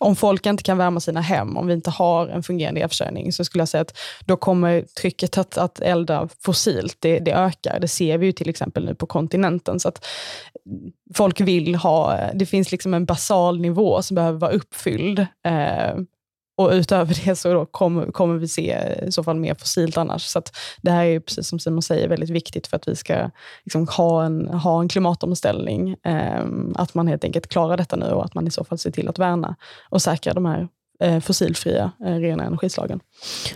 om 0.00 0.16
folk 0.16 0.46
inte 0.46 0.62
kan 0.62 0.78
värma 0.78 1.00
sina 1.00 1.20
hem, 1.20 1.56
om 1.56 1.66
vi 1.66 1.72
inte 1.72 1.90
har 1.90 2.28
en 2.28 2.42
fungerande 2.42 2.80
elförsörjning, 2.80 3.32
så 3.32 3.44
skulle 3.44 3.62
jag 3.62 3.68
säga 3.68 3.80
att 3.80 3.98
då 4.24 4.36
kommer 4.36 4.82
trycket 4.82 5.38
att, 5.38 5.58
att 5.58 5.80
elda 5.80 6.28
fossilt, 6.44 6.96
det, 7.00 7.18
det 7.18 7.32
ökar. 7.32 7.80
Det 7.80 7.88
ser 7.88 8.18
vi 8.18 8.26
ju 8.26 8.32
till 8.32 8.48
exempel 8.48 8.84
nu 8.84 8.94
på 8.94 9.06
kontinenten. 9.06 9.80
Så 9.80 9.88
att 9.88 10.06
folk 11.14 11.40
vill 11.40 11.74
ha, 11.74 12.18
det 12.34 12.46
finns 12.46 12.72
liksom 12.72 12.94
en 12.94 13.04
basal 13.04 13.60
nivå 13.60 14.02
som 14.02 14.14
behöver 14.14 14.38
vara 14.38 14.52
uppfylld. 14.52 15.18
Eh, 15.18 15.94
och 16.60 16.70
utöver 16.70 17.18
det 17.24 17.36
så 17.36 17.66
kommer, 17.66 18.06
kommer 18.06 18.34
vi 18.34 18.48
se 18.48 18.78
i 19.06 19.12
så 19.12 19.24
fall 19.24 19.36
mer 19.36 19.54
fossilt 19.54 19.96
annars. 19.96 20.22
Så 20.22 20.42
det 20.82 20.90
här 20.90 21.04
är, 21.04 21.20
precis 21.20 21.48
som 21.48 21.58
Simon 21.58 21.82
säger, 21.82 22.08
väldigt 22.08 22.30
viktigt 22.30 22.66
för 22.66 22.76
att 22.76 22.88
vi 22.88 22.96
ska 22.96 23.30
liksom 23.64 23.88
ha, 23.88 24.24
en, 24.24 24.48
ha 24.48 24.80
en 24.80 24.88
klimatomställning. 24.88 25.96
Eh, 26.04 26.44
att 26.74 26.94
man 26.94 27.06
helt 27.06 27.24
enkelt 27.24 27.46
klarar 27.46 27.76
detta 27.76 27.96
nu 27.96 28.06
och 28.06 28.24
att 28.24 28.34
man 28.34 28.46
i 28.46 28.50
så 28.50 28.64
fall 28.64 28.78
ser 28.78 28.90
till 28.90 29.08
att 29.08 29.18
värna 29.18 29.56
och 29.90 30.02
säkra 30.02 30.34
de 30.34 30.46
här 30.46 30.68
Eh, 31.00 31.20
fossilfria 31.20 31.92
eh, 32.04 32.14
rena 32.14 32.44
energislagen. 32.44 33.00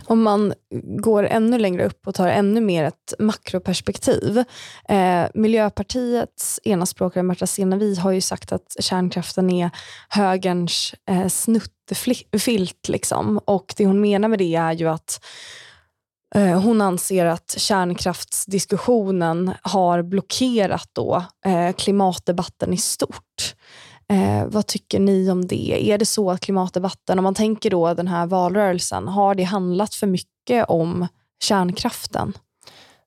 Om 0.05 0.23
man 0.23 0.55
går 0.83 1.25
ännu 1.27 1.59
längre 1.59 1.87
upp 1.87 2.07
och 2.07 2.15
tar 2.15 2.29
ännu 2.29 2.61
mer 2.61 2.85
ett 2.85 3.15
makroperspektiv. 3.19 4.45
Eh, 4.89 5.25
Miljöpartiets 5.35 6.61
enaspråkare 6.65 7.23
Märta 7.23 7.47
Stenevi 7.47 7.95
har 7.95 8.13
ju 8.13 8.21
sagt 8.21 8.53
att 8.53 8.77
kärnkraften 8.81 9.51
är 9.51 9.71
högerns 10.09 10.95
eh, 11.09 11.29
snuttefilt. 11.29 12.89
Liksom. 12.89 13.41
Och 13.45 13.75
det 13.77 13.87
hon 13.87 14.01
menar 14.01 14.29
med 14.29 14.39
det 14.39 14.55
är 14.55 14.73
ju 14.73 14.89
att 14.89 15.25
eh, 16.35 16.61
hon 16.61 16.81
anser 16.81 17.27
att 17.27 17.55
kärnkraftsdiskussionen 17.59 19.53
har 19.63 20.03
blockerat 20.03 20.91
då, 20.93 21.25
eh, 21.47 21.73
klimatdebatten 21.73 22.73
i 22.73 22.79
stort. 22.79 23.55
Eh, 24.09 24.47
vad 24.47 24.67
tycker 24.67 25.01
ni 25.01 25.31
om 25.31 25.47
det? 25.47 25.91
Är 25.91 25.99
det 25.99 26.07
så 26.07 26.31
att 26.31 26.41
klimatdebatten, 26.41 27.19
om 27.19 27.23
man 27.23 27.35
tänker 27.35 27.71
då 27.71 27.95
den 27.95 28.09
här 28.09 28.27
valrörelsen, 28.27 29.09
har 29.09 29.35
det 29.35 29.43
handlat 29.43 29.95
för 29.95 30.07
mycket 30.07 30.65
om 30.69 31.09
kärnkraften? 31.43 32.33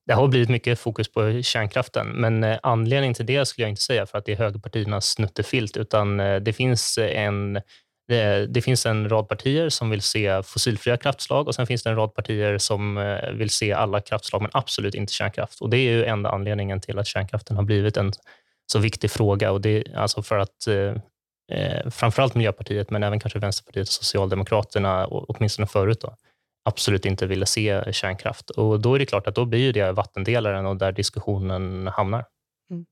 Det 0.08 0.14
har 0.14 0.28
blivit 0.28 0.50
mycket 0.50 0.80
fokus 0.80 1.12
på 1.12 1.42
kärnkraften, 1.42 2.08
men 2.08 2.44
eh, 2.44 2.58
anledningen 2.64 3.14
till 3.14 3.26
det 3.26 3.46
skulle 3.46 3.64
jag 3.64 3.70
inte 3.70 3.82
säga 3.82 4.06
för 4.06 4.18
att 4.18 4.26
det 4.26 4.32
är 4.32 4.38
högerpartiernas 4.38 5.06
snuttefilt, 5.06 5.78
utan 5.78 6.20
eh, 6.20 6.36
det 6.36 6.54
finns 6.54 6.98
en 6.98 7.62
det, 8.08 8.48
det, 8.48 8.62
finns 8.62 8.86
en 8.86 9.10
rad 9.10 9.28
partier 9.28 9.70
som 9.70 9.90
vill 9.90 10.02
se 10.02 10.44
fossilfria 10.44 10.98
kraftslag 10.98 11.48
och 11.48 11.56
sen 11.56 11.68
finns 11.68 11.84
det 11.84 11.90
en 11.90 11.96
rad 11.96 12.14
partier 12.14 12.58
som 12.58 13.16
vill 13.34 13.50
se 13.50 13.74
alla 13.74 14.02
kraftslag, 14.02 14.42
men 14.42 14.52
absolut 14.54 14.96
inte 14.96 15.14
kärnkraft. 15.14 15.62
Och 15.62 15.70
Det 15.70 15.78
är 15.78 15.92
ju 15.92 16.06
enda 16.06 16.30
anledningen 16.30 16.82
till 16.82 17.00
att 17.00 17.08
kärnkraften 17.08 17.56
har 17.56 17.64
blivit 17.64 17.98
en 17.98 18.12
så 18.72 18.80
viktig 18.80 19.12
fråga. 19.12 19.52
Och 19.52 19.62
det, 19.62 19.84
alltså 19.96 20.24
för 20.24 20.38
att 20.38 20.68
eh, 20.68 20.96
eh, 21.52 21.90
framförallt 21.90 22.36
Miljöpartiet, 22.36 22.90
men 22.90 23.04
även 23.04 23.20
kanske 23.20 23.40
Vänsterpartiet 23.40 23.88
och 23.88 23.94
Socialdemokraterna, 23.94 25.08
åtminstone 25.08 25.68
förut, 25.68 26.02
då, 26.02 26.16
absolut 26.66 27.06
inte 27.06 27.28
ville 27.28 27.46
se 27.46 27.94
kärnkraft. 27.94 28.50
Och 28.50 28.80
Då 28.80 28.96
är 28.96 29.00
det 29.00 29.06
klart 29.06 29.28
att 29.28 29.36
då 29.36 29.46
blir 29.46 29.74
det 29.74 29.92
vattendelaren 29.92 30.66
och 30.66 30.78
där 30.78 30.92
diskussionen 30.92 31.88
hamnar. 31.88 32.26
Mm. 32.72 32.86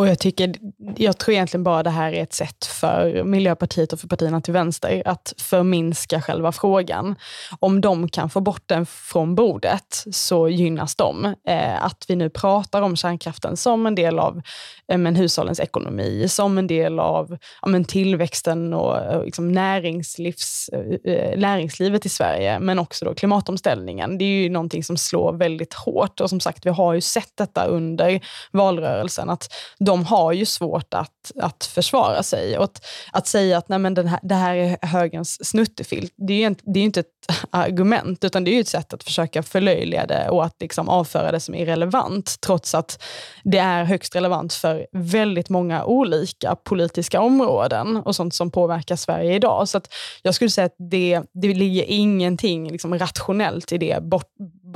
Och 0.00 0.08
jag, 0.08 0.18
tycker, 0.18 0.54
jag 0.96 1.18
tror 1.18 1.34
egentligen 1.34 1.64
bara 1.64 1.82
det 1.82 1.90
här 1.90 2.12
är 2.12 2.22
ett 2.22 2.32
sätt 2.32 2.66
för 2.66 3.24
Miljöpartiet 3.24 3.92
och 3.92 4.00
för 4.00 4.08
partierna 4.08 4.40
till 4.40 4.52
vänster 4.52 5.02
att 5.04 5.34
förminska 5.36 6.22
själva 6.22 6.52
frågan. 6.52 7.16
Om 7.58 7.80
de 7.80 8.08
kan 8.08 8.30
få 8.30 8.40
bort 8.40 8.62
den 8.66 8.86
från 8.86 9.34
bordet 9.34 10.04
så 10.12 10.48
gynnas 10.48 10.96
de. 10.96 11.24
Eh, 11.24 11.84
att 11.84 12.04
vi 12.08 12.16
nu 12.16 12.30
pratar 12.30 12.82
om 12.82 12.96
kärnkraften 12.96 13.56
som 13.56 13.86
en 13.86 13.94
del 13.94 14.18
av 14.18 14.42
eh, 14.88 14.98
men, 14.98 15.16
hushållens 15.16 15.60
ekonomi, 15.60 16.28
som 16.28 16.58
en 16.58 16.66
del 16.66 16.98
av 16.98 17.38
ja, 17.62 17.68
men, 17.68 17.84
tillväxten 17.84 18.74
och 18.74 18.98
eh, 18.98 19.24
liksom, 19.24 19.52
näringslivs, 19.52 20.68
eh, 21.04 21.38
näringslivet 21.38 22.06
i 22.06 22.08
Sverige, 22.08 22.58
men 22.58 22.78
också 22.78 23.04
då 23.04 23.14
klimatomställningen. 23.14 24.18
Det 24.18 24.24
är 24.24 24.42
ju 24.42 24.50
någonting 24.50 24.84
som 24.84 24.96
slår 24.96 25.32
väldigt 25.32 25.74
hårt 25.74 26.20
och 26.20 26.30
som 26.30 26.40
sagt, 26.40 26.66
vi 26.66 26.70
har 26.70 26.94
ju 26.94 27.00
sett 27.00 27.32
detta 27.36 27.64
under 27.64 28.20
valrörelsen. 28.50 29.30
att 29.30 29.48
de 29.90 30.04
har 30.04 30.32
ju 30.32 30.44
svårt 30.44 30.94
att, 30.94 31.32
att 31.40 31.64
försvara 31.64 32.22
sig. 32.22 32.58
Och 32.58 32.64
att, 32.64 32.86
att 33.12 33.26
säga 33.26 33.58
att 33.58 33.68
nej, 33.68 33.78
men 33.78 33.94
den 33.94 34.06
här, 34.06 34.20
det 34.22 34.34
här 34.34 34.54
är 34.54 34.86
högerns 34.86 35.48
snuttefilt, 35.48 36.14
det 36.16 36.32
är 36.32 36.38
ju 36.38 36.46
inte, 36.46 36.62
det 36.66 36.80
är 36.80 36.84
inte 36.84 37.00
ett 37.00 37.06
argument, 37.50 38.24
utan 38.24 38.44
det 38.44 38.50
är 38.50 38.54
ju 38.54 38.60
ett 38.60 38.68
sätt 38.68 38.92
att 38.92 39.04
försöka 39.04 39.42
förlöjliga 39.42 40.06
det 40.06 40.28
och 40.28 40.44
att 40.44 40.56
liksom 40.60 40.88
avföra 40.88 41.32
det 41.32 41.40
som 41.40 41.54
irrelevant, 41.54 42.36
trots 42.40 42.74
att 42.74 43.02
det 43.44 43.58
är 43.58 43.84
högst 43.84 44.16
relevant 44.16 44.52
för 44.52 44.86
väldigt 44.92 45.48
många 45.48 45.84
olika 45.84 46.56
politiska 46.64 47.20
områden 47.20 47.96
och 47.96 48.16
sånt 48.16 48.34
som 48.34 48.50
påverkar 48.50 48.96
Sverige 48.96 49.34
idag. 49.34 49.68
Så 49.68 49.78
att 49.78 49.94
jag 50.22 50.34
skulle 50.34 50.50
säga 50.50 50.66
att 50.66 50.90
det, 50.90 51.20
det 51.32 51.54
ligger 51.54 51.84
ingenting 51.86 52.70
liksom 52.70 52.98
rationellt 52.98 53.72
i 53.72 53.78
det, 53.78 54.02
bort, 54.02 54.30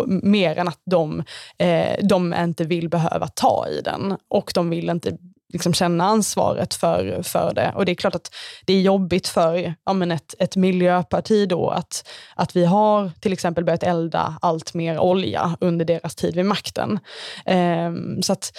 mer 0.06 0.58
än 0.58 0.68
att 0.68 0.80
de, 0.90 1.22
eh, 1.58 1.96
de 2.02 2.34
inte 2.34 2.64
vill 2.64 2.88
behöva 2.88 3.28
ta 3.28 3.66
i 3.68 3.80
den 3.80 4.16
och 4.28 4.52
de 4.54 4.70
vill 4.70 4.90
inte 4.90 5.16
liksom 5.54 5.74
känna 5.74 6.04
ansvaret 6.04 6.74
för, 6.74 7.22
för 7.22 7.54
det. 7.54 7.72
Och 7.74 7.84
det 7.84 7.92
är 7.92 7.96
klart 7.96 8.14
att 8.14 8.34
det 8.64 8.72
är 8.72 8.80
jobbigt 8.80 9.28
för 9.28 9.74
ja, 9.84 9.92
men 9.92 10.10
ett, 10.10 10.34
ett 10.38 10.56
miljöparti 10.56 11.48
då 11.48 11.70
att, 11.70 12.08
att 12.34 12.56
vi 12.56 12.64
har 12.64 13.10
till 13.20 13.32
exempel 13.32 13.64
börjat 13.64 13.82
elda 13.82 14.38
allt 14.40 14.74
mer 14.74 14.98
olja 14.98 15.56
under 15.60 15.84
deras 15.84 16.14
tid 16.14 16.34
vid 16.34 16.44
makten. 16.44 16.98
Eh, 17.46 17.92
så 18.22 18.32
att 18.32 18.52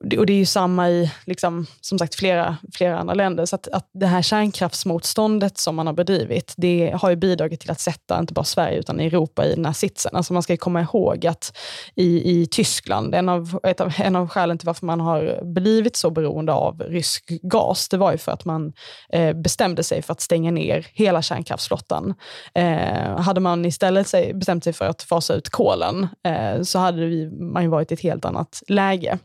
och 0.00 0.26
det 0.26 0.32
är 0.32 0.38
ju 0.38 0.46
samma 0.46 0.90
i 0.90 1.12
liksom, 1.24 1.66
som 1.80 1.98
sagt 1.98 2.14
flera, 2.14 2.56
flera 2.72 2.98
andra 2.98 3.14
länder. 3.14 3.46
Så 3.46 3.56
att, 3.56 3.68
att 3.68 3.90
det 3.92 4.06
här 4.06 4.22
kärnkraftsmotståndet 4.22 5.58
som 5.58 5.76
man 5.76 5.86
har 5.86 5.94
bedrivit, 5.94 6.54
det 6.56 6.94
har 7.00 7.10
ju 7.10 7.16
bidragit 7.16 7.60
till 7.60 7.70
att 7.70 7.80
sätta 7.80 8.18
inte 8.18 8.34
bara 8.34 8.44
Sverige 8.44 8.78
utan 8.78 9.00
Europa 9.00 9.46
i 9.46 9.54
den 9.54 9.64
här 9.64 9.72
sitsen. 9.72 10.16
Alltså 10.16 10.32
man 10.32 10.42
ska 10.42 10.56
komma 10.56 10.80
ihåg 10.80 11.26
att 11.26 11.56
i, 11.94 12.40
i 12.40 12.46
Tyskland, 12.46 13.14
en 13.14 13.28
av, 13.28 13.60
ett 13.62 13.80
av, 13.80 13.92
en 13.98 14.16
av 14.16 14.28
skälen 14.28 14.58
till 14.58 14.66
varför 14.66 14.86
man 14.86 15.00
har 15.00 15.40
blivit 15.42 15.96
så 15.96 16.10
beroende 16.10 16.52
av 16.52 16.80
rysk 16.80 17.24
gas, 17.42 17.88
det 17.88 17.96
var 17.96 18.12
ju 18.12 18.18
för 18.18 18.32
att 18.32 18.44
man 18.44 18.72
eh, 19.08 19.32
bestämde 19.32 19.82
sig 19.82 20.02
för 20.02 20.12
att 20.12 20.20
stänga 20.20 20.50
ner 20.50 20.86
hela 20.92 21.22
kärnkraftsflottan. 21.22 22.14
Eh, 22.54 23.20
hade 23.20 23.40
man 23.40 23.64
istället 23.64 24.08
sig, 24.08 24.34
bestämt 24.34 24.64
sig 24.64 24.72
för 24.72 24.84
att 24.84 25.02
fasa 25.02 25.34
ut 25.34 25.48
kolen, 25.48 26.08
eh, 26.24 26.62
så 26.62 26.78
hade 26.78 27.06
vi, 27.06 27.30
man 27.30 27.62
ju 27.62 27.68
varit 27.68 27.90
i 27.90 27.94
ett 27.94 28.00
helt 28.00 28.24
annat 28.24 28.62
läge. 28.68 29.18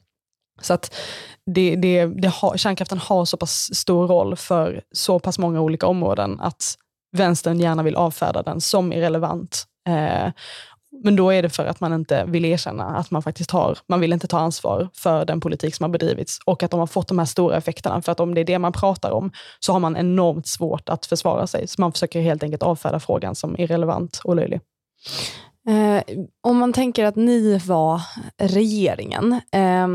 Så 0.62 0.74
att 0.74 0.96
det, 1.46 1.76
det, 1.76 2.06
det 2.06 2.28
har, 2.28 2.58
kärnkraften 2.58 2.98
har 2.98 3.26
så 3.26 3.38
pass 3.38 3.76
stor 3.76 4.08
roll 4.08 4.36
för 4.36 4.82
så 4.92 5.20
pass 5.20 5.40
många 5.40 5.62
olika 5.62 5.88
områden 5.88 6.40
att 6.40 6.76
vänstern 7.18 7.60
gärna 7.60 7.84
vill 7.84 7.96
avfärda 7.96 8.44
den 8.44 8.62
som 8.62 8.94
irrelevant. 8.94 9.66
Eh, 9.90 10.32
men 11.04 11.16
då 11.16 11.30
är 11.30 11.42
det 11.42 11.50
för 11.50 11.66
att 11.66 11.80
man 11.80 11.94
inte 11.94 12.26
vill 12.26 12.46
erkänna 12.46 12.84
att 12.84 13.12
man 13.12 13.24
faktiskt 13.24 13.52
har, 13.52 13.78
man 13.88 14.00
vill 14.00 14.14
inte 14.14 14.28
ta 14.28 14.40
ansvar 14.40 14.90
för 14.94 15.26
den 15.26 15.40
politik 15.40 15.76
som 15.76 15.84
har 15.84 15.90
bedrivits 15.90 16.40
och 16.46 16.64
att 16.64 16.72
de 16.72 16.80
har 16.80 16.88
fått 16.88 17.08
de 17.08 17.20
här 17.20 17.26
stora 17.26 17.58
effekterna. 17.58 18.02
För 18.02 18.12
att 18.12 18.20
om 18.20 18.36
det 18.36 18.42
är 18.42 18.46
det 18.46 18.60
man 18.60 18.72
pratar 18.72 19.12
om 19.12 19.32
så 19.60 19.74
har 19.74 19.80
man 19.80 19.98
enormt 19.98 20.48
svårt 20.48 20.90
att 20.90 21.06
försvara 21.06 21.48
sig. 21.48 21.68
Så 21.68 21.82
man 21.82 21.92
försöker 21.92 22.22
helt 22.22 22.44
enkelt 22.44 22.64
avfärda 22.64 23.00
frågan 23.00 23.36
som 23.36 23.58
irrelevant 23.58 24.22
och 24.24 24.36
löjlig. 24.36 24.60
Eh, 25.68 26.18
om 26.48 26.58
man 26.58 26.74
tänker 26.74 27.06
att 27.06 27.16
ni 27.16 27.58
var 27.58 28.02
regeringen, 28.38 29.42
eh, 29.52 29.88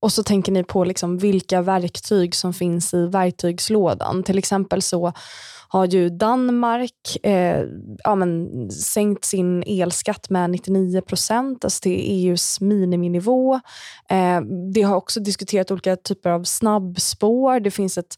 och 0.00 0.12
så 0.12 0.22
tänker 0.22 0.52
ni 0.52 0.64
på 0.64 0.84
liksom 0.84 1.18
vilka 1.18 1.62
verktyg 1.62 2.34
som 2.34 2.54
finns 2.54 2.94
i 2.94 3.06
verktygslådan. 3.06 4.22
Till 4.22 4.38
exempel 4.38 4.82
så 4.82 5.12
har 5.68 5.86
ju 5.86 6.08
Danmark 6.08 7.16
eh, 7.22 7.64
ja, 8.04 8.14
men, 8.14 8.70
sänkt 8.70 9.24
sin 9.24 9.62
elskatt 9.66 10.30
med 10.30 10.50
99 10.50 11.00
procent, 11.00 11.64
alltså 11.64 11.80
till 11.80 12.00
EUs 12.04 12.60
miniminivå. 12.60 13.54
Eh, 14.10 14.40
det 14.74 14.82
har 14.82 14.96
också 14.96 15.20
diskuterat 15.20 15.70
olika 15.70 15.96
typer 15.96 16.30
av 16.30 16.44
snabbspår. 16.44 17.60
Det 17.60 17.70
finns 17.70 17.98
ett 17.98 18.16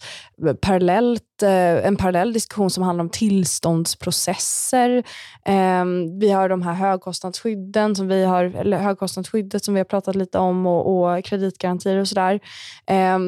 parallellt, 0.61 1.43
eh, 1.43 1.87
en 1.87 1.97
parallell 1.97 2.33
diskussion 2.33 2.71
som 2.71 2.83
handlar 2.83 3.05
om 3.05 3.11
tillståndsprocesser. 3.11 4.97
Eh, 5.45 5.85
vi 6.21 6.31
har 6.31 6.49
de 6.49 6.63
här 6.63 6.75
högkostnadsskydden 6.75 7.97
som 7.97 8.09
vi 8.09 8.25
har, 8.25 8.45
eller 8.45 8.79
högkostnadsskyddet 8.79 9.65
som 9.65 9.75
vi 9.75 9.81
har 9.81 9.85
pratat 9.85 10.17
lite 10.17 10.39
om 10.39 10.67
och, 10.67 11.17
och 11.17 11.25
kreditgarantier 11.25 11.97
och 11.97 12.09
sådär. 12.09 12.41
Eh, 12.87 13.19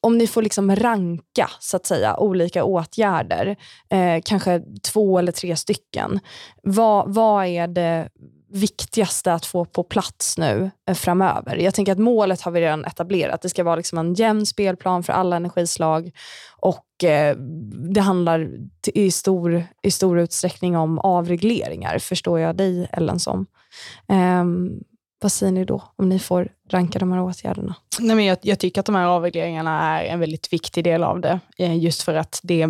om 0.00 0.18
ni 0.18 0.26
får 0.26 0.42
liksom 0.42 0.76
ranka 0.76 1.50
så 1.60 1.76
att 1.76 1.86
säga, 1.86 2.16
olika 2.16 2.64
åtgärder, 2.64 3.56
eh, 3.90 4.22
kanske 4.24 4.62
två 4.92 5.18
eller 5.18 5.32
tre 5.32 5.56
stycken. 5.56 6.20
Vad, 6.62 7.14
vad 7.14 7.46
är 7.46 7.68
det 7.68 8.08
viktigaste 8.50 9.32
att 9.32 9.46
få 9.46 9.64
på 9.64 9.82
plats 9.82 10.38
nu 10.38 10.70
eh, 10.88 10.94
framöver? 10.94 11.56
Jag 11.56 11.74
tänker 11.74 11.92
att 11.92 11.98
målet 11.98 12.40
har 12.40 12.52
vi 12.52 12.60
redan 12.60 12.84
etablerat. 12.84 13.42
Det 13.42 13.48
ska 13.48 13.64
vara 13.64 13.76
liksom 13.76 13.98
en 13.98 14.14
jämn 14.14 14.46
spelplan 14.46 15.02
för 15.02 15.12
alla 15.12 15.36
energislag 15.36 16.10
och 16.56 17.04
eh, 17.04 17.36
det 17.94 18.00
handlar 18.00 18.50
i 18.94 19.10
stor, 19.10 19.64
i 19.82 19.90
stor 19.90 20.18
utsträckning 20.18 20.76
om 20.76 20.98
avregleringar, 20.98 21.98
förstår 21.98 22.40
jag 22.40 22.56
dig 22.56 22.88
Ellen 22.92 23.18
som. 23.18 23.46
Ehm, 24.08 24.80
vad 25.20 25.32
säger 25.32 25.52
ni 25.52 25.64
då 25.64 25.82
om 25.96 26.08
ni 26.08 26.18
får 26.18 26.48
ranka 26.70 26.98
de 26.98 27.12
här 27.12 27.20
åtgärderna? 27.22 27.74
Nej, 28.00 28.16
men 28.16 28.24
jag, 28.24 28.38
jag 28.42 28.58
tycker 28.58 28.80
att 28.80 28.86
de 28.86 28.94
här 28.94 29.06
avregleringarna 29.06 30.00
är 30.00 30.04
en 30.04 30.20
väldigt 30.20 30.52
viktig 30.52 30.84
del 30.84 31.04
av 31.04 31.20
det. 31.20 31.40
Eh, 31.58 31.78
just 31.78 32.02
för 32.02 32.14
att 32.14 32.40
det 32.42 32.66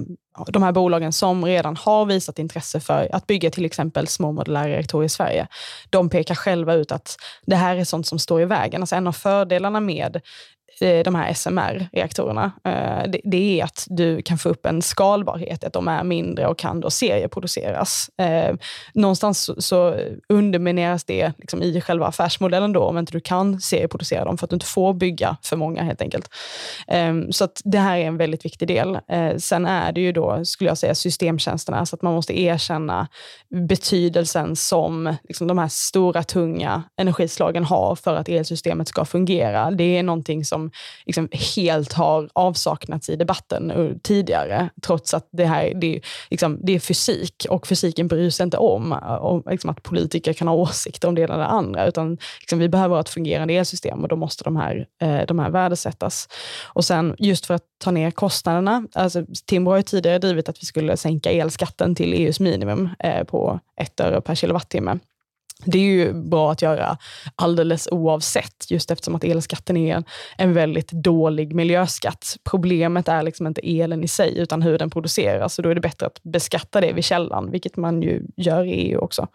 de 0.46 0.62
här 0.62 0.72
bolagen 0.72 1.12
som 1.12 1.44
redan 1.44 1.76
har 1.76 2.06
visat 2.06 2.38
intresse 2.38 2.80
för 2.80 3.14
att 3.14 3.26
bygga 3.26 3.50
till 3.50 3.64
exempel 3.64 4.06
små 4.06 4.32
modulära 4.32 4.68
reaktorer 4.68 5.06
i 5.06 5.08
Sverige, 5.08 5.46
de 5.90 6.08
pekar 6.08 6.34
själva 6.34 6.74
ut 6.74 6.92
att 6.92 7.16
det 7.46 7.56
här 7.56 7.76
är 7.76 7.84
sånt 7.84 8.06
som 8.06 8.18
står 8.18 8.42
i 8.42 8.44
vägen. 8.44 8.82
Alltså 8.82 8.96
en 8.96 9.06
av 9.06 9.12
fördelarna 9.12 9.80
med 9.80 10.20
Eh, 10.80 11.02
de 11.02 11.14
här 11.14 11.34
SMR-reaktorerna, 11.34 12.52
eh, 12.64 13.10
det 13.24 13.60
är 13.60 13.64
att 13.64 13.86
du 13.90 14.22
kan 14.22 14.38
få 14.38 14.48
upp 14.48 14.66
en 14.66 14.82
skalbarhet, 14.82 15.64
att 15.64 15.72
de 15.72 15.88
är 15.88 16.04
mindre 16.04 16.46
och 16.46 16.58
kan 16.58 16.80
då 16.80 16.90
serieproduceras. 16.90 18.10
Eh, 18.18 18.54
någonstans 18.94 19.66
så 19.66 19.96
undermineras 20.28 21.04
det 21.04 21.32
liksom 21.38 21.62
i 21.62 21.80
själva 21.80 22.06
affärsmodellen 22.06 22.72
då, 22.72 22.82
om 22.82 22.98
inte 22.98 23.12
du 23.12 23.20
kan 23.20 23.60
serieproducera 23.60 24.24
dem, 24.24 24.38
för 24.38 24.46
att 24.46 24.50
du 24.50 24.56
inte 24.56 24.66
får 24.66 24.94
bygga 24.94 25.36
för 25.42 25.56
många 25.56 25.82
helt 25.82 26.02
enkelt. 26.02 26.30
Ehm, 26.88 27.32
så 27.32 27.44
att 27.44 27.60
det 27.64 27.78
här 27.78 27.96
är 27.96 28.06
en 28.06 28.16
väldigt 28.16 28.44
viktig 28.44 28.68
del. 28.68 28.98
Sen 29.38 29.66
är 29.66 29.92
det 29.92 30.00
ju 30.00 30.12
då, 30.12 30.44
skulle 30.44 30.70
jag 30.70 30.78
säga, 30.78 30.94
systemtjänsterna, 30.94 31.86
så 31.86 31.96
att 31.96 32.02
man 32.02 32.14
måste 32.14 32.40
erkänna 32.40 33.08
betydelsen 33.68 34.56
som 34.56 35.16
liksom 35.28 35.46
de 35.46 35.58
här 35.58 35.68
stora, 35.68 36.22
tunga 36.22 36.82
energislagen 36.96 37.64
har 37.64 37.96
för 37.96 38.14
att 38.16 38.28
elsystemet 38.28 38.88
ska 38.88 39.04
fungera. 39.04 39.70
Det 39.70 39.98
är 39.98 40.02
någonting 40.02 40.44
som 40.44 40.57
liksom 41.06 41.28
helt 41.54 41.92
har 41.92 42.28
avsaknats 42.32 43.08
i 43.08 43.16
debatten 43.16 43.72
tidigare, 44.02 44.68
trots 44.82 45.14
att 45.14 45.28
det 45.32 45.44
här 45.44 45.72
det, 45.74 46.00
liksom, 46.30 46.58
det 46.62 46.72
är 46.72 46.80
fysik 46.80 47.46
och 47.50 47.66
fysiken 47.66 48.08
bryr 48.08 48.30
sig 48.30 48.44
inte 48.44 48.56
om, 48.56 48.92
eh, 48.92 49.14
om 49.14 49.42
liksom 49.50 49.70
att 49.70 49.82
politiker 49.82 50.32
kan 50.32 50.48
ha 50.48 50.54
åsikter 50.54 51.08
om 51.08 51.14
det 51.14 51.22
ena 51.22 51.34
eller 51.34 51.44
det 51.44 51.50
andra, 51.50 51.86
utan 51.86 52.18
liksom, 52.40 52.58
vi 52.58 52.68
behöver 52.68 52.94
ha 52.94 53.00
ett 53.00 53.08
fungerande 53.08 53.54
elsystem 53.54 54.02
och 54.02 54.08
då 54.08 54.16
måste 54.16 54.44
de 54.44 54.56
här, 54.56 54.86
eh, 55.02 55.26
de 55.28 55.38
här 55.38 55.50
värdesättas. 55.50 56.28
Och 56.66 56.84
sen 56.84 57.14
just 57.18 57.46
för 57.46 57.54
att 57.54 57.64
ta 57.78 57.90
ner 57.90 58.10
kostnaderna, 58.10 58.86
alltså 58.94 59.24
Timbro 59.46 59.72
har 59.72 59.76
ju 59.76 59.82
tidigare 59.82 60.18
drivit 60.18 60.48
att 60.48 60.62
vi 60.62 60.66
skulle 60.66 60.96
sänka 60.96 61.30
elskatten 61.30 61.94
till 61.94 62.12
EUs 62.14 62.40
minimum 62.40 62.88
eh, 62.98 63.24
på 63.24 63.60
ett 63.76 64.00
öre 64.00 64.20
per 64.20 64.34
kilowattimme. 64.34 64.98
Det 65.64 65.78
är 65.78 65.82
ju 65.82 66.12
bra 66.12 66.52
att 66.52 66.62
göra 66.62 66.98
alldeles 67.36 67.88
oavsett, 67.90 68.70
just 68.70 68.90
eftersom 68.90 69.14
att 69.14 69.24
elskatten 69.24 69.76
är 69.76 69.96
en, 69.96 70.04
en 70.36 70.52
väldigt 70.52 70.92
dålig 70.92 71.54
miljöskatt. 71.54 72.36
Problemet 72.44 73.08
är 73.08 73.22
liksom 73.22 73.46
inte 73.46 73.60
elen 73.64 74.04
i 74.04 74.08
sig, 74.08 74.38
utan 74.38 74.62
hur 74.62 74.78
den 74.78 74.90
produceras. 74.90 75.54
Så 75.54 75.62
då 75.62 75.68
är 75.68 75.74
det 75.74 75.80
bättre 75.80 76.06
att 76.06 76.22
beskatta 76.22 76.80
det 76.80 76.92
vid 76.92 77.04
källan, 77.04 77.50
vilket 77.50 77.76
man 77.76 78.02
ju 78.02 78.22
gör 78.36 78.64
i 78.64 78.72
EU 78.72 78.98
också. 78.98 79.26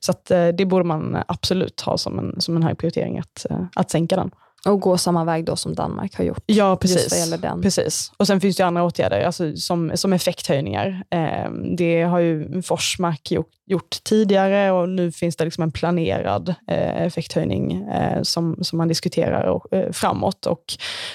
Så 0.00 0.10
att, 0.10 0.30
eh, 0.30 0.48
det 0.48 0.66
borde 0.66 0.84
man 0.84 1.16
absolut 1.28 1.80
ha 1.80 1.98
som 1.98 2.18
en, 2.18 2.40
som 2.40 2.56
en 2.56 2.62
hög 2.62 2.78
prioritering, 2.78 3.18
att, 3.18 3.46
eh, 3.50 3.60
att 3.74 3.90
sänka 3.90 4.16
den. 4.16 4.30
Och 4.64 4.80
gå 4.80 4.98
samma 4.98 5.24
väg 5.24 5.44
då 5.44 5.56
som 5.56 5.74
Danmark 5.74 6.16
har 6.16 6.24
gjort. 6.24 6.42
Ja, 6.46 6.76
precis. 6.76 7.12
Precis. 7.62 8.12
Och 8.16 8.26
Sen 8.26 8.40
finns 8.40 8.56
det 8.56 8.64
andra 8.64 8.84
åtgärder, 8.84 9.20
alltså 9.20 9.56
som, 9.56 9.92
som 9.94 10.12
effekthöjningar. 10.12 11.04
Eh, 11.10 11.50
det 11.76 12.02
har 12.02 12.18
ju 12.18 12.62
Forsmark 12.62 13.30
gjort, 13.30 13.50
gjort, 13.66 13.96
tidigare 14.04 14.70
och 14.70 14.88
nu 14.88 15.12
finns 15.12 15.36
det 15.36 15.44
liksom 15.44 15.62
en 15.62 15.72
planerad 15.72 16.48
eh, 16.48 17.02
effekthöjning 17.02 17.72
eh, 17.88 18.22
som, 18.22 18.64
som 18.64 18.78
man 18.78 18.88
diskuterar 18.88 19.44
och, 19.44 19.72
eh, 19.72 19.92
framåt. 19.92 20.46
Och 20.46 20.62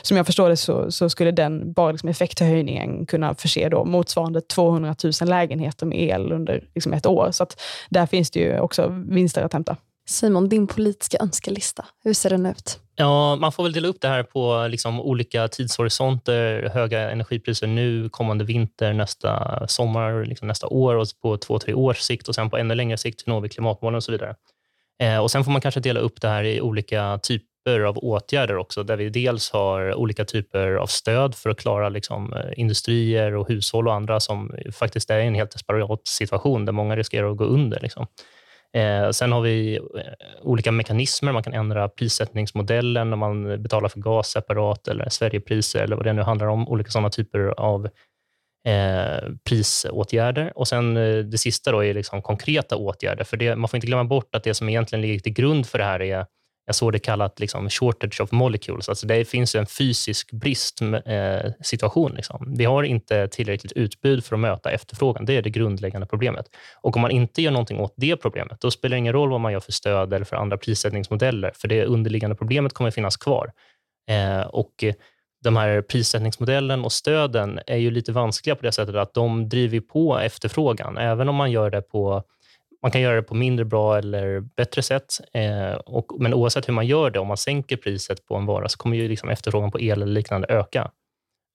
Som 0.02 0.18
jag 0.18 0.26
förstår 0.26 0.50
det 0.50 0.58
så, 0.58 0.92
så 0.92 1.10
skulle 1.10 1.32
den, 1.32 1.74
bara 1.74 1.92
liksom 1.92 2.10
effekthöjningen 2.10 3.06
kunna 3.06 3.36
förse 3.36 3.70
då 3.70 3.86
motsvarande 3.86 4.42
200 4.42 4.96
000 5.04 5.30
lägenheter 5.30 5.86
med 5.86 6.02
el 6.02 6.32
under 6.32 6.64
liksom 6.76 6.94
ett 6.94 7.06
år. 7.06 7.30
Så 7.32 7.44
att 7.44 7.62
där 7.89 8.06
finns 8.06 8.32
det 8.32 8.39
ju 8.39 8.60
också 8.60 9.04
vinster 9.10 9.44
att 9.44 9.54
hämta. 9.54 9.76
Simon, 10.10 10.50
din 10.50 10.68
politiska 10.68 11.18
önskelista, 11.22 11.86
hur 12.04 12.14
ser 12.14 12.30
den 12.30 12.46
ut? 12.46 12.80
Ja, 13.02 13.36
man 13.36 13.52
får 13.52 13.64
väl 13.64 13.72
dela 13.72 13.88
upp 13.88 14.02
det 14.02 14.08
här 14.08 14.24
på 14.24 14.68
liksom 14.70 15.02
olika 15.02 15.47
tidshorisonter. 15.47 16.70
Höga 16.74 17.12
energipriser 17.12 17.68
nu, 17.68 18.10
kommande 18.10 18.43
vinter, 18.43 18.93
nästa 18.93 19.64
sommar, 19.68 20.26
liksom 20.26 20.47
nästa 20.47 20.68
år 20.68 20.95
och 20.95 21.08
på 21.22 21.38
två, 21.38 21.60
tre 21.60 21.74
års 21.74 21.97
sikt 21.97 22.28
och 22.28 22.36
sen 22.36 22.49
på 22.49 22.58
ännu 22.58 22.76
längre 22.76 22.97
sikt 22.97 23.28
hur 23.28 23.34
når 23.34 23.41
vi 23.41 23.49
klimatmålen 23.49 23.95
och 23.95 24.04
så 24.04 24.12
vidare. 24.12 24.36
Eh, 24.99 25.18
och 25.18 25.32
Sen 25.32 25.43
får 25.43 25.52
man 25.52 25.62
kanske 25.62 25.80
dela 25.80 25.99
upp 25.99 26.22
det 26.22 26.28
här 26.28 26.43
i 26.43 26.62
olika 26.62 27.20
typer 27.24 27.80
av 27.80 27.97
åtgärder 27.97 28.58
också, 28.58 28.84
där 28.84 28.97
vi 28.97 29.10
dels 29.10 29.52
har 29.52 29.93
olika 29.93 30.26
typer 30.26 30.74
av 30.74 30.88
stöd 30.88 31.36
för 31.36 31.49
att 31.49 31.60
klara 31.60 31.89
liksom, 31.89 32.34
eh, 32.34 32.60
industrier 32.60 33.36
och 33.36 33.47
hushåll 33.47 33.88
och 33.88 33.93
andra 33.93 34.20
som 34.20 34.52
faktiskt 34.80 35.10
är 35.10 35.20
i 35.20 35.28
en 35.28 35.36
helt 35.36 35.52
desperat 35.52 36.08
situation 36.08 36.66
där 36.66 36.74
många 36.74 36.95
riskerar 36.95 37.32
att 37.32 37.38
gå 37.38 37.45
under. 37.45 37.80
Liksom. 37.80 38.08
Eh, 38.74 39.09
sen 39.09 39.32
har 39.32 39.41
vi 39.41 39.76
eh, 39.76 39.82
olika 40.41 40.72
mekanismer. 40.72 41.32
Man 41.32 41.43
kan 41.43 41.53
ändra 41.53 41.89
prissättningsmodellen 41.89 43.13
om 43.13 43.19
man 43.19 43.63
betalar 43.63 43.89
för 43.89 43.99
gas 43.99 44.28
separat 44.28 44.88
eller 44.88 45.09
Sverigepriser 45.09 45.84
eller 45.84 45.95
vad 45.95 46.05
det 46.05 46.13
nu 46.13 46.22
handlar 46.22 46.47
om. 46.47 46.67
Olika 46.67 46.91
sådana 46.91 47.09
typer 47.09 47.39
av 47.39 47.86
eh, 48.67 49.30
prisåtgärder. 49.49 50.51
Och 50.55 50.67
sen 50.67 50.97
eh, 50.97 51.17
Det 51.17 51.38
sista 51.38 51.72
då 51.72 51.84
är 51.84 51.93
liksom 51.93 52.22
konkreta 52.22 52.76
åtgärder. 52.76 53.24
För 53.24 53.38
det, 53.38 53.55
Man 53.55 53.69
får 53.69 53.78
inte 53.78 53.88
glömma 53.88 54.03
bort 54.03 54.36
att 54.36 54.43
det 54.43 54.53
som 54.53 54.69
egentligen 54.69 55.01
ligger 55.01 55.19
till 55.19 55.34
grund 55.34 55.67
för 55.67 55.78
det 55.78 55.84
här 55.86 56.01
är 56.01 56.26
jag 56.66 56.76
såg 56.76 56.91
det 56.91 56.99
kallat 56.99 57.39
liksom 57.39 57.70
shortage 57.70 58.22
of 58.22 58.32
molecules. 58.32 58.89
Alltså 58.89 59.07
det 59.07 59.26
finns 59.26 59.55
en 59.55 59.66
fysisk 59.66 60.32
bristsituation. 60.32 62.12
Eh, 62.12 62.16
liksom. 62.16 62.53
Vi 62.57 62.66
har 62.66 62.84
inte 62.84 63.28
tillräckligt 63.28 63.72
utbud 63.72 64.26
för 64.26 64.36
att 64.36 64.39
möta 64.39 64.72
efterfrågan. 64.72 65.26
Det 65.26 65.38
är 65.38 65.41
det 65.41 65.49
grundläggande 65.49 66.07
problemet. 66.07 66.45
Och 66.82 66.95
Om 66.95 67.01
man 67.01 67.12
inte 67.12 67.41
gör 67.41 67.51
någonting 67.51 67.80
åt 67.80 67.93
det 67.97 68.18
problemet, 68.18 68.62
då 68.62 68.72
spelar 68.72 68.95
det 68.95 68.99
ingen 68.99 69.14
roll 69.14 69.30
vad 69.30 69.41
man 69.41 69.53
gör 69.53 69.59
för 69.59 69.72
stöd 69.72 70.14
eller 70.14 70.26
för 70.26 70.36
andra 70.36 70.57
prissättningsmodeller, 70.57 71.51
för 71.55 71.68
det 71.68 71.86
underliggande 71.86 72.36
problemet 72.36 72.74
kommer 72.74 72.88
att 72.88 72.95
finnas 72.95 73.18
kvar. 73.18 73.51
Eh, 74.09 74.41
och 74.41 74.84
de 75.43 75.55
här 75.57 75.82
prissättningsmodellen 75.82 76.86
och 76.86 76.91
stöden 76.91 77.59
är 77.68 77.78
ju 77.78 77.91
lite 77.91 78.12
vanskliga 78.12 78.55
på 78.55 78.66
det 78.66 78.72
sättet 78.72 78.95
att 78.95 79.14
de 79.14 79.49
driver 79.49 79.80
på 79.80 80.20
efterfrågan, 80.20 80.97
även 80.97 81.30
om 81.30 81.36
man 81.36 81.51
gör 81.51 81.70
det 81.70 81.82
på 81.82 82.24
man 82.82 82.91
kan 82.91 83.01
göra 83.01 83.15
det 83.15 83.23
på 83.23 83.36
mindre 83.36 83.65
bra 83.65 83.97
eller 83.97 84.39
bättre 84.39 84.82
sätt. 84.82 85.13
Eh, 85.34 85.73
och, 85.73 86.11
men 86.19 86.34
oavsett 86.34 86.67
hur 86.67 86.73
man 86.73 86.88
gör 86.88 87.09
det, 87.09 87.19
om 87.19 87.27
man 87.27 87.38
sänker 87.38 87.77
priset 87.77 88.25
på 88.25 88.36
en 88.36 88.45
vara, 88.45 88.69
så 88.69 88.77
kommer 88.77 88.97
ju 88.97 89.07
liksom 89.07 89.29
efterfrågan 89.29 89.71
på 89.71 89.79
el 89.79 90.01
eller 90.01 90.13
liknande 90.13 90.47
öka. 90.47 90.91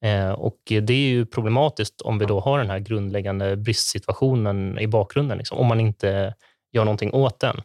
Eh, 0.05 0.31
och 0.31 0.59
Det 0.67 0.93
är 0.93 1.09
ju 1.09 1.27
problematiskt 1.27 2.01
om 2.01 2.19
vi 2.19 2.27
då 2.27 2.41
har 2.41 2.59
den 2.59 2.71
här 2.71 2.79
grundläggande 2.79 3.57
bristsituationen 3.57 4.79
i 4.79 4.87
bakgrunden, 4.87 5.39
liksom, 5.39 5.59
om 5.59 5.67
man 5.67 5.81
inte 5.81 6.35
gör 6.73 6.85
någonting 6.85 7.13
åt 7.13 7.41
den. 7.41 7.63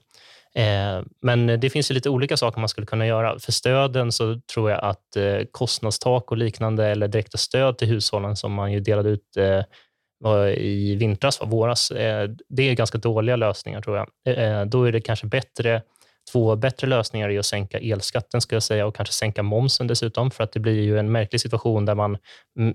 Eh, 0.56 1.06
men 1.22 1.60
det 1.60 1.70
finns 1.70 1.92
ju 1.92 1.96
lite 1.96 2.10
olika 2.10 2.38
saker 2.38 2.60
man 2.60 2.70
skulle 2.70 2.88
kunna 2.88 3.08
göra. 3.08 3.40
För 3.40 3.52
stöden 3.52 4.12
så 4.12 4.42
tror 4.54 4.72
jag 4.72 4.80
att 4.84 5.16
eh, 5.16 5.40
kostnadstak 5.52 6.32
och 6.32 6.38
liknande 6.38 6.86
eller 6.86 7.08
direkta 7.08 7.38
stöd 7.38 7.78
till 7.78 7.88
hushållen 7.88 8.36
som 8.36 8.54
man 8.54 8.72
ju 8.72 8.80
delade 8.80 9.10
ut 9.10 9.38
eh, 9.38 9.64
i 10.58 10.96
vintras, 10.96 11.40
var 11.40 11.48
våras, 11.48 11.92
eh, 11.92 12.30
det 12.50 12.70
är 12.70 12.74
ganska 12.74 12.98
dåliga 12.98 13.36
lösningar 13.36 13.82
tror 13.82 13.98
jag. 13.98 14.38
Eh, 14.38 14.66
då 14.66 14.84
är 14.84 14.92
det 14.92 15.02
kanske 15.02 15.28
bättre 15.28 15.82
Två 16.32 16.56
bättre 16.56 16.88
lösningar 16.88 17.30
är 17.30 17.40
att 17.40 17.46
sänka 17.46 17.80
elskatten 17.80 18.42
ska 18.42 18.56
jag 18.56 18.64
säga 18.64 18.86
och 18.86 18.96
kanske 18.96 19.14
sänka 19.14 19.44
momsen 19.44 19.88
dessutom, 19.88 20.32
för 20.32 20.44
att 20.44 20.52
det 20.52 20.60
blir 20.60 20.82
ju 20.82 21.00
en 21.00 21.12
märklig 21.12 21.42
situation 21.42 21.86
där, 21.86 21.96
man, 21.96 22.18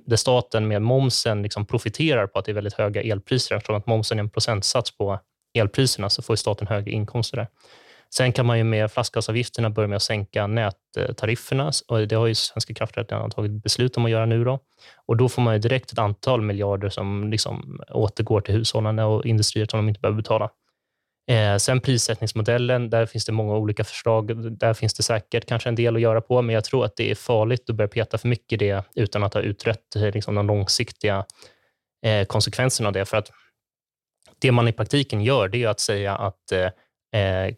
där 0.06 0.16
staten 0.16 0.68
med 0.68 0.82
momsen 0.82 1.42
liksom 1.42 1.66
profiterar 1.66 2.26
på 2.26 2.38
att 2.38 2.44
det 2.44 2.52
är 2.52 2.54
väldigt 2.54 2.74
höga 2.74 3.02
elpriser. 3.02 3.56
Eftersom 3.56 3.76
att 3.76 3.86
momsen 3.86 4.18
är 4.18 4.22
en 4.22 4.30
procentsats 4.30 4.96
på 4.96 5.20
elpriserna 5.58 6.10
så 6.10 6.22
får 6.22 6.36
staten 6.36 6.66
högre 6.66 6.90
inkomster 6.90 7.36
där. 7.36 7.46
Sen 8.14 8.32
kan 8.32 8.46
man 8.46 8.58
ju 8.58 8.64
med 8.64 8.92
flaskhalsavgifterna 8.92 9.70
börja 9.70 9.88
med 9.88 9.96
att 9.96 10.02
sänka 10.02 10.46
nättarifferna. 10.46 11.72
Och 11.88 12.08
det 12.08 12.16
har 12.16 12.26
ju 12.26 12.34
Svenska 12.34 12.74
kraftnät 12.74 13.12
redan 13.12 13.30
tagit 13.30 13.62
beslut 13.62 13.96
om 13.96 14.04
att 14.04 14.10
göra 14.10 14.26
nu. 14.26 14.44
Då. 14.44 14.58
Och 15.06 15.16
då 15.16 15.28
får 15.28 15.42
man 15.42 15.60
direkt 15.60 15.92
ett 15.92 15.98
antal 15.98 16.42
miljarder 16.42 16.88
som 16.88 17.30
liksom 17.30 17.80
återgår 17.88 18.40
till 18.40 18.54
hushållen 18.54 18.98
och 18.98 19.26
industrier 19.26 19.66
som 19.70 19.78
de 19.78 19.88
inte 19.88 20.00
behöver 20.00 20.16
betala. 20.16 20.50
Eh, 21.30 21.56
sen 21.56 21.80
prissättningsmodellen, 21.80 22.90
där 22.90 23.06
finns 23.06 23.24
det 23.24 23.32
många 23.32 23.56
olika 23.56 23.84
förslag. 23.84 24.52
Där 24.58 24.74
finns 24.74 24.94
det 24.94 25.02
säkert 25.02 25.46
kanske 25.46 25.68
en 25.68 25.74
del 25.74 25.96
att 25.96 26.02
göra 26.02 26.20
på, 26.20 26.42
men 26.42 26.54
jag 26.54 26.64
tror 26.64 26.84
att 26.84 26.96
det 26.96 27.10
är 27.10 27.14
farligt 27.14 27.70
att 27.70 27.76
börja 27.76 27.88
peta 27.88 28.18
för 28.18 28.28
mycket 28.28 28.62
i 28.62 28.66
det 28.66 28.84
utan 28.94 29.22
att 29.22 29.34
ha 29.34 29.40
utrett 29.40 29.96
eh, 29.96 30.02
liksom, 30.02 30.34
de 30.34 30.46
långsiktiga 30.46 31.24
eh, 32.02 32.26
konsekvenserna 32.26 32.88
av 32.88 32.92
det. 32.92 33.04
För 33.04 33.16
att 33.16 33.30
det 34.38 34.52
man 34.52 34.68
i 34.68 34.72
praktiken 34.72 35.22
gör, 35.22 35.48
det 35.48 35.62
är 35.62 35.68
att 35.68 35.80
säga 35.80 36.16
att 36.16 36.52
eh, 36.52 37.20
eh 37.20 37.54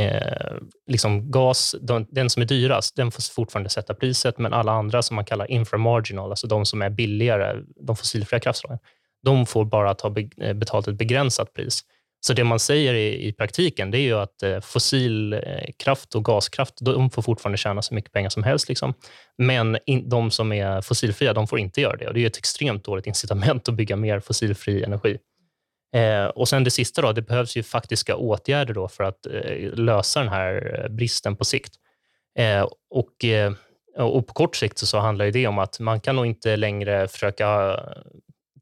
eh 0.00 0.56
liksom 0.86 1.30
gas, 1.30 1.74
de, 1.80 2.06
den 2.10 2.30
som 2.30 2.42
är 2.42 2.46
dyrast, 2.46 2.96
den 2.96 3.10
får 3.10 3.32
fortfarande 3.34 3.70
sätta 3.70 3.94
priset, 3.94 4.38
men 4.38 4.52
alla 4.52 4.72
andra 4.72 5.02
som 5.02 5.14
man 5.14 5.24
kallar 5.24 5.50
inframarginal, 5.50 6.30
alltså 6.30 6.46
de 6.46 6.66
som 6.66 6.82
är 6.82 6.90
billigare, 6.90 7.56
de 7.86 7.96
fossilfria 7.96 8.40
kraftslagen, 8.40 8.78
de 9.22 9.46
får 9.46 9.64
bara 9.64 9.94
ta 9.94 10.10
be, 10.10 10.28
eh, 10.40 10.52
betalt 10.54 10.88
ett 10.88 10.98
begränsat 10.98 11.54
pris. 11.54 11.84
Så 12.26 12.32
det 12.32 12.44
man 12.44 12.58
säger 12.58 12.94
i, 12.94 13.28
i 13.28 13.32
praktiken 13.32 13.90
det 13.90 13.98
är 13.98 14.02
ju 14.02 14.18
att 14.18 14.42
eh, 14.42 14.60
fossilkraft 14.60 16.14
och 16.14 16.24
gaskraft 16.24 16.74
de 16.80 17.10
får 17.10 17.22
fortfarande 17.22 17.58
tjäna 17.58 17.82
så 17.82 17.94
mycket 17.94 18.12
pengar 18.12 18.30
som 18.30 18.42
helst. 18.42 18.68
Liksom. 18.68 18.94
Men 19.38 19.78
in, 19.86 20.08
de 20.08 20.30
som 20.30 20.52
är 20.52 20.82
fossilfria 20.82 21.32
de 21.32 21.46
får 21.46 21.58
inte 21.58 21.80
göra 21.80 21.96
det. 21.96 22.08
Och 22.08 22.14
Det 22.14 22.22
är 22.22 22.26
ett 22.26 22.36
extremt 22.36 22.84
dåligt 22.84 23.06
incitament 23.06 23.68
att 23.68 23.74
bygga 23.74 23.96
mer 23.96 24.20
fossilfri 24.20 24.84
energi. 24.84 25.18
Eh, 25.92 26.24
och 26.24 26.48
sen 26.48 26.64
det 26.64 26.70
sista, 26.70 27.02
då, 27.02 27.12
det 27.12 27.22
behövs 27.22 27.56
ju 27.56 27.62
faktiska 27.62 28.16
åtgärder 28.16 28.74
då 28.74 28.88
för 28.88 29.04
att 29.04 29.26
eh, 29.26 29.72
lösa 29.74 30.20
den 30.20 30.28
här 30.28 30.80
eh, 30.84 30.88
bristen 30.90 31.36
på 31.36 31.44
sikt. 31.44 31.74
Eh, 32.38 32.68
och, 32.90 33.24
eh, 33.24 33.52
och 33.96 34.26
på 34.26 34.34
kort 34.34 34.56
sikt 34.56 34.78
så 34.78 34.98
handlar 34.98 35.30
det 35.30 35.46
om 35.46 35.58
att 35.58 35.80
man 35.80 36.00
kan 36.00 36.16
nog 36.16 36.26
inte 36.26 36.56
längre 36.56 37.08
försöka 37.08 37.72
eh, 37.72 38.02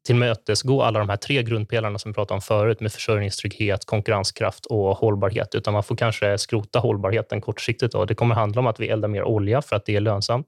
tillmötesgå 0.07 0.83
alla 0.83 0.99
de 0.99 1.09
här 1.09 1.17
tre 1.17 1.43
grundpelarna 1.43 1.99
som 1.99 2.11
vi 2.11 2.15
pratade 2.15 2.35
om 2.35 2.41
förut 2.41 2.81
med 2.81 2.93
försörjningstrygghet, 2.93 3.85
konkurrenskraft 3.85 4.67
och 4.67 4.97
hållbarhet, 4.97 5.55
utan 5.55 5.73
man 5.73 5.83
får 5.83 5.97
kanske 5.97 6.39
skrota 6.39 6.79
hållbarheten 6.79 7.41
kortsiktigt. 7.41 7.93
Då. 7.93 8.05
Det 8.05 8.15
kommer 8.15 8.35
handla 8.35 8.61
om 8.61 8.67
att 8.67 8.81
vi 8.81 8.89
eldar 8.89 9.09
mer 9.09 9.25
olja 9.25 9.63
för 9.63 9.77
att 9.77 9.87
det 9.87 9.97
är 9.97 10.01
lönsamt. 10.01 10.47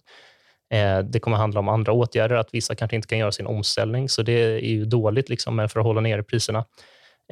Eh, 0.72 0.98
det 0.98 1.20
kommer 1.20 1.36
handla 1.36 1.60
om 1.60 1.68
andra 1.68 1.92
åtgärder, 1.92 2.36
att 2.36 2.54
vissa 2.54 2.74
kanske 2.74 2.96
inte 2.96 3.08
kan 3.08 3.18
göra 3.18 3.32
sin 3.32 3.46
omställning, 3.46 4.08
så 4.08 4.22
det 4.22 4.32
är 4.32 4.70
ju 4.70 4.84
dåligt 4.84 5.28
liksom 5.28 5.68
för 5.68 5.80
att 5.80 5.86
hålla 5.86 6.00
nere 6.00 6.22
priserna. 6.22 6.64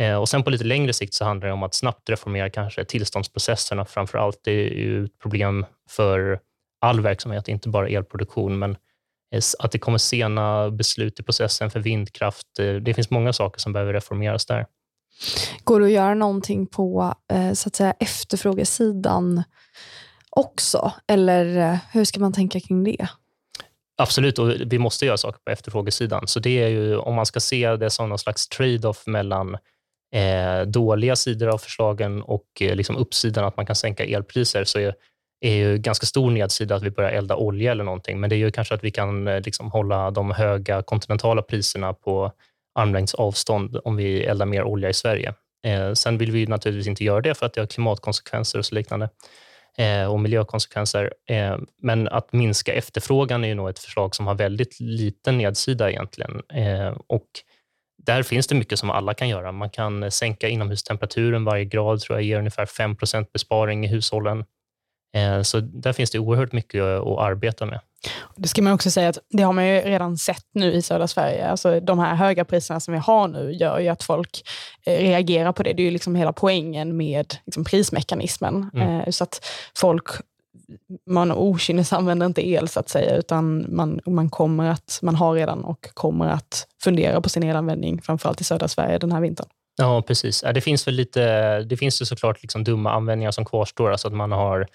Eh, 0.01 0.15
och 0.15 0.29
sen 0.29 0.43
på 0.43 0.51
lite 0.51 0.65
längre 0.65 0.93
sikt 0.93 1.15
så 1.15 1.25
handlar 1.25 1.47
det 1.47 1.53
om 1.53 1.63
att 1.63 1.75
snabbt 1.75 2.11
reformera 2.11 2.51
kanske 2.51 2.85
tillståndsprocesserna 2.85 3.85
framför 3.85 4.19
allt. 4.19 4.41
Det 4.45 4.53
är 4.53 4.75
ju 4.75 5.05
ett 5.05 5.19
problem 5.19 5.67
för 5.91 6.41
all 6.81 7.01
verksamhet, 7.01 7.49
inte 7.49 7.69
bara 7.69 7.89
elproduktion, 7.89 8.59
men 8.59 8.71
eh, 9.35 9.43
att 9.59 9.73
det 9.73 9.79
kommer 9.79 9.99
sena 9.99 10.71
beslut 10.71 11.21
i 11.21 11.23
processen 11.23 11.71
för 11.71 11.81
vindkraft. 11.81 12.47
Det 12.83 12.95
finns 12.95 13.11
många 13.11 13.33
saker 13.33 13.61
som 13.61 13.73
behöver 13.73 13.93
reformeras 13.93 14.47
där. 14.47 14.67
Går 15.65 15.81
det 15.81 15.87
att 15.87 15.93
göra 15.93 16.15
någonting 16.15 16.67
på 16.67 17.15
så 17.55 17.69
att 17.69 17.77
säga, 17.77 17.95
efterfrågesidan 18.01 19.43
också? 20.31 20.93
Eller 21.07 21.79
hur 21.93 22.05
ska 22.05 22.21
man 22.21 22.33
tänka 22.33 22.61
kring 22.61 22.85
det? 22.85 23.09
Absolut, 24.03 24.39
och 24.39 24.51
vi 24.67 24.79
måste 24.79 25.07
göra 25.07 25.17
saker 25.17 25.41
på 25.45 25.51
efterfrågesidan. 25.51 26.27
Så 26.27 26.41
det 26.41 26.63
är 26.63 26.69
ju, 26.69 26.97
om 26.97 27.15
man 27.15 27.27
ska 27.27 27.41
se 27.41 27.77
det 27.77 27.91
som 27.91 28.09
någon 28.09 28.19
slags 28.19 28.49
trade-off 28.49 29.07
mellan 29.07 29.55
eh, 30.15 30.67
dåliga 30.67 31.17
sidor 31.17 31.49
av 31.49 31.59
förslagen 31.59 32.23
och 32.23 32.47
eh, 32.61 32.75
liksom 32.75 32.97
uppsidan 32.97 33.45
att 33.45 33.57
man 33.57 33.67
kan 33.67 33.77
sänka 33.77 34.05
elpriser, 34.05 34.65
så 34.65 34.79
är, 34.79 34.95
är 35.41 35.53
ju 35.53 35.79
ganska 35.79 36.07
stor 36.07 36.31
nedsida 36.31 36.75
att 36.75 36.83
vi 36.83 36.91
börjar 36.91 37.11
elda 37.11 37.37
olja 37.37 37.73
eller 37.73 37.85
någonting, 37.85 38.21
men 38.21 38.31
det 38.31 38.37
är 38.37 38.39
ju 38.39 38.51
kanske 38.51 38.75
att 38.75 38.85
vi 38.85 38.91
kan 38.91 39.29
eh, 39.29 39.41
liksom 39.41 39.71
hålla 39.71 40.11
de 40.11 40.31
höga 40.31 40.83
kontinentala 40.83 41.43
priserna 41.43 41.93
på 41.93 42.33
armlängds 42.75 43.15
avstånd 43.15 43.81
om 43.85 43.97
vi 43.97 44.25
eldar 44.25 44.47
mer 44.47 44.65
olja 44.65 44.89
i 44.89 44.95
Sverige. 44.95 45.35
Eh, 45.67 45.93
sen 45.93 46.19
vill 46.19 46.33
vi 46.33 46.47
naturligtvis 46.47 46.87
inte 46.87 47.05
göra 47.05 47.21
det 47.21 47.35
för 47.35 47.47
att 47.47 47.55
det 47.55 47.61
har 47.61 47.67
klimatkonsekvenser 47.67 48.59
och 48.59 48.67
så 48.67 48.75
liknande 48.75 49.09
Eh, 49.79 50.05
och 50.13 50.21
miljökonsekvenser. 50.21 51.13
Eh, 51.29 51.59
men 51.83 52.09
att 52.09 52.33
minska 52.33 52.75
efterfrågan 52.75 53.45
är 53.45 53.49
ju 53.49 53.55
nog 53.55 53.69
ett 53.69 53.79
förslag 53.79 54.15
som 54.15 54.27
har 54.27 54.35
väldigt 54.35 54.81
liten 54.81 55.39
nedsida 55.39 55.91
egentligen. 55.91 56.43
Eh, 56.55 56.97
och 57.07 57.27
där 58.07 58.23
finns 58.23 58.47
det 58.47 58.55
mycket 58.55 58.79
som 58.79 58.91
alla 58.91 59.15
kan 59.15 59.29
göra. 59.29 59.53
Man 59.53 59.71
kan 59.71 60.11
sänka 60.11 60.49
inomhustemperaturen 60.49 61.45
varje 61.45 61.65
grad, 61.65 62.01
tror 62.01 62.19
jag 62.19 62.25
ger 62.25 62.39
ungefär 62.39 62.67
5% 62.67 63.27
besparing 63.33 63.85
i 63.85 63.89
hushållen. 63.89 64.45
Eh, 65.17 65.43
så 65.43 65.61
där 65.61 65.93
finns 65.93 66.11
det 66.11 66.19
oerhört 66.19 66.53
mycket 66.53 66.83
att 66.83 67.19
arbeta 67.19 67.67
med. 67.67 67.81
Det 68.37 68.49
ska 68.49 68.63
man 68.63 68.73
också 68.73 68.91
säga 68.91 69.09
att 69.09 69.19
det 69.31 69.43
har 69.43 69.53
man 69.53 69.67
ju 69.67 69.81
redan 69.81 70.19
sett 70.19 70.45
nu 70.55 70.73
i 70.73 70.83
södra 70.83 71.09
Sverige. 71.09 71.49
Alltså 71.49 71.81
de 71.81 71.99
här 71.99 72.15
höga 72.15 72.45
priserna 72.45 72.81
som 72.81 72.95
vi 72.95 73.01
har 73.01 73.29
nu 73.29 73.53
gör 73.53 73.79
ju 73.79 73.89
att 73.89 74.03
folk 74.03 74.43
eh, 74.87 74.99
reagerar 74.99 75.53
på 75.53 75.63
det. 75.63 75.73
Det 75.73 75.83
är 75.83 75.85
ju 75.85 75.91
liksom 75.91 76.15
hela 76.15 76.33
poängen 76.33 76.97
med 76.97 77.35
liksom 77.47 77.65
prismekanismen. 77.65 78.71
Mm. 78.75 79.01
Eh, 79.01 79.11
så 79.11 79.25
att 79.25 79.47
folk 79.77 80.05
man 81.07 81.33
okynnesanvänder 81.33 82.27
inte 82.27 82.49
el 82.49 82.69
så 82.69 82.81
att 82.81 82.89
säga, 82.89 83.17
utan 83.17 83.67
man, 83.77 84.01
man, 84.07 84.31
kommer 84.31 84.71
att, 84.71 84.99
man 85.03 85.15
har 85.15 85.35
redan 85.35 85.65
och 85.65 85.89
kommer 85.95 86.29
att 86.29 86.67
fundera 86.83 87.21
på 87.21 87.29
sin 87.29 87.43
elanvändning, 87.43 88.03
framförallt 88.03 88.41
i 88.41 88.45
södra 88.45 88.69
Sverige 88.69 88.99
den 88.99 89.13
här 89.13 89.21
vintern. 89.21 89.47
Ja, 89.77 90.03
precis. 90.03 90.45
Det 90.55 90.61
finns 90.61 90.87
väl 90.87 90.95
lite, 90.95 91.61
det 91.61 91.77
finns 91.77 92.03
ju 92.03 92.07
såklart 92.07 92.43
liksom 92.43 92.65
dumma 92.65 92.93
användningar 92.93 93.31
som 93.31 93.45
kvarstår, 93.45 93.91
alltså 93.91 94.09
att 94.09 94.15
man 94.15 94.33
har 94.33 94.67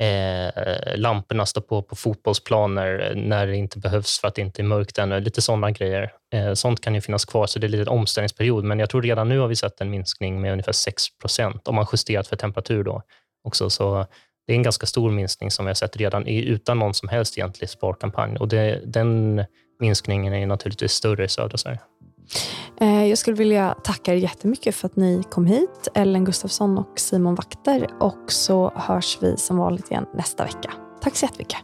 eh, 0.00 0.96
lamporna 0.96 1.46
står 1.46 1.60
på 1.60 1.82
på 1.82 1.96
fotbollsplaner 1.96 3.10
eh, 3.10 3.22
när 3.22 3.46
det 3.46 3.56
inte 3.56 3.78
behövs 3.78 4.20
för 4.20 4.28
att 4.28 4.34
det 4.34 4.42
inte 4.42 4.62
är 4.62 4.64
mörkt 4.64 4.98
ännu. 4.98 5.20
Lite 5.20 5.42
sådana 5.42 5.70
grejer. 5.70 6.12
Eh, 6.34 6.54
sånt 6.54 6.80
kan 6.80 6.94
ju 6.94 7.00
finnas 7.00 7.24
kvar, 7.24 7.46
så 7.46 7.58
det 7.58 7.66
är 7.66 7.68
lite 7.68 7.82
en 7.82 7.88
omställningsperiod. 7.88 8.64
Men 8.64 8.78
jag 8.78 8.90
tror 8.90 9.02
redan 9.02 9.28
nu 9.28 9.38
har 9.38 9.48
vi 9.48 9.56
sett 9.56 9.80
en 9.80 9.90
minskning 9.90 10.40
med 10.40 10.52
ungefär 10.52 10.72
6% 10.72 11.60
om 11.64 11.74
man 11.74 11.86
justerat 11.92 12.28
för 12.28 12.36
temperatur. 12.36 12.84
Då 12.84 13.02
också. 13.44 13.70
Så 13.70 14.06
det 14.46 14.52
är 14.52 14.56
en 14.56 14.62
ganska 14.62 14.86
stor 14.86 15.10
minskning 15.10 15.50
som 15.50 15.64
vi 15.64 15.68
har 15.68 15.74
sett 15.74 15.96
redan 15.96 16.26
utan 16.26 16.78
någon 16.78 16.94
som 16.94 17.08
helst 17.08 17.38
egentlig 17.38 17.68
sparkampanj. 17.68 18.36
Och 18.36 18.48
det, 18.48 18.80
den 18.84 19.44
minskningen 19.80 20.34
är 20.34 20.46
naturligtvis 20.46 20.92
större 20.92 21.24
i 21.24 21.28
södra 21.28 21.58
Sverige. 21.58 21.78
Eh, 22.80 23.06
jag 23.06 23.18
skulle 23.18 23.36
vilja 23.36 23.74
tacka 23.84 24.12
er 24.12 24.16
jättemycket 24.16 24.74
för 24.74 24.86
att 24.86 24.96
ni 24.96 25.22
kom 25.30 25.46
hit, 25.46 25.88
Ellen 25.94 26.24
Gustafsson 26.24 26.78
och 26.78 26.92
Simon 26.96 27.34
Vakter. 27.34 27.88
Och 28.00 28.32
så 28.32 28.72
hörs 28.74 29.18
vi 29.20 29.36
som 29.36 29.56
vanligt 29.56 29.90
igen 29.90 30.06
nästa 30.14 30.44
vecka. 30.44 30.72
Tack 31.00 31.16
så 31.16 31.24
jättemycket. 31.24 31.58